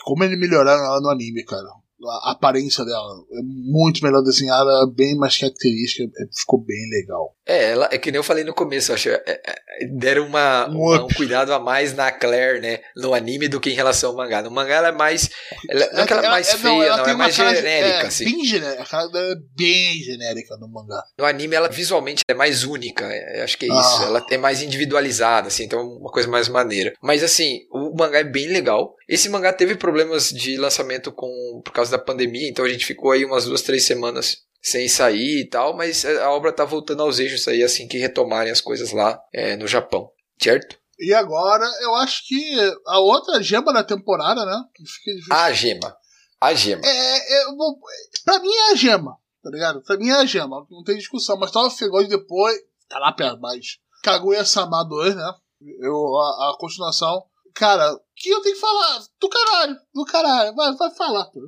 [0.05, 1.63] como ele melhoraram ela no anime, cara.
[2.05, 7.35] A aparência dela é muito melhor desenhada, bem mais característica, é- ficou bem legal.
[7.53, 9.09] É, ela, é que nem eu falei no começo, acho.
[9.11, 9.43] é, é,
[9.91, 12.81] deram uma, Um uma- um cuidado a mais na Claire, né?
[12.97, 14.41] No anime do que em relação ao mangá.
[14.43, 15.29] No mangá ela é mais.
[15.69, 17.99] Ela, não é que ela é mais é- feia, ela não, é mais cara- genérica,
[18.05, 18.25] é, assim.
[18.25, 21.03] Bem genérica, a cara dela é bem genérica no mangá.
[21.19, 23.81] No anime ela visualmente é mais única, é, acho que é Ah.
[23.81, 24.03] isso.
[24.05, 26.93] Ela é mais individualizada, assim, então é uma coisa mais maneira.
[27.03, 28.95] Mas assim, o mangá é bem legal.
[29.09, 33.11] Esse mangá teve problemas de lançamento com por causa da pandemia, então a gente ficou
[33.13, 37.19] aí umas duas, três semanas sem sair e tal, mas a obra tá voltando aos
[37.19, 40.09] eixos aí assim que retomarem as coisas lá é, no Japão,
[40.41, 40.79] certo?
[40.99, 42.55] E agora, eu acho que
[42.87, 44.63] a outra gema da temporada, né?
[44.73, 45.35] que fica difícil.
[45.35, 45.97] A gema.
[46.41, 46.83] A gema.
[46.85, 46.89] É,
[47.35, 47.79] é, eu vou-
[48.25, 49.83] pra mim é a gema, tá ligado?
[49.83, 51.37] Pra mim é a gema, não tem discussão.
[51.37, 52.57] Mas tava Fegode depois,
[52.89, 55.33] tá lá perto, mas Kaguya Sama 2, né?
[55.81, 57.25] Eu, a, a continuação.
[57.55, 59.03] Cara, que eu tenho que falar?
[59.21, 60.55] Do caralho, do caralho.
[60.55, 61.41] Vai, vai falar, pô.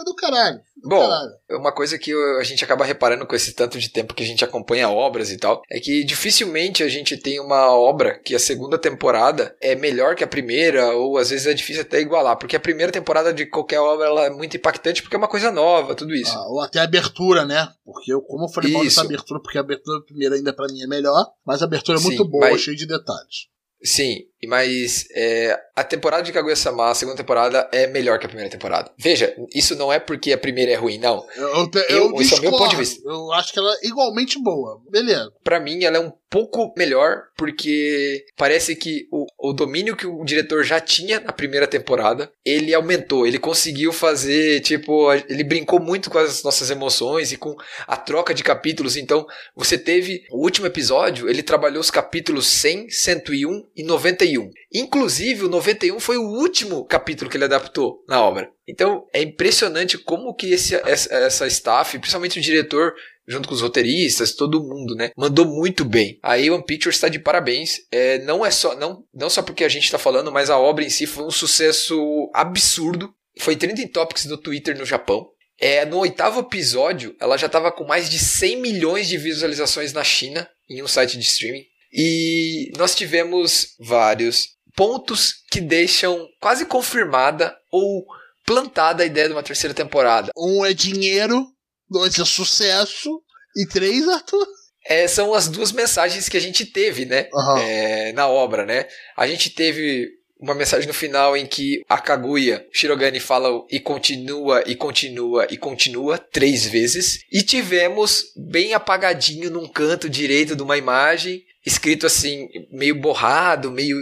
[0.00, 0.60] É do caralho.
[0.76, 1.30] Do Bom, caralho.
[1.50, 4.44] uma coisa que a gente acaba reparando com esse tanto de tempo que a gente
[4.44, 8.78] acompanha obras e tal, é que dificilmente a gente tem uma obra que a segunda
[8.78, 12.60] temporada é melhor que a primeira, ou às vezes é difícil até igualar, porque a
[12.60, 16.14] primeira temporada de qualquer obra ela é muito impactante porque é uma coisa nova, tudo
[16.14, 16.32] isso.
[16.32, 17.68] Ah, ou até a abertura, né?
[17.84, 20.80] Porque eu, como eu falei mal dessa abertura, porque a abertura primeira ainda pra mim
[20.80, 23.48] é melhor, mas a abertura é muito Sim, boa, mas- cheia de detalhes.
[23.82, 28.50] Sim, mas é, a temporada de Kaguya-sama, a segunda temporada, é melhor que a primeira
[28.50, 28.90] temporada.
[28.98, 31.26] Veja, isso não é porque a primeira é ruim, não.
[31.36, 33.00] Eu, eu, Eu- eu esse é meu ponto de vista.
[33.08, 34.80] Eu acho que ela é igualmente boa.
[34.90, 35.32] Beleza.
[35.42, 40.22] Pra mim, ela é um pouco melhor, porque parece que o, o domínio que o
[40.24, 46.10] diretor já tinha na primeira temporada, ele aumentou, ele conseguiu fazer, tipo, ele brincou muito
[46.10, 47.56] com as nossas emoções e com
[47.86, 48.96] a troca de capítulos.
[48.96, 54.27] Então, você teve o último episódio, ele trabalhou os capítulos 100, 101 e 91.
[54.72, 58.50] Inclusive, o 91 foi o último capítulo que ele adaptou na obra.
[58.66, 62.92] Então, é impressionante como que esse, essa, essa staff, principalmente o diretor,
[63.26, 65.10] junto com os roteiristas, todo mundo, né?
[65.16, 66.18] Mandou muito bem.
[66.22, 67.80] A A1 Pictures está de parabéns.
[67.92, 70.84] É, não é só não, não só porque a gente está falando, mas a obra
[70.84, 73.12] em si foi um sucesso absurdo.
[73.38, 75.28] Foi trending topics do Twitter no Japão.
[75.60, 80.04] É, no oitavo episódio, ela já estava com mais de 100 milhões de visualizações na
[80.04, 81.64] China, em um site de streaming.
[81.92, 88.06] E nós tivemos vários pontos que deixam quase confirmada ou
[88.46, 90.30] plantada a ideia de uma terceira temporada.
[90.36, 91.46] Um é dinheiro,
[91.90, 93.22] dois é sucesso,
[93.56, 94.46] e três, Arthur.
[94.86, 97.28] É, são as duas mensagens que a gente teve, né?
[97.34, 97.60] Aham.
[97.60, 98.86] é, na obra, né?
[99.16, 100.08] A gente teve
[100.40, 105.56] uma mensagem no final em que a Kaguya Shirogane fala e continua, e continua, e
[105.56, 107.24] continua três vezes.
[107.30, 113.96] E tivemos bem apagadinho num canto direito de uma imagem, escrito assim, meio borrado, meio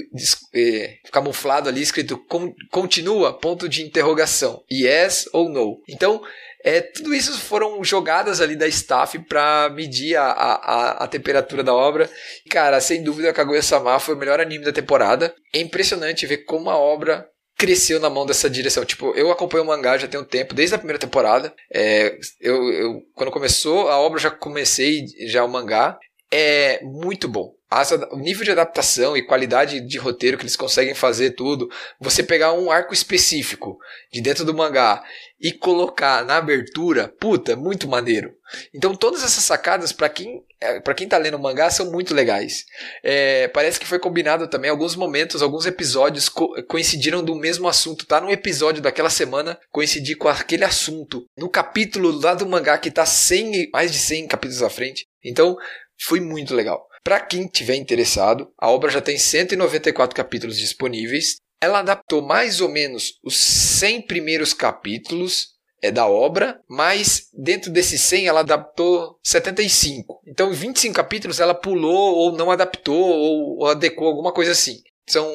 [0.55, 4.63] é, camuflado ali, escrito "Con- continua, ponto de interrogação.
[4.71, 5.81] Yes ou no.
[5.89, 6.23] Então,
[6.65, 11.75] é, tudo isso foram jogadas ali da staff para medir a, a, a- temperatura da
[11.75, 12.09] obra.
[12.51, 15.35] Cara, sem dúvida, Kaguya-sama foi o melhor anime da temporada.
[15.55, 17.27] É impressionante ver como a obra
[17.59, 18.85] cresceu na mão dessa direção.
[18.85, 21.55] Tipo, eu acompanho o mangá já tem um tempo, desde a primeira temporada.
[21.73, 25.99] É, eu, eu- quando começou a obra, já comecei já o mangá.
[26.33, 27.53] É muito bom.
[27.69, 31.69] As- o nível de adaptação e qualidade de roteiro que eles conseguem fazer tudo.
[32.01, 33.77] Você pegar um arco específico
[34.13, 35.03] de dentro do mangá
[35.41, 38.33] e colocar na abertura, puta, muito maneiro.
[38.73, 42.65] Então todas essas sacadas para quem é, para quem tá lendo mangá são muito legais.
[43.03, 48.07] É, parece que foi combinado também alguns momentos, alguns episódios co- coincidiram do mesmo assunto.
[48.07, 52.91] Tá num episódio daquela semana coincidir com aquele assunto no capítulo lá do mangá que
[52.93, 55.05] tá 100, e- mais de 100 capítulos à frente.
[55.25, 55.57] Então
[56.01, 56.87] foi muito legal.
[57.07, 61.37] Pra quem tiver interessado, a obra já tem 194 capítulos disponíveis.
[61.61, 65.51] Ela adaptou mais ou menos os 100 primeiros capítulos
[65.81, 70.21] é da obra, mas dentro desses 100 ela adaptou 75.
[70.27, 74.83] Então, em 25 capítulos ela pulou ou não adaptou ou, ou adequou alguma coisa assim.
[75.09, 75.31] São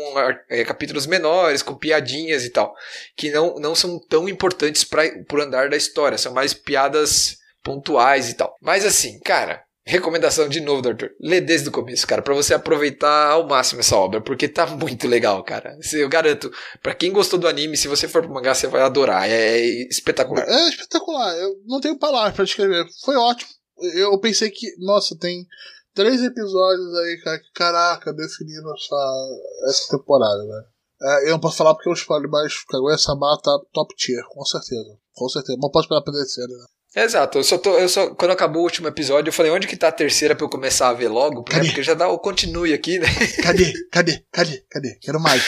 [0.49, 2.75] é, capítulos menores, com piadinhas e tal,
[3.15, 8.29] que não, não são tão importantes para o andar da história, são mais piadas pontuais
[8.29, 8.53] e tal.
[8.61, 11.09] Mas assim, cara, Recomendação de novo, Arthur.
[11.19, 15.07] Lê desde o começo, cara, para você aproveitar ao máximo essa obra, porque tá muito
[15.07, 15.75] legal, cara.
[15.93, 16.51] Eu garanto,
[16.83, 19.27] para quem gostou do anime, se você for pro mangá, você vai adorar.
[19.27, 19.59] É
[19.89, 20.47] espetacular.
[20.47, 21.35] É espetacular.
[21.35, 22.85] Eu não tenho palavras para descrever.
[23.03, 23.49] Foi ótimo.
[23.95, 25.47] Eu pensei que, nossa, tem
[25.95, 30.63] três episódios aí, cara, que caraca, definiram essa, essa temporada, né?
[31.03, 34.95] É, eu não posso falar porque eu spoiler, mas Kaguya-sama tá top tier, com certeza.
[35.13, 35.57] Com certeza.
[35.59, 36.65] Mas pode esperar pra descer, né?
[36.95, 37.77] Exato, eu só tô.
[37.77, 40.45] Eu só, quando acabou o último episódio, eu falei, onde que tá a terceira pra
[40.45, 41.45] eu começar a ver logo?
[41.51, 41.63] Né?
[41.65, 43.07] Porque já dá o continue aqui, né?
[43.41, 43.71] Cadê?
[43.91, 44.23] Cadê?
[44.31, 44.63] Cadê?
[44.69, 44.95] Cadê?
[45.01, 45.41] Quero mais.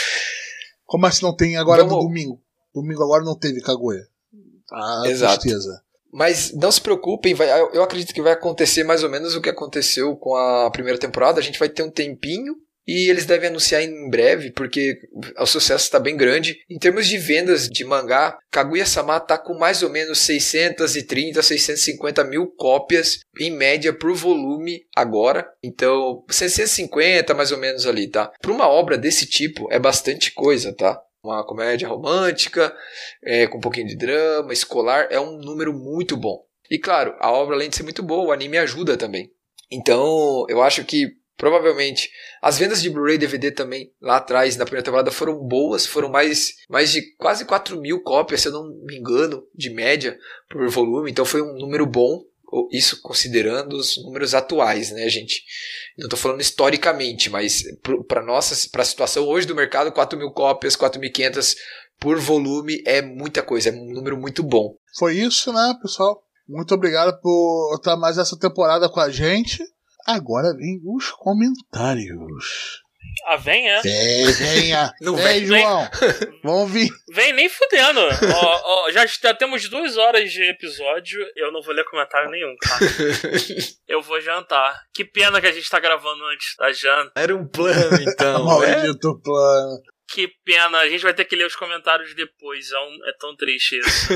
[0.86, 2.42] Como assim não tem agora Vamos- no domingo?
[2.74, 4.08] Domingo agora não teve Kaguya.
[4.72, 5.42] Ah, Exato.
[5.42, 5.82] tristeza.
[6.12, 9.50] Mas não se preocupem, vai, eu acredito que vai acontecer mais ou menos o que
[9.50, 11.40] aconteceu com a primeira temporada.
[11.40, 12.56] A gente vai ter um tempinho
[12.88, 15.00] e eles devem anunciar em breve, porque
[15.40, 16.58] o sucesso está bem grande.
[16.70, 22.48] Em termos de vendas de mangá, Kaguya-sama está com mais ou menos 630, 650 mil
[22.48, 25.50] cópias em média por volume agora.
[25.64, 28.32] Então, 650 mais ou menos ali, tá?
[28.42, 31.02] Para uma obra desse tipo é bastante coisa, tá?
[31.24, 32.76] Uma comédia romântica,
[33.24, 36.44] é, com um pouquinho de drama, escolar, é um número muito bom.
[36.70, 39.32] E claro, a obra, além de ser muito boa, o anime ajuda também.
[39.72, 42.10] Então, eu acho que provavelmente
[42.42, 46.10] as vendas de Blu-ray e DVD também lá atrás, na primeira temporada, foram boas, foram
[46.10, 50.18] mais, mais de quase 4 mil cópias, se eu não me engano, de média
[50.50, 51.12] por volume.
[51.12, 52.22] Então, foi um número bom,
[52.72, 55.44] isso considerando os números atuais, né, gente?
[55.98, 57.64] Não estou falando historicamente, mas
[58.08, 61.56] para nossa, para a situação hoje do mercado, 4 mil cópias, 4.500
[62.00, 64.76] por volume é muita coisa, é um número muito bom.
[64.98, 66.22] Foi isso, né, pessoal?
[66.48, 69.64] Muito obrigado por estar mais essa temporada com a gente.
[70.06, 72.82] Agora vem os comentários.
[73.28, 73.82] Ah, vem, é?
[73.82, 74.94] Vem, venha.
[75.02, 75.62] Não vem, vem.
[75.62, 75.88] João.
[76.44, 76.90] Vamos vir.
[77.14, 78.00] Vem nem fudendo.
[78.00, 81.20] ó, ó, já, já temos duas horas de episódio.
[81.36, 82.80] Eu não vou ler comentário nenhum, cara.
[83.88, 84.82] Eu vou jantar.
[84.94, 87.12] Que pena que a gente tá gravando antes da janta.
[87.16, 88.44] Era um plano, então.
[88.46, 89.82] Maldito plano.
[90.08, 90.80] Que pena.
[90.80, 92.72] A gente vai ter que ler os comentários depois.
[92.72, 94.08] É, um- é tão triste isso.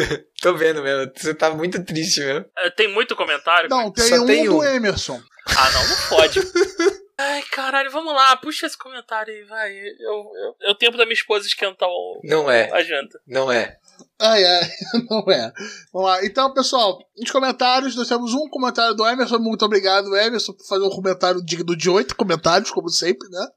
[0.41, 2.45] Tô vendo mesmo, você tá muito triste mesmo.
[2.57, 3.69] É, tem muito comentário?
[3.69, 4.63] Não, tem Só um tem do um.
[4.63, 5.21] Emerson.
[5.55, 6.39] Ah, não, não pode.
[7.19, 8.37] Ai, caralho, vamos lá.
[8.37, 9.75] Puxa esse comentário aí, vai.
[9.75, 13.19] Eu, eu, é o tempo da minha esposa esquentar o, Não é, a janta.
[13.25, 13.75] não é.
[14.19, 14.69] Ai, ai,
[15.09, 15.51] não é.
[15.91, 16.23] Vamos lá.
[16.23, 19.39] Então, pessoal, nos comentários, nós temos um comentário do Emerson.
[19.39, 23.47] Muito obrigado, Emerson, por fazer um comentário digno de oito comentários, como sempre, né?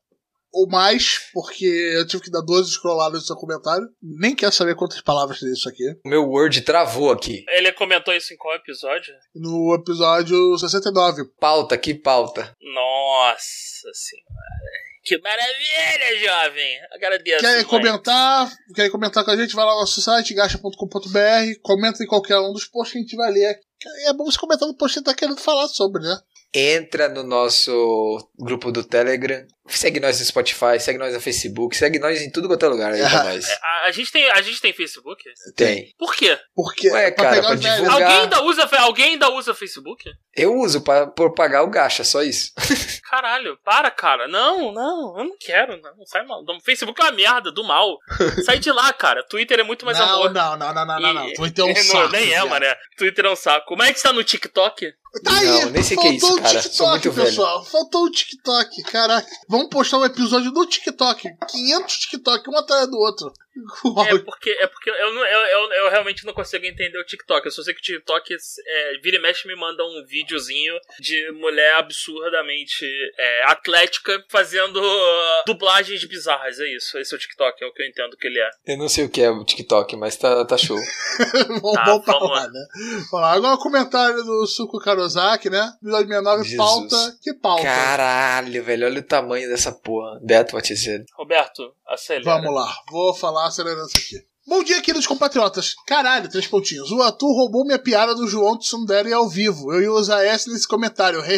[0.53, 3.87] Ou mais, porque eu tive que dar 12 scrolladas no seu comentário.
[4.03, 5.85] Nem quero saber quantas palavras tem isso aqui.
[6.05, 7.45] O meu Word travou aqui.
[7.49, 9.15] Ele comentou isso em qual episódio?
[9.35, 11.25] No episódio 69.
[11.39, 12.57] Pauta, que pauta.
[12.61, 14.91] Nossa senhora.
[15.03, 16.81] Que maravilha, jovem.
[16.93, 17.41] Agradeço.
[17.41, 17.65] Quer mãe.
[17.65, 18.53] comentar?
[18.75, 19.55] Quer comentar com a gente?
[19.55, 21.61] Vai lá no nosso site, gacha.com.br.
[21.63, 23.59] Comenta em qualquer um dos posts que a gente vai ler.
[24.07, 26.21] É bom você comentar no post que você tá querendo falar sobre, né?
[26.53, 29.47] Entra no nosso grupo do Telegram.
[29.69, 32.93] Segue nós no Spotify, segue nós no Facebook, segue nós em tudo quanto é lugar
[32.93, 33.49] aí pra nós.
[33.49, 35.23] A, a gente tem, a gente tem Facebook?
[35.55, 35.95] Tem.
[35.97, 36.37] Por quê?
[36.57, 36.91] Porque.
[36.91, 37.77] Ué, cara, pra os velhos.
[37.77, 38.03] divulgar.
[38.03, 40.11] Alguém ainda, usa, alguém ainda usa Facebook?
[40.35, 42.51] Eu uso pra, por pagar o gacha, só isso.
[43.09, 44.27] Caralho, para, cara.
[44.27, 45.81] Não, não, eu não quero.
[45.81, 46.45] Não, sai mal.
[46.45, 47.97] Não, Facebook é uma merda, do mal.
[48.45, 49.23] Sai de lá, cara.
[49.29, 50.33] Twitter é muito mais não, amor.
[50.33, 51.29] não, não, não, não, não, não.
[51.29, 52.09] E- Twitter é um Não, saco.
[52.13, 52.67] Nem é, mano.
[52.97, 53.77] Twitter é um saco.
[53.77, 54.93] Mas a gente tá no TikTok?
[55.25, 56.61] Tá aí, Não, nem sei o que é faltou isso, o cara.
[56.63, 57.29] TikTok, muito velho.
[57.29, 57.65] pessoal.
[57.65, 59.29] Faltou o TikTok, caraca.
[59.49, 61.29] Vamos postar um episódio do TikTok.
[61.51, 63.33] 500 TikTok, um atrás do outro.
[64.09, 67.45] É porque, é porque eu, não- eu, eu, eu realmente não consigo entender o TikTok.
[67.47, 71.31] Eu só sei que o TikTok é, vira e mexe me manda um videozinho de
[71.33, 72.87] mulher absurdamente
[73.19, 76.59] é, atlética fazendo uh, dublagens bizarras.
[76.61, 76.99] É isso.
[76.99, 78.51] Esse é o TikTok, é o que eu entendo que ele é.
[78.67, 80.79] Eu não sei o que é o TikTok, mas tá, tá show.
[81.61, 82.67] vamos Tá, vamos pra lá, né?
[83.11, 83.33] Vamos lá.
[83.33, 85.73] Agora o comentário do Suco Karozaki, né?
[85.83, 86.57] Episódio 69, Jesus.
[86.59, 87.19] pauta.
[87.23, 87.63] Que pauta?
[87.63, 90.21] Caralho, velho, olha o tamanho dessa porra.
[90.27, 90.71] That's what.
[91.15, 92.41] Roberto, acelera.
[92.41, 94.31] Vamos lá, vou falar acelerando isso aqui.
[94.47, 95.75] Bom dia, queridos compatriotas.
[95.87, 96.91] Caralho, três pontinhos.
[96.91, 99.73] O Arthur roubou minha piada do João Tsundere ao vivo.
[99.73, 101.23] Eu ia usar essa nesse comentário.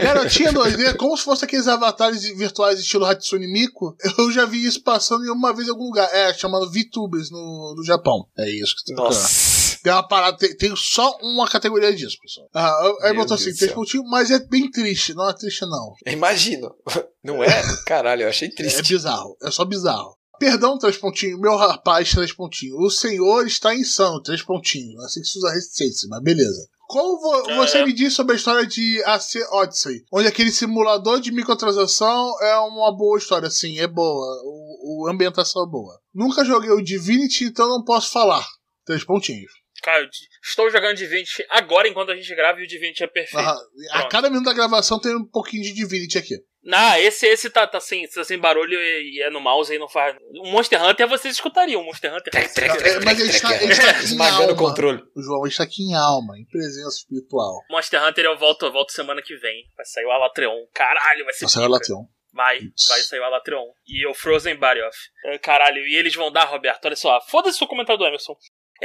[0.00, 3.96] Garotinha 2D, como se fosse aqueles avatares virtuais estilo Hatsune Miku.
[4.16, 6.08] Eu já vi isso passando em uma vez em algum lugar.
[6.14, 8.28] É, chamado VTubers no, no Japão.
[8.38, 9.22] É isso que tá procurando.
[9.22, 9.63] Nossa.
[9.84, 12.48] Tem uma parada, tem, tem só uma categoria disso, pessoal.
[12.54, 15.12] Ah, aí Meu botou Deus assim, três pontinhos, mas é bem triste.
[15.12, 15.92] Não é triste, não.
[16.06, 16.74] Imagino.
[17.22, 17.62] Não é?
[17.86, 18.82] Caralho, eu achei É triste.
[18.94, 19.36] bizarro.
[19.42, 20.16] É só bizarro.
[20.38, 21.38] Perdão, três pontinhos.
[21.40, 22.76] Meu rapaz, três pontinhos.
[22.78, 25.02] O senhor está insano, três pontinhos.
[25.04, 26.66] Assim que se usa resistência, mas beleza.
[26.86, 27.56] Como vo- É.
[27.56, 32.56] você me disse sobre a história de AC Odyssey, onde aquele simulador de microtransação é
[32.58, 34.26] uma boa história, sim, é boa.
[34.44, 35.98] O, o- a ambientação é boa.
[36.14, 38.46] Nunca joguei o Divinity, então não posso falar.
[38.84, 39.50] Três pontinhos.
[39.84, 40.08] Cara,
[40.42, 43.38] estou jogando Divinity agora enquanto a gente grava e o Divinity é perfeito.
[43.46, 43.54] Ah,
[43.90, 44.08] a Pronto.
[44.10, 46.36] cada minuto da gravação tem um pouquinho de Divinity aqui.
[46.62, 49.78] Não, esse, esse tá, tá, sem, tá sem barulho e, e é no mouse e
[49.78, 50.16] não faz.
[50.42, 51.82] O Monster Hunter vocês escutariam.
[51.82, 52.32] O Monster Hunter.
[52.32, 54.56] Trec, trec, trec, mas ele está- ele está aqui em Esmagando o alma.
[54.56, 55.02] controle.
[55.14, 57.60] O João está aqui em alma, em presença espiritual.
[57.68, 59.64] Monster Hunter eu volto, eu volto semana que vem.
[59.76, 60.64] Vai sair o Alatreon.
[60.72, 61.60] Caralho, vai ser pica.
[61.60, 62.06] ela tem um.
[62.32, 62.58] Vai,
[62.88, 63.66] vai sair o Alatreon.
[63.86, 64.96] E o Frozen Barioff.
[65.26, 67.20] É, Caralho, e eles vão dar, Roberto, olha só.
[67.28, 68.34] Foda-se o comentário do Emerson.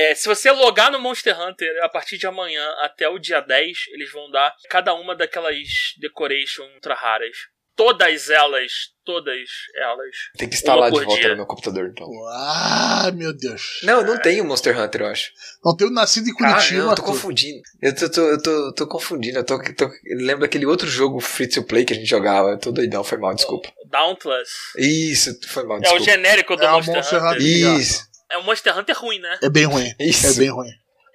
[0.01, 3.77] É, se você logar no Monster Hunter a partir de amanhã até o dia 10,
[3.91, 5.57] eles vão dar cada uma daquelas
[5.99, 7.35] decoration ultra raras.
[7.75, 8.71] Todas elas,
[9.05, 10.15] todas elas.
[10.37, 11.29] Tem que instalar de volta dia.
[11.29, 12.07] no meu computador, então.
[12.33, 13.79] Ah, meu Deus.
[13.83, 15.31] Não, não tem o Monster Hunter, eu acho.
[15.63, 16.79] Não tenho nascido em Ah, Curitiba.
[16.79, 17.05] não, eu tô Arthur.
[17.05, 17.61] confundindo.
[17.81, 19.37] Eu tô, tô, eu tô, tô confundindo.
[19.39, 22.49] Eu tô, tô, lembro daquele outro jogo free to play que a gente jogava.
[22.51, 23.71] Eu tô doidão, foi mal, desculpa.
[23.89, 24.51] Dauntless.
[24.77, 26.03] Isso, foi mal, É o desculpa.
[26.05, 27.31] genérico do É o Monster, Monster Hunter.
[27.37, 27.79] Hunter.
[27.79, 29.39] Isso, É o Monster Hunter ruim, né?
[29.41, 29.93] É bem ruim.
[29.99, 30.27] isso.
[30.27, 30.69] É bem ruim.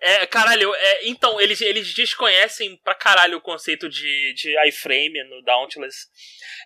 [0.07, 5.43] É, caralho, é, então, eles, eles desconhecem pra caralho o conceito de, de iframe no
[5.43, 6.09] Dauntless.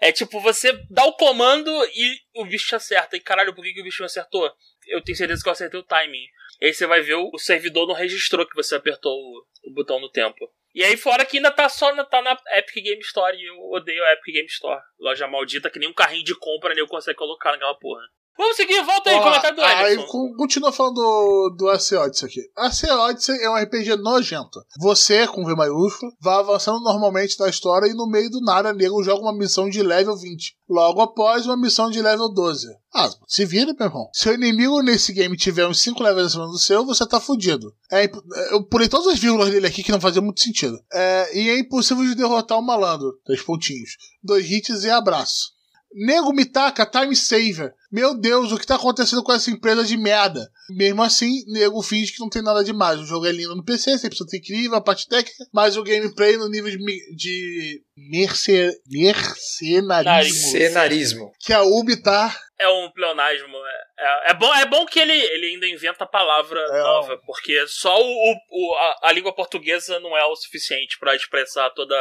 [0.00, 3.16] É tipo, você dá o comando e o bicho te acerta.
[3.16, 4.50] E caralho, por que, que o bicho me acertou?
[4.88, 6.26] Eu tenho certeza que eu acertei o timing.
[6.60, 9.72] E aí você vai ver o, o servidor não registrou que você apertou o, o
[9.72, 10.52] botão no tempo.
[10.74, 13.56] E aí fora que ainda tá só na, tá na Epic Game Store e eu
[13.70, 14.82] odeio a Epic Game Store.
[14.98, 18.02] Loja maldita que nem um carrinho de compra nem eu consigo colocar naquela porra.
[18.38, 20.06] Vamos seguir, volta aí, Ó, comentário do aí
[20.36, 22.40] continua falando do, do AC Odyssey aqui.
[22.56, 24.64] AC Odyssey é um RPG nojento.
[24.78, 29.02] Você, com V maiúsculo, vai avançando normalmente na história e no meio do nada, nego
[29.02, 30.56] joga uma missão de level 20.
[30.68, 32.68] Logo após, uma missão de level 12.
[32.94, 34.08] Ah, se vira, meu irmão.
[34.12, 37.74] Se o inimigo nesse game tiver uns 5 levels acima do seu, você tá fudido.
[37.90, 38.08] É,
[38.52, 40.78] eu pulei todas as vírgulas dele aqui que não fazia muito sentido.
[40.92, 43.18] É, e é impossível de derrotar o malandro.
[43.24, 43.96] Três pontinhos.
[44.22, 45.57] Dois hits e abraço.
[45.92, 47.72] Nego me taca time saver.
[47.90, 50.46] Meu Deus, o que tá acontecendo com essa empresa de merda?
[50.70, 53.00] Mesmo assim, nego finge que não tem nada demais.
[53.00, 56.48] O jogo é lindo no PC, 100% incrível, a parte técnica, mas o gameplay no
[56.50, 56.78] nível de,
[57.16, 61.32] de merce, mercenarismo Cenarismo.
[61.40, 62.36] que a Ubi tá.
[62.60, 63.56] É um pleonasmo.
[63.56, 67.66] É, é, é bom, é bom que ele, ele ainda inventa palavra É, nova, porque
[67.68, 71.94] só o, o- a, a língua portuguesa não é o suficiente pra expressar toda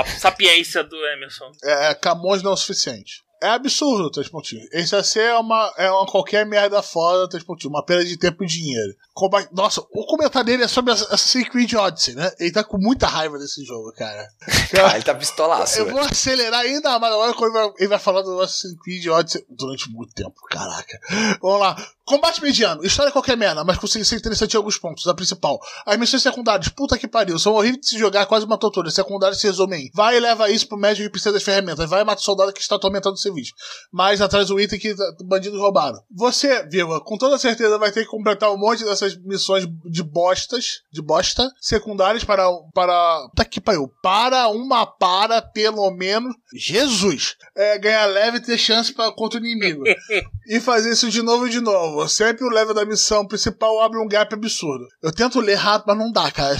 [0.00, 1.50] a sapiência do Emerson.
[1.62, 3.24] É, Camões não é o suficiente.
[3.42, 4.66] É absurdo, três pontinhos.
[4.72, 7.74] Esse AC é uma, é uma qualquer merda foda, três pontinhos.
[7.74, 8.94] Uma perda de tempo e dinheiro.
[9.18, 12.30] Comba- Nossa, o comentário dele é sobre Assassin's Creed Odyssey, né?
[12.38, 14.28] Ele tá com muita raiva desse jogo, cara.
[14.84, 15.96] Ah, ele tá pistolaço, Eu velho.
[15.96, 19.46] vou acelerar ainda mais agora quando ele vai, ele vai falar do Assassin's Creed Odyssey
[19.48, 20.34] durante muito tempo.
[20.50, 20.98] Caraca.
[21.40, 21.76] Vamos lá.
[22.04, 22.84] Combate mediano.
[22.84, 25.06] História é qualquer merda, mas consegui ser interessante em alguns pontos.
[25.08, 25.58] A principal.
[25.86, 26.68] As missões secundárias.
[26.68, 27.38] Puta que pariu.
[27.38, 28.90] São horríveis de se jogar, quase uma tortura.
[28.90, 29.90] Secundárias se resumem em.
[29.94, 31.88] Vai e leva isso pro médico que precisa das ferramentas.
[31.88, 33.52] Vai e mata o soldado que está atormentando o serviço.
[33.92, 34.94] Mas atrás do item que
[35.24, 35.98] bandidos roubaram.
[36.14, 40.80] Você, Viva, com toda certeza vai ter que completar um monte dessas missões de bostas,
[40.90, 42.44] de bosta, secundárias para.
[42.72, 43.28] para.
[43.28, 43.92] Puta que pariu.
[44.02, 46.34] Para uma para, pelo menos.
[46.54, 47.36] Jesus!
[47.54, 49.84] É, ganhar leve e ter chance para contra o inimigo.
[50.48, 52.08] e fazer isso de novo e de novo.
[52.08, 54.86] Sempre o level da missão principal abre um gap absurdo.
[55.02, 56.56] Eu tento ler rápido, mas não dá, cara.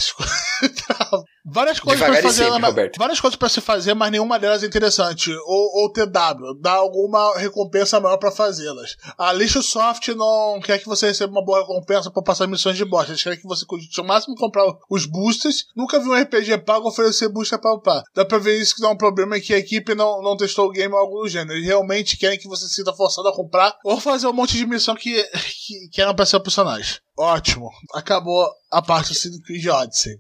[1.49, 2.99] Várias coisas e fazer, sempre, mas- Roberto.
[2.99, 5.31] várias coisas para se fazer, mas nenhuma delas é interessante.
[5.33, 8.97] Ou, ou TW, dá alguma recompensa maior pra fazê-las.
[9.17, 12.85] A Lixo Soft não quer que você receba uma boa recompensa pra passar missões de
[12.85, 13.13] bosta.
[13.13, 15.67] Eles querem que você curte o máximo comprar os boosters.
[15.77, 18.03] Nunca vi um RPG pago oferecer booster pra upar.
[18.13, 20.67] Dá pra ver isso que dá um problema é que a equipe não, não testou
[20.67, 21.53] o game ou algo do gênero.
[21.57, 24.67] Eles realmente querem que você se sinta forçado a comprar ou fazer um monte de
[24.67, 26.97] missão que, que, que eram pra ser o personagem.
[27.17, 27.71] Ótimo.
[27.95, 30.17] Acabou a parte do Creed Odyssey.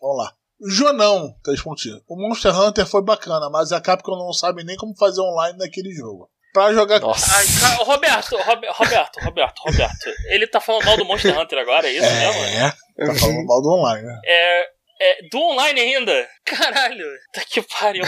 [0.00, 0.32] Vamos lá.
[0.68, 2.02] Jonão, três pontinhos.
[2.08, 5.90] O Monster Hunter foi bacana, mas a Capcom não sabe nem como fazer online naquele
[5.92, 6.28] jogo.
[6.52, 7.00] Pra jogar.
[7.00, 7.32] Nossa.
[7.36, 10.10] Ai, ca- Roberto, Robe- Roberto, Roberto, Roberto.
[10.30, 12.42] Ele tá falando mal do Monster Hunter agora, é isso mesmo?
[12.42, 12.70] É,
[13.06, 14.20] tá falando mal do online, né?
[14.26, 14.64] É,
[15.00, 15.28] é.
[15.30, 16.28] Do online ainda?
[16.44, 18.04] Caralho, tá que pariu.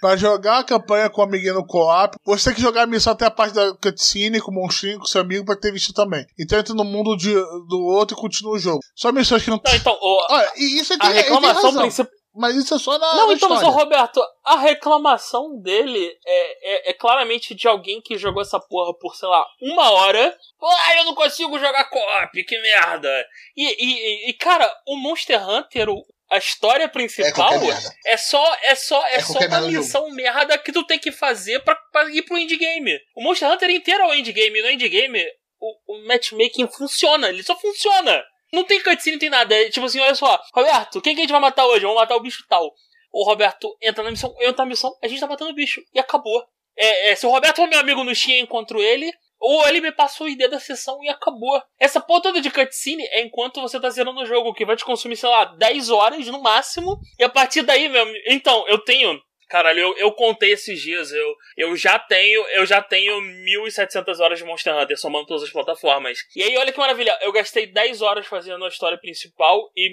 [0.00, 3.12] Pra jogar a campanha com o amiguinho no co-op, você tem que jogar a missão
[3.12, 6.24] até a parte da cutscene com o monstrinho, com seu amigo, pra ter visto também.
[6.38, 7.34] Então entra no mundo de-
[7.68, 8.80] do outro e continua o jogo.
[8.94, 9.60] Só missões que não.
[9.64, 12.12] Não, então, o- Olha, e isso é a reclamação principal.
[12.38, 13.14] Mas isso é só na.
[13.16, 13.68] Não, na então, história.
[13.76, 19.16] Roberto, a reclamação dele é, é, é claramente de alguém que jogou essa porra por,
[19.16, 20.38] sei lá, uma hora.
[20.62, 23.26] Ah, eu não consigo jogar co-op, que merda.
[23.56, 27.90] E, e, e, cara, o Monster Hunter, o- a história principal merda.
[28.06, 31.60] é só é só é, É só uma missão merda que tu tem que fazer
[31.64, 33.00] pra, pra ir pro endgame.
[33.16, 35.24] O Monster Hunter inteiro é o endgame, no endgame
[35.60, 38.22] o, o matchmaking funciona, ele só funciona.
[38.52, 39.54] Não tem cutscene, não tem nada.
[39.54, 41.82] É tipo assim, olha só, Roberto, quem que a gente vai matar hoje?
[41.82, 42.72] Vamos matar o bicho tal.
[43.12, 45.82] O Roberto entra na missão, eu entro na missão, a gente tá matando o bicho.
[45.94, 46.44] E acabou.
[46.76, 49.80] É, é, se o Roberto for meu amigo no Steam eu encontro ele, ou ele
[49.80, 51.60] me passou o ID da sessão e acabou.
[51.78, 54.84] Essa porra toda de cutscene é enquanto você tá zerando o jogo, que vai te
[54.84, 56.98] consumir, sei lá, 10 horas no máximo.
[57.18, 58.04] E a partir daí, meu.
[58.28, 59.20] Então, eu tenho.
[59.48, 63.18] Caralho, eu, eu contei esses dias, eu, eu já tenho, eu já tenho
[63.66, 66.18] 1.700 horas de Monster Hunter, somando todas as plataformas.
[66.36, 69.88] E aí, olha que maravilha, eu gastei 10 horas fazendo a história principal e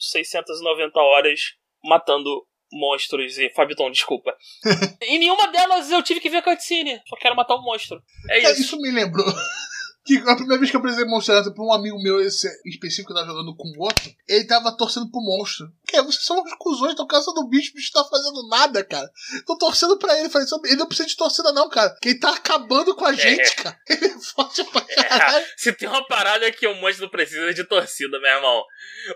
[0.00, 1.40] 1.690 horas
[1.84, 4.34] matando monstros e Fabiton, desculpa.
[5.02, 8.02] em nenhuma delas eu tive que ver cutscene, só quero matar um monstro.
[8.28, 8.60] É isso.
[8.60, 9.26] isso me lembrou.
[10.08, 13.08] Que a primeira vez que eu apresentei Monster Hunter pra um amigo meu, esse específico
[13.08, 15.70] que tava jogando com o outro, ele tava torcendo pro monstro.
[15.88, 19.10] Que vocês são uns cuzões, estão caçando o bicho, o bicho tá fazendo nada, cara.
[19.46, 20.28] Tô torcendo pra ele.
[20.28, 21.96] Falei, ele não precisa de torcida, não, cara.
[22.02, 23.74] Que ele tá acabando com a gente, cara.
[23.88, 25.46] Ele é forte pra caralho.
[25.56, 28.62] Se tem uma parada que o monstro não precisa de torcida, meu irmão.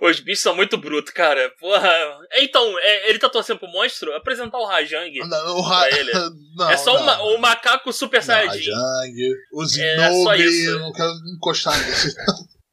[0.01, 1.51] Os bichos são muito brutos, cara.
[1.61, 1.93] Porra.
[2.37, 4.15] Então, é, ele tá torcendo pro monstro?
[4.17, 5.19] Apresentar o Rajang.
[5.19, 5.81] Não, o Ra...
[5.81, 6.13] Pra ele.
[6.57, 7.03] não, é só não.
[7.03, 8.71] o ma- o macaco super saiyajin.
[8.73, 10.71] Rajang, o É, isso.
[10.71, 12.15] eu não quero encostar nesse.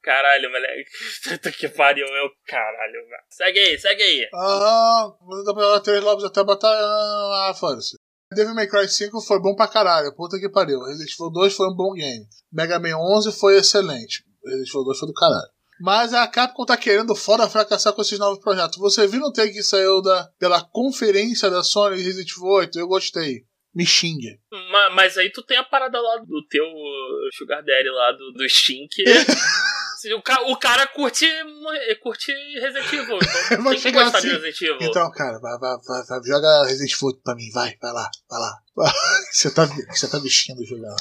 [0.01, 0.89] Caralho, moleque.
[1.29, 3.23] Puta que pariu, meu caralho, velho.
[3.29, 4.29] Segue aí, segue aí.
[4.33, 5.11] Ah,
[5.45, 6.69] dá pra jogar três lobos até botar.
[6.69, 7.97] Ah, foda-se.
[8.33, 10.83] Devil May Cry 5 foi bom pra caralho, puta que pariu.
[10.83, 12.25] Resident Evil 2 foi um bom game.
[12.51, 14.23] Mega Man 11 foi excelente.
[14.45, 15.49] Resident Evil 2 foi do caralho.
[15.81, 18.77] Mas a Capcom tá querendo fora fracassar com esses novos projetos.
[18.77, 22.79] Você viu no take que saiu da, pela conferência da Sony de Resident Evil 8?
[22.79, 23.45] Eu gostei.
[23.73, 24.39] Me xingue.
[24.71, 26.65] Ma- Mas aí tu tem a parada lá do teu
[27.37, 28.73] Sugar Daddy lá do, do se
[30.15, 31.25] o, ca- o cara curte,
[32.01, 33.19] curte Resident Evil.
[33.51, 34.27] Então tem que gostar assim.
[34.27, 34.77] de Resident Evil.
[34.89, 37.49] Então, cara, vai, vai, vai, vai, joga Resident Evil 8 pra mim.
[37.51, 38.53] Vai, vai lá, vai lá.
[39.33, 40.95] Você tá, você tá vestindo jogar.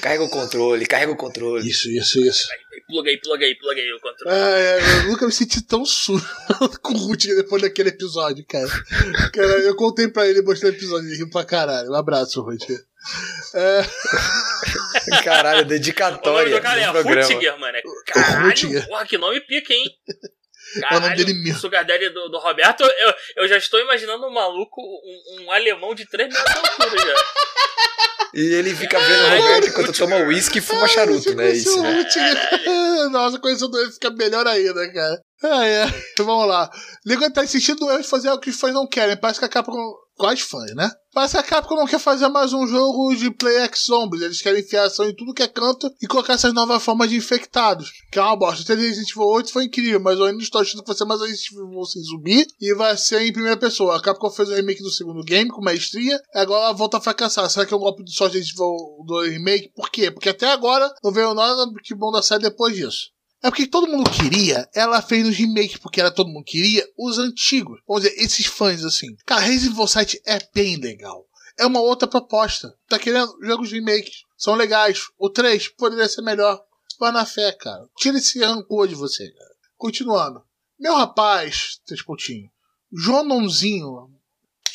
[0.00, 1.68] Carrega o controle, carrega o controle.
[1.68, 2.48] Isso, isso, isso.
[2.50, 3.10] Aí, pluga
[3.44, 4.34] aí o controle.
[4.34, 6.24] Ah, é, eu nunca me senti tão sujo
[6.80, 8.68] com o Ruth depois daquele episódio, cara.
[9.32, 9.48] cara.
[9.62, 11.90] Eu contei pra ele, mostrei o episódio, ele riu pra caralho.
[11.90, 12.70] Um abraço, Ruth.
[13.54, 13.82] É,
[15.24, 16.86] Caralho, O nome dedicatória do cara é.
[16.86, 17.78] Rutiger, mano.
[18.06, 18.86] Caralho, Rutiger.
[18.86, 19.84] porra, que nome pica, hein?
[20.90, 21.60] É o nome dele mesmo.
[21.60, 25.94] Sugar Daddy do, do Roberto, eu, eu já estou imaginando um maluco, um, um alemão
[25.94, 27.14] de 3 metros de altura já.
[28.34, 31.50] E ele fica vendo o Roberto enquanto toma uísque e fuma charuto, né?
[31.52, 32.04] Isso, o né?
[33.10, 35.22] Nossa, conhecendo ele fica melhor ainda, cara.
[35.42, 35.86] Ah, é.
[36.18, 36.70] Vamos lá.
[37.06, 39.16] Nego tá insistindo no erro de fazer algo que os fãs não querem.
[39.16, 39.94] Parece que a Capcom.
[40.18, 40.90] Quais fãs, né?
[41.12, 44.22] Que a Capcom não quer fazer mais um jogo de Play X Zombies.
[44.22, 47.16] Eles querem enfiar ação em tudo que é canto e colocar essas novas formas de
[47.16, 47.92] infectados.
[48.10, 48.64] Que é uma bosta.
[48.64, 51.20] De Resident Evil 8 foi incrível, mas eu ainda estou achando que vai ser mais
[51.20, 53.96] Resident Evil sem zumbi e vai ser em primeira pessoa.
[53.96, 57.48] A Capcom fez o remake do segundo game com maestria e agora volta a fracassar.
[57.48, 59.72] Será que é um golpe de sorte de Resident Evil do remake?
[59.74, 60.10] Por quê?
[60.10, 63.10] Porque até agora não veio nada que bom da série depois disso.
[63.42, 67.18] É porque todo mundo queria, ela fez os remakes, porque era todo mundo queria, os
[67.18, 67.80] antigos.
[67.86, 69.16] Vamos dizer, esses fãs assim.
[69.24, 71.24] Cara, Resident Evil 7 é bem legal.
[71.56, 72.74] É uma outra proposta.
[72.88, 74.22] Tá querendo jogos de remakes.
[74.36, 75.00] São legais.
[75.18, 76.60] O 3 poderia ser melhor.
[76.98, 77.88] Vai na fé, cara.
[77.96, 79.50] Tira esse rancor de você, cara.
[79.76, 80.42] Continuando.
[80.78, 82.50] Meu rapaz, três pontinhos.
[82.92, 84.10] Jonãozinho.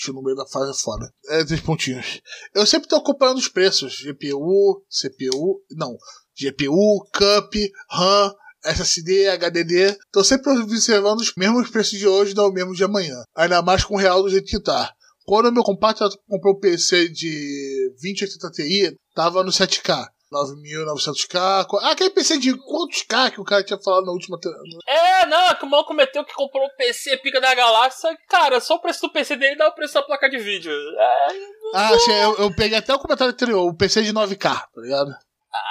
[0.08, 1.14] No meio da fase fora.
[1.28, 2.22] É, três pontinhos.
[2.54, 4.02] Eu sempre tô acompanhando os preços.
[4.02, 5.64] GPU, CPU.
[5.72, 5.98] Não.
[6.38, 7.54] GPU, Cup,
[7.90, 8.36] RAM,
[8.66, 9.98] SSD, HDD.
[10.12, 13.24] Tô sempre observando os mesmos preços de hoje não o mesmo de amanhã.
[13.36, 14.92] Ainda mais com o real do jeito que tá.
[15.26, 20.08] Quando o meu compadre comprou o PC de 2080 Ti, tava no 7K.
[20.34, 21.66] 9.900K.
[21.82, 24.40] Ah, aquele PC de quantos K que o cara tinha falado na última.
[24.88, 28.10] É, não, que o maluco meteu que comprou o PC pica da galáxia.
[28.28, 30.72] Cara, só o preço do PC dele dá o preço da placa de vídeo.
[30.72, 31.28] É,
[31.76, 35.16] Ah, sim, eu, eu peguei até o comentário anterior, o PC de 9K, tá ligado?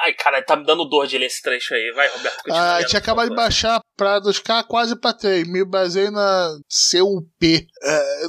[0.05, 1.93] Ai, cara, tá me dando dor de ler esse trecho aí.
[1.95, 5.47] Vai, Roberto, Ah, lendo, tinha acabado de baixar pra 2K quase pra 3.
[5.49, 6.57] Me basei na
[6.91, 7.67] CUP.
[7.83, 8.23] É,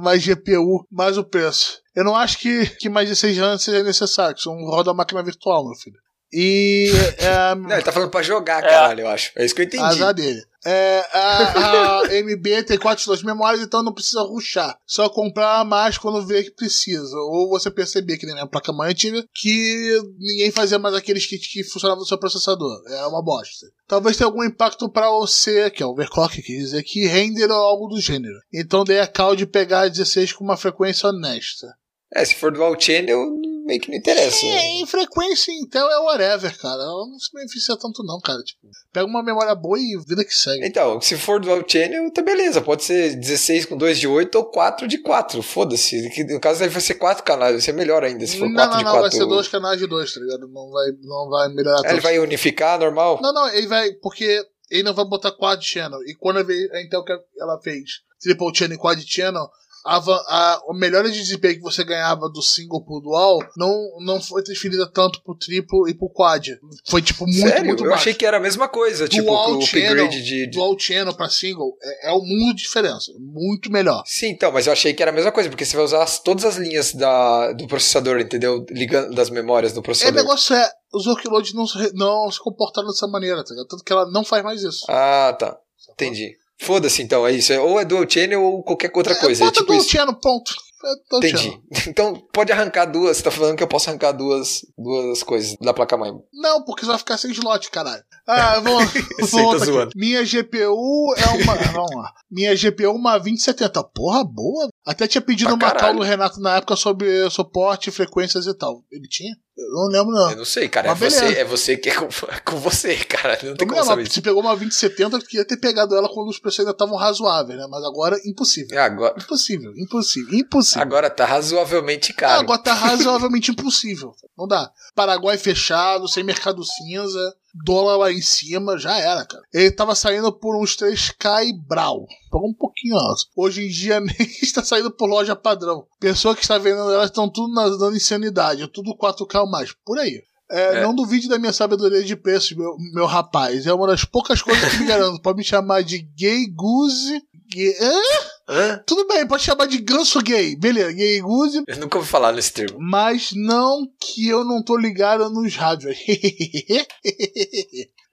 [0.00, 1.80] mais GPU, mais o preço.
[1.94, 4.90] Eu não acho que, que mais de 6 anos seja necessário, que isso não roda
[4.90, 5.96] a máquina virtual, meu filho.
[6.32, 8.68] E é, Não, ele tá falando pra jogar, É.
[8.68, 9.30] caralho, eu acho.
[9.36, 9.82] É isso que eu entendi.
[9.84, 10.42] azar dele.
[10.68, 14.76] É, a, a MB tem 4 slots de memória, então não precisa ruxar.
[14.84, 17.16] Só comprar mais quando vê que precisa.
[17.16, 21.46] Ou você perceber, que nem a placa mãe antiga, que ninguém fazia mais aqueles kits
[21.52, 22.82] que funcionavam no seu processador.
[22.88, 23.66] É uma bosta.
[23.86, 27.86] Talvez tenha algum impacto para você, que é overclock, quer dizer que render ou algo
[27.86, 28.34] do gênero.
[28.52, 31.68] Então dê a cal de pegar 16 com uma frequência honesta.
[32.14, 34.46] É, se for dual channel, meio que não interessa.
[34.46, 34.66] É, né?
[34.80, 36.80] em frequência, então, é whatever, cara.
[36.80, 38.40] Ela não se beneficia tanto, não, cara.
[38.42, 40.64] Tipo, pega uma memória boa e vida que segue.
[40.64, 42.62] Então, se for dual channel, tá beleza.
[42.62, 45.42] Pode ser 16 com 2 de 8 ou 4 de 4.
[45.42, 46.08] Foda-se.
[46.10, 47.52] Que No caso, aí vai ser 4 canais.
[47.52, 48.24] Vai ser melhor ainda.
[48.26, 49.10] Se for não, 4 não, de não, 4.
[49.10, 50.48] vai ser dois canais de dois, tá ligado?
[50.48, 52.02] Não vai, não vai melhorar ele tanto.
[52.02, 53.18] vai unificar, normal?
[53.20, 53.92] Não, não, ele vai.
[53.94, 56.00] Porque ele não vai botar quad channel.
[56.06, 59.48] E quando a Intel que ela fez triple channel e quad channel,
[59.86, 64.20] a, a, a melhora de desempenho que você ganhava do single pro dual não, não
[64.20, 66.58] foi transferida tanto pro triplo e pro quad.
[66.88, 67.64] Foi tipo muito, Sério?
[67.66, 68.00] muito eu baixo.
[68.02, 69.08] achei que era a mesma coisa.
[69.08, 70.50] tipo, Dual o channel, upgrade de.
[70.50, 73.12] dual channel pra single é, é um mundo de diferença.
[73.18, 74.02] Muito melhor.
[74.06, 76.18] Sim, então, mas eu achei que era a mesma coisa, porque você vai usar as-
[76.18, 78.64] todas as linhas da, do processador, entendeu?
[78.70, 80.22] Ligando das memórias do É, o processador.
[80.22, 81.64] negócio é, os workloads não,
[81.94, 83.68] não se comportaram dessa maneira, tá ligado?
[83.68, 84.84] Tanto que ela não faz mais isso.
[84.88, 85.56] Ah, tá.
[85.92, 86.36] Entendi.
[86.58, 87.52] Foda-se então, é isso.
[87.52, 89.44] É- Ou é dual channel ou qualquer outra coisa.
[89.44, 89.90] É, É, tipo dual isso.
[89.90, 90.52] channel, ponto.
[90.84, 91.38] É Entendi.
[91.42, 91.60] channel.
[91.88, 93.16] Então pode arrancar duas.
[93.16, 96.12] Você tá falando que eu posso arrancar duas, duas coisas da placa-mãe.
[96.32, 98.02] Não, porque você vai ficar sem slot, caralho.
[98.26, 98.90] Ah, vamos,
[99.30, 99.90] vamos zoando.
[99.94, 101.54] Minha GPU é uma.
[101.72, 102.12] vamos lá.
[102.30, 103.82] Minha GPU é uma 2070.
[103.94, 104.68] Porra, boa.
[104.84, 105.98] Até tinha pedido Pra uma caralho.
[105.98, 108.82] do Renato na época sobre suporte, frequências e tal.
[108.90, 109.34] Ele tinha?
[109.56, 110.30] Eu não lembro, não.
[110.30, 110.90] Eu não sei, cara.
[110.90, 113.38] É você, é você que é com, é com você, cara.
[113.42, 116.28] Não tem Não, como saber se pegou uma 2070, eu queria ter pegado ela quando
[116.28, 117.66] os preços ainda estavam razoáveis, né?
[117.70, 118.78] Mas agora, impossível.
[118.78, 120.82] É, Agora, Impossível, impossível, impossível.
[120.82, 122.40] agora tá razoavelmente caro.
[122.40, 124.14] Agora tá razoavelmente impossível.
[124.36, 124.70] Não dá.
[124.94, 127.34] Paraguai fechado, sem mercado cinza,
[127.64, 129.42] dólar lá em cima, já era, cara.
[129.52, 132.06] Ele tava saindo por uns 3K e brau.
[132.30, 133.24] Pagou um pouquinho alto.
[133.36, 135.86] Hoje em dia nem está saindo por loja padrão.
[136.00, 138.68] Pessoa que está vendendo elas estão tudo nas dando insanidade.
[138.68, 139.72] Tudo 4K ou mais.
[139.84, 140.22] Por aí.
[140.50, 140.82] É, É.
[140.82, 143.66] Não duvide da minha sabedoria de preços, meu, meu rapaz.
[143.66, 145.20] É uma das poucas coisas que me garanto.
[145.20, 147.22] Pode me chamar de gay goose.
[147.52, 147.74] Gay...
[147.80, 148.00] Hã?
[148.48, 148.82] Hã?
[148.86, 150.56] Tudo bem, pode chamar de ganso gay.
[150.56, 151.62] Beleza, gay goose.
[151.66, 152.78] Eu nunca ouvi falar nesse termo.
[152.80, 155.96] Mas não que eu não tô ligado nos rádios.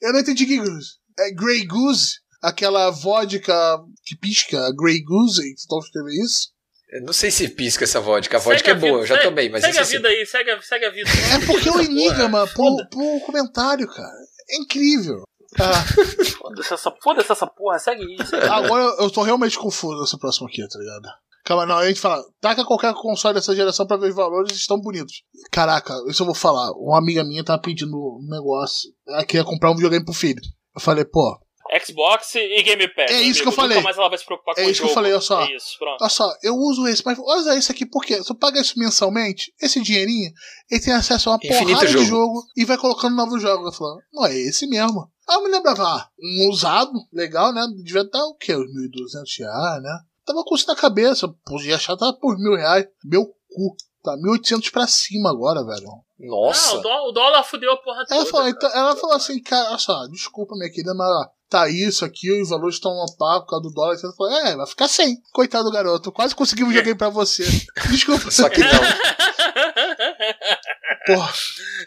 [0.02, 0.92] eu não entendi que Goose.
[1.20, 2.14] É Grey Goose?
[2.42, 5.42] Aquela vodka que pisca, Grey Goose?
[5.56, 6.52] Tu tá escrevendo isso?
[6.92, 8.38] Eu não sei se pisca essa vodka.
[8.38, 9.96] A Segue vodka é boa, vida, eu já segue- tomei, mas Segue isso a assim.
[9.98, 11.10] vida aí, segue a, segue a vida.
[11.10, 14.18] É porque o Essa enigma foda- pro comentário, cara.
[14.50, 15.24] É incrível.
[15.60, 15.84] Ah,
[16.38, 18.36] Foda-se essa, foda essa porra, segue isso.
[18.36, 21.08] agora eu tô realmente confuso nesse próximo aqui, tá ligado?
[21.46, 24.80] Calma, não, a gente fala, taca qualquer console dessa geração pra ver os valores, estão
[24.80, 25.24] bonitos.
[25.52, 26.72] Caraca, isso eu vou falar.
[26.72, 28.90] Uma amiga minha tava pedindo um negócio.
[29.08, 30.42] Ela queria comprar um videogame pro filho.
[30.74, 31.38] Eu falei, pô,
[31.86, 33.12] Xbox e Game Pass.
[33.12, 33.62] É isso que eu amigo.
[33.62, 33.76] falei.
[33.78, 34.94] Nunca mais ela vai se preocupar com É isso que eu jogo.
[34.94, 35.42] falei, olha só.
[35.42, 35.98] É isso, pronto.
[36.02, 39.52] Olha só, eu uso esse, mas usa esse aqui porque se eu pagar isso mensalmente,
[39.62, 40.32] esse dinheirinho,
[40.72, 42.04] ele tem acesso a uma Infinito porrada jogo.
[42.04, 43.66] de jogo e vai colocando novos jogos.
[43.66, 45.10] Eu falo, não, é esse mesmo.
[45.30, 47.66] Aí eu me lembrava, ah, um usado, legal, né?
[47.84, 48.56] Devia estar o quê?
[48.56, 50.00] Uns 1.200 reais, né?
[50.26, 52.86] Tava com isso na cabeça, podia achar, tava por mil reais.
[53.06, 55.88] Meu cu, tá 1.800 pra cima agora, velho.
[56.20, 56.76] Nossa.
[56.76, 58.16] Ah, o, dó- o dólar fudeu a porra toda.
[58.16, 62.04] Ela falou, então, ela falou assim, cara, olha só, desculpa, minha querida, mas tá isso
[62.06, 63.98] aqui, os valores estão a par por causa do dólar.
[64.02, 65.18] Ela falou, é, vai ficar sem.
[65.34, 67.44] Coitado do garoto, quase consegui um videogame pra você.
[67.92, 68.32] Desculpa.
[68.32, 68.70] Só que não.
[71.06, 71.34] Porra,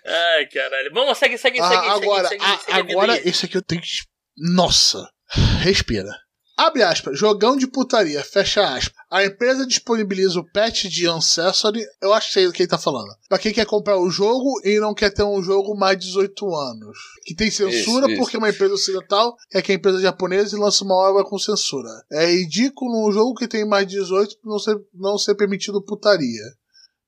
[0.04, 0.90] Ai, caralho.
[0.92, 3.62] Vamos, segue, segue, ah, segue, agora, segue, a- segue, segue a agora esse aqui eu
[3.62, 3.88] tenho que.
[4.36, 5.08] Nossa,
[5.60, 6.10] respira.
[6.58, 8.94] Abre aspas, jogão de putaria, fecha aspas.
[9.10, 12.78] A empresa disponibiliza o patch de Ancestry, eu acho que sei do que ele tá
[12.78, 13.14] falando.
[13.28, 16.54] Pra quem quer comprar o jogo e não quer ter um jogo mais de 18
[16.54, 16.96] anos.
[17.26, 18.22] Que tem censura Isso, isso.
[18.22, 21.38] porque é uma empresa ocidental é que é empresa japonesa e lança uma obra com
[21.38, 21.90] censura.
[22.10, 26.42] É ridículo um jogo que tem mais de 18 não ser, não ser permitido putaria.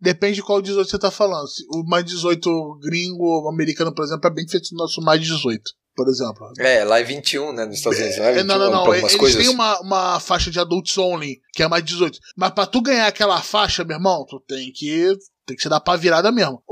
[0.00, 1.46] Depende de qual 18 você tá falando.
[1.70, 5.62] O mais 18 gringo, americano, por exemplo, é bem feito no nosso mais 18,
[5.96, 6.52] por exemplo.
[6.58, 8.18] É, lá é 21, né, nos Estados Unidos.
[8.18, 8.78] É, É, não, não, não.
[8.78, 9.42] Algumas Eles coisas.
[9.42, 12.18] têm uma, uma faixa de adults only, que é mais 18.
[12.36, 15.12] Mas pra tu ganhar aquela faixa, meu irmão, tu tem que.
[15.44, 16.62] Tem que se dar pra virada mesmo.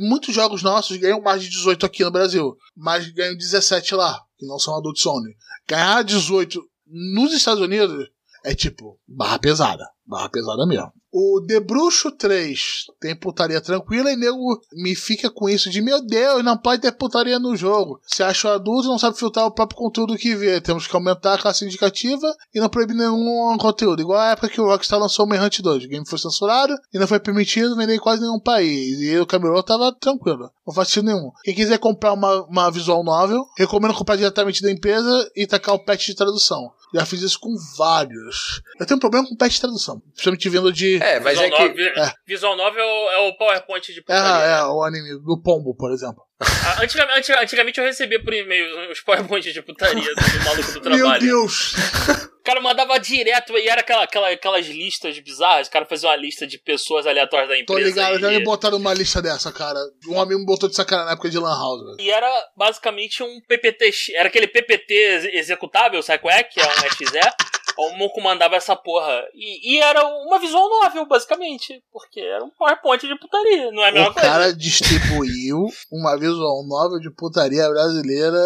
[0.00, 4.44] Muitos jogos nossos ganham mais de 18 aqui no Brasil, mas ganham 17 lá, que
[4.44, 5.36] não são adults only.
[5.68, 8.08] Ganhar 18 nos Estados Unidos
[8.44, 9.84] é tipo barra pesada.
[10.04, 10.92] Barra pesada mesmo.
[11.18, 16.44] O Debruxo 3 tem putaria tranquila e nego me fica com isso de meu Deus,
[16.44, 17.98] não pode ter putaria no jogo.
[18.06, 20.60] Se acha adulto não sabe filtrar o próprio conteúdo que vê.
[20.60, 24.02] Temos que aumentar a classe indicativa e não proibir nenhum conteúdo.
[24.02, 25.84] Igual a época que o Rockstar lançou o Manhunt 2.
[25.84, 29.00] O game foi censurado e não foi permitido vender em quase nenhum país.
[29.00, 30.50] E o Camelot tava tranquilo.
[30.66, 31.30] Não faz sentido nenhum.
[31.44, 35.84] Quem quiser comprar uma, uma visual novel, recomendo comprar diretamente da empresa e tacar o
[35.84, 36.72] patch de tradução.
[36.94, 38.60] Já fiz isso com vários.
[38.80, 40.00] Eu tenho um problema com patch de tradução.
[40.12, 40.96] Principalmente vindo de.
[41.02, 41.68] É, mas é Visual que.
[41.68, 42.12] 9, é.
[42.26, 44.44] Visual 9 é o, é PowerPoint de É, putaria.
[44.46, 46.22] é, o anime do Pombo, por exemplo.
[46.40, 50.90] Ah, Antigamente, antiga- antigamente eu recebia por e-mail os PowerPoints de putaria do, maluco do
[50.90, 51.20] Meu trabalho.
[51.22, 51.74] Deus!
[52.46, 55.66] O cara mandava direto e era aquela, aquela, aquelas listas bizarras.
[55.66, 57.88] O cara fazia uma lista de pessoas aleatórias da Tô empresa.
[57.88, 59.80] ligado, já e, me botaram numa lista dessa, cara.
[60.06, 61.82] Um amigo me botou de sacanagem na época de Lan House.
[61.84, 61.96] velho.
[62.00, 63.90] e era basicamente um PPT.
[64.14, 66.44] Era aquele PPT ex- executável, sabe qual é?
[66.44, 67.04] Que é um XE.
[67.78, 69.22] O Moco mandava essa porra.
[69.34, 71.82] E, e era uma visual novel, basicamente.
[71.92, 73.70] Porque era um PowerPoint de putaria.
[73.70, 74.26] Não é a mesma O coisa.
[74.30, 78.40] cara distribuiu uma visual novel de putaria brasileira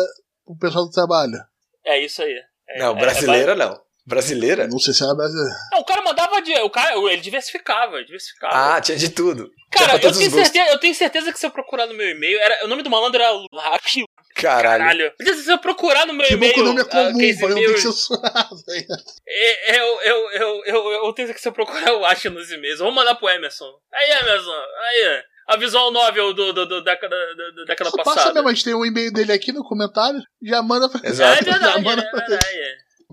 [0.44, 1.39] pro pessoal do trabalho.
[1.85, 2.35] É isso aí.
[2.70, 3.81] É- Não, é- brasileira não.
[4.06, 4.66] Brasileira?
[4.66, 5.51] Não sei se era brasileira.
[5.51, 6.40] é- Não, o cara mandava.
[6.43, 8.77] De, o cara, ele diversificava, ele diversificava.
[8.77, 9.51] Ah, tinha de tudo.
[9.70, 12.39] Cara, eu tenho, certeza, eu tenho certeza que se eu procurar no meu e-mail.
[12.40, 14.05] Era, o nome do malandro era Lucky.
[14.35, 14.78] Caralho.
[14.85, 15.12] Caralho.
[15.43, 16.55] Se eu procurar no meu Que bom e-mail.
[16.55, 18.48] que o nome é ah, comum, pra não ter e-mail- que censurar.
[18.66, 18.86] velho.
[19.28, 22.51] é- é- eu, eu, eu, eu, eu tenho que se eu procurar, eu acho nos
[22.51, 22.78] e-mails.
[22.78, 23.70] Vamos mandar pro Emerson.
[23.93, 24.51] Aí, Emerson.
[24.82, 25.22] Aí.
[25.48, 28.35] A visual novel do, do, do, da, da, da, da década Passa passada.
[28.35, 30.20] mesmo, a gente tem um e-mail dele aqui no comentário.
[30.40, 31.44] Já manda pra É Exato.
[31.44, 32.47] Já verdade, manda é pra verdade.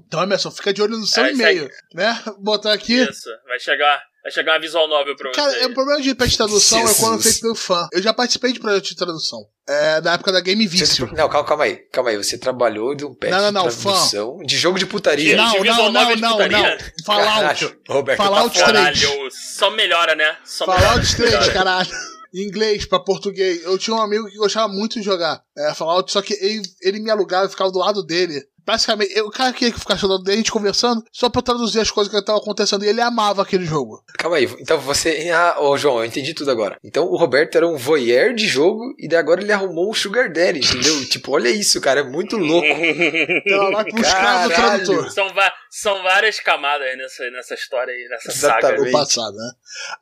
[0.08, 2.18] Então, Emerson, fica de olho no seu É, e-mail, né?
[2.40, 2.94] Botar aqui.
[2.94, 3.30] Isso.
[3.46, 5.60] Vai chegar, vai chegar uma visual novel pra Cara, você.
[5.60, 6.98] é, o problema de patch de tradução é Jesus.
[7.00, 7.88] quando é feito pelo fã.
[7.92, 9.46] Eu já participei de projeto de tradução.
[9.68, 11.08] É, da época da Game Você- Vício.
[11.14, 11.76] Não, calma, calma aí.
[11.92, 12.16] Calma aí.
[12.18, 15.32] Você trabalhou de um patch Não, não, não, de tradução de jogo de putaria.
[15.32, 16.58] De- Não, de não, visual não, não, putaria?
[16.58, 16.78] não.
[17.06, 17.32] Fallout.
[17.42, 18.82] Caralho, Roberto, Fallout tá fora.
[18.84, 19.02] 3.
[19.02, 20.38] Caralho, só melhora, né?
[20.46, 20.86] Só melhora.
[20.88, 21.52] Fallout 3, Melhora.
[21.54, 21.90] caralho.
[22.34, 23.64] Em inglês, pra português.
[23.64, 27.00] Eu tinha um amigo que gostava muito de jogar é, Fallout, só que ele, ele
[27.00, 28.42] me alugava e ficava do lado dele.
[28.68, 31.40] Basicamente, eu, o cara queria que ficasse do lado dele, a gente conversando, só pra
[31.40, 32.84] eu traduzir as coisas que estavam acontecendo.
[32.84, 34.04] E ele amava aquele jogo.
[34.18, 34.44] Calma aí.
[34.60, 35.30] Então você.
[35.34, 36.78] Ah, ô João, eu entendi tudo agora.
[36.84, 40.30] Então o Roberto era um voyeur de jogo e daí agora ele arrumou um Sugar
[40.30, 41.00] Daddy, entendeu?
[41.08, 42.02] tipo, olha isso, cara.
[42.02, 42.68] É muito louco.
[42.68, 44.84] Então ela vai pro escravo Caralho.
[44.86, 45.12] tradutor.
[45.12, 45.28] São,
[45.72, 48.58] são várias camadas nessa, nessa história aí, nessa saga.
[48.68, 48.90] Exatamente.
[48.90, 49.52] O passado, né?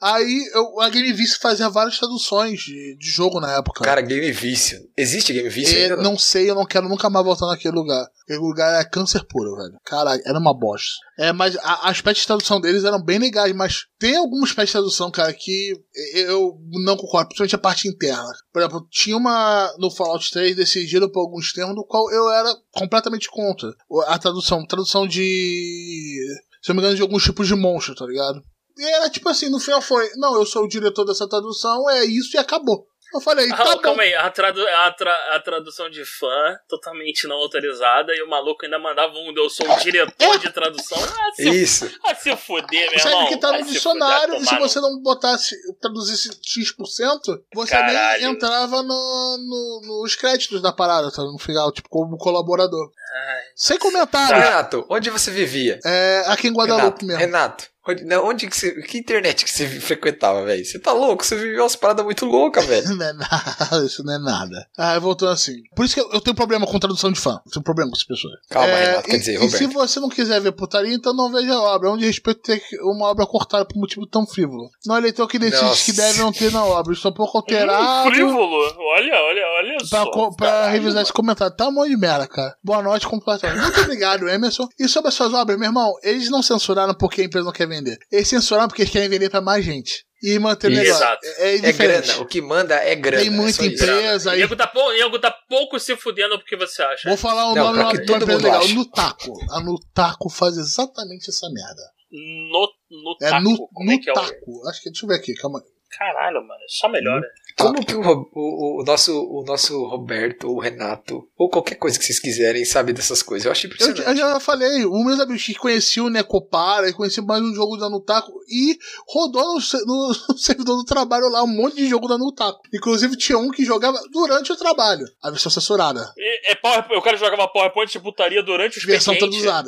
[0.02, 3.84] Aí eu, a Game Vício fazia várias traduções de, de jogo na época.
[3.84, 4.80] Cara, Game Vício.
[4.98, 5.98] Existe Game Vício E ainda?
[5.98, 8.06] não sei, eu não quero nunca mais voltar naquele lugar.
[8.24, 9.76] Aquele lugar é câncer puro, velho.
[9.86, 10.94] Caralho, era uma bosta.
[11.18, 14.69] É, mas a- as patches de tradução deles eram bem legais, mas tem algumas patches
[14.69, 15.73] de tradução, cara, que
[16.15, 18.32] eu não concordo, principalmente a parte interna.
[18.52, 22.53] Por exemplo, tinha uma no Fallout 3 decidido por alguns termos, do qual eu era
[22.72, 23.69] completamente contra.
[24.07, 26.18] A tradução, tradução de.
[26.61, 28.41] Se eu me engano, de alguns tipos de monstro, tá ligado?
[28.77, 32.03] E era tipo assim, no final foi, não, eu sou o diretor dessa tradução, é
[32.03, 32.86] isso e acabou.
[33.16, 33.82] Eu falei, Ah, tá bom.
[33.82, 38.30] calma aí, a, tradu a, tra a tradução de fã, totalmente não autorizada, e o
[38.30, 40.98] maluco ainda mandava um eu sou o diretor de tradução.
[41.02, 41.92] Ah, se, Isso.
[42.06, 43.28] ah, se fuder, meu Sabe irmão.
[43.30, 48.22] que tá no se dicionário, fuder, e se você não botasse, traduzisse X%, você Caralho.
[48.22, 51.22] nem entrava no, no- nos créditos da parada, tá?
[51.24, 52.92] No final, tipo, como colaborador.
[53.14, 54.38] Ai, Sem comentário.
[54.42, 55.80] Renato, onde você vivia?
[55.86, 57.20] É, aqui em Guadalupe Renato, mesmo.
[57.20, 58.72] Renato, onde, não, onde que você.
[58.84, 60.64] Que internet que você frequentava, velho?
[60.66, 61.26] Você tá louco?
[61.26, 62.95] Você viveu umas paradas muito loucas, velho.
[62.95, 64.68] Não é nada, isso não é nada.
[64.78, 65.64] Ah, voltando assim.
[65.76, 67.41] Por isso que eu, eu tenho problema com tradução de fã.
[67.45, 68.34] Eu tenho problema com essas pessoas.
[68.49, 69.57] Calma, É, Renato, quer e, dizer, e Roberto.
[69.57, 71.91] se você não quiser ver putaria, então não veja a obra.
[71.91, 74.70] Onde respeito ter uma obra cortada por motivo tão frívolo.
[74.86, 75.84] Não é leitor que decide Nossa.
[75.86, 76.94] que deve não ter na obra.
[76.94, 78.07] Estou um pouco alterado.
[78.10, 78.56] Hum, frívolo.
[78.95, 80.12] Olha, olha, olha Pra, só.
[80.12, 81.03] co- pra Caralho, revisar mano.
[81.03, 81.56] esse comentário.
[81.56, 82.56] Tá um monte de merda, cara.
[82.64, 83.62] Boa noite, completamente.
[83.62, 84.68] Muito obrigado, Emerson.
[84.80, 87.68] E sobre as suas obras, meu irmão, eles não censuraram porque a empresa não quer
[87.68, 87.75] vender.
[88.12, 90.06] Eles censuraram porque eles querem vender pra mais gente.
[90.24, 90.94] E manter o negócio.
[90.94, 91.20] Exato.
[91.38, 92.18] É, é É grana.
[92.22, 93.22] O que manda é grana.
[93.24, 93.66] Tem é muita isso.
[93.66, 94.40] empresa aí.
[94.40, 97.10] Nego tá, pou- nego tá pouco se fudendo porque você acha.
[97.10, 98.62] Vou falar o Não, nome que uma todo empresa mundo legal.
[98.64, 98.74] acha.
[98.74, 99.34] Nutaco.
[99.52, 101.82] A Nutaco faz exatamente essa merda.
[102.12, 103.44] No, no É taco.
[103.44, 104.68] nu, Como é que é o...
[104.70, 105.66] Acho que deixa eu ver aqui, calma aí.
[105.98, 106.60] Caralho, mano.
[106.70, 107.26] Só melhora.
[107.57, 108.02] Como que o,
[108.34, 112.65] o, o nosso, o nosso Roberto, ou o Renato, ou qualquer coisa que vocês quiserem,
[112.65, 113.45] sabe dessas coisas?
[113.45, 114.07] Eu achei Eu, impressionante.
[114.10, 117.77] eu já falei, o meus amigos que conheciam o Necopara e conheci mais um jogo
[117.77, 118.77] da Nutaco e
[119.07, 122.60] rodou no, no servidor do trabalho lá um monte de jogo da Nutaco.
[122.73, 127.02] Inclusive tinha um que jogava durante o trabalho, a versão censurada, E, é power, eu
[127.02, 129.64] quero jogar uma PowerPoint de putaria durante os versão traduzida.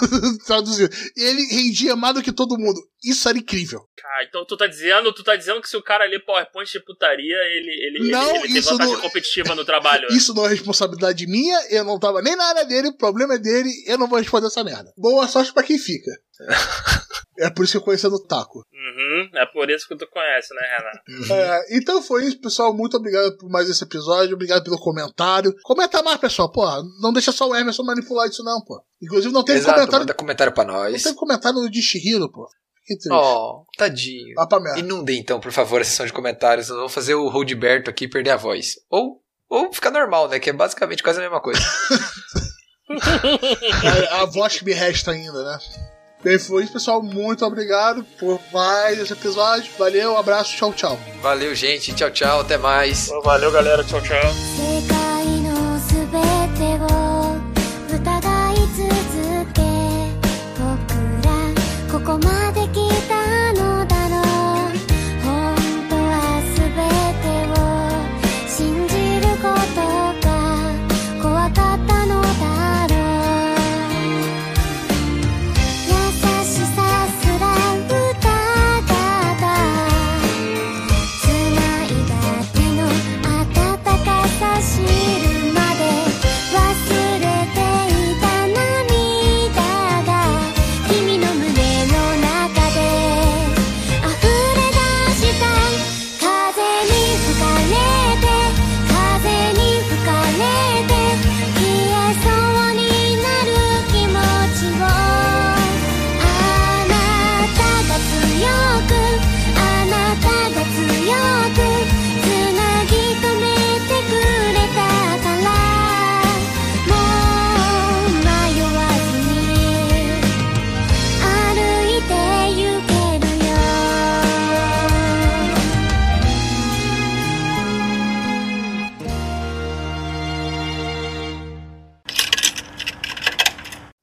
[0.46, 0.94] Traduzido.
[1.16, 2.78] E ele rendia mais do que todo mundo.
[3.04, 3.80] Isso era incrível.
[4.04, 6.80] Ah, então tu tá dizendo, tu tá dizendo que se o cara lê PowerPoint de
[6.84, 10.06] putaria, ele, ele, Não, ele, ele tem isso vantagem não- competitiva no trabalho.
[10.12, 13.38] Isso não é responsabilidade minha, eu não tava nem na área dele, o problema é
[13.38, 14.92] dele, eu não vou responder essa merda.
[14.96, 16.10] Boa sorte pra quem fica.
[17.38, 18.58] É por isso que eu conheci no Taco.
[18.72, 21.32] Uhum, é por isso que tu conhece, né, Renato?
[21.32, 22.74] É, então foi isso, pessoal.
[22.76, 24.34] Muito obrigado por mais esse episódio.
[24.34, 25.52] Obrigado pelo comentário.
[25.62, 26.52] Comenta mais, pessoal.
[26.52, 26.62] Pô,
[27.00, 28.80] não deixa só o Emerson manipular isso, não, pô.
[29.02, 30.00] Inclusive, não teve Exato, comentário.
[30.02, 31.02] manda comentário pra Não nós.
[31.02, 32.46] teve comentário no Dishihiro, pô.
[32.91, 33.11] Que triste.
[33.11, 34.33] Oh, tadinho.
[34.35, 34.79] Vá pra merda.
[34.79, 36.69] Inundem então, por favor, a sessão de comentários.
[36.69, 38.75] Eu vou fazer o Roldberto aqui perder a voz.
[38.89, 40.39] Ou, ou ficar normal, né?
[40.39, 41.59] Que é basicamente quase a mesma coisa.
[44.11, 45.57] a, a voz que me resta ainda, né?
[46.23, 47.03] Bem, foi isso, pessoal.
[47.03, 49.71] Muito obrigado por mais esse episódio.
[49.77, 50.99] Valeu, abraço, tchau, tchau.
[51.21, 51.93] Valeu, gente.
[51.93, 52.39] Tchau, tchau.
[52.39, 53.09] Até mais.
[53.23, 53.83] Valeu, galera.
[53.83, 54.17] Tchau, tchau.
[54.57, 56.17] 世界のすべ
[56.57, 56.85] てを
[57.95, 59.61] 疑い続け
[60.57, 60.65] 僕
[61.23, 61.27] ら
[61.91, 62.40] ここまで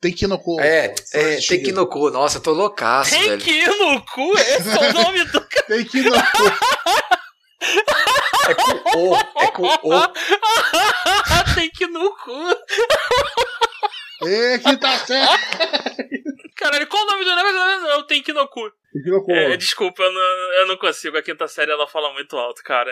[0.01, 0.59] Tem que ir no cu.
[0.61, 2.09] É, é de tem que ir no cu.
[2.09, 3.41] Nossa, eu tô loucaço, Tem velho.
[3.41, 5.65] que ir no cu, esse é o nome do cara.
[5.67, 6.45] Tem que ir no cu.
[8.49, 9.15] É com o.
[9.15, 10.07] É com o.
[11.55, 12.55] Tem que ir no cu.
[14.25, 15.57] É que tá certo.
[16.55, 17.87] Caralho, qual o nome do negócio?
[17.89, 18.61] Eu tenho que ir no cu.
[18.93, 19.31] Tem que ir no cu.
[19.31, 20.21] É, desculpa, eu não,
[20.61, 21.17] eu não consigo.
[21.17, 22.91] A quinta série ela fala muito alto, cara.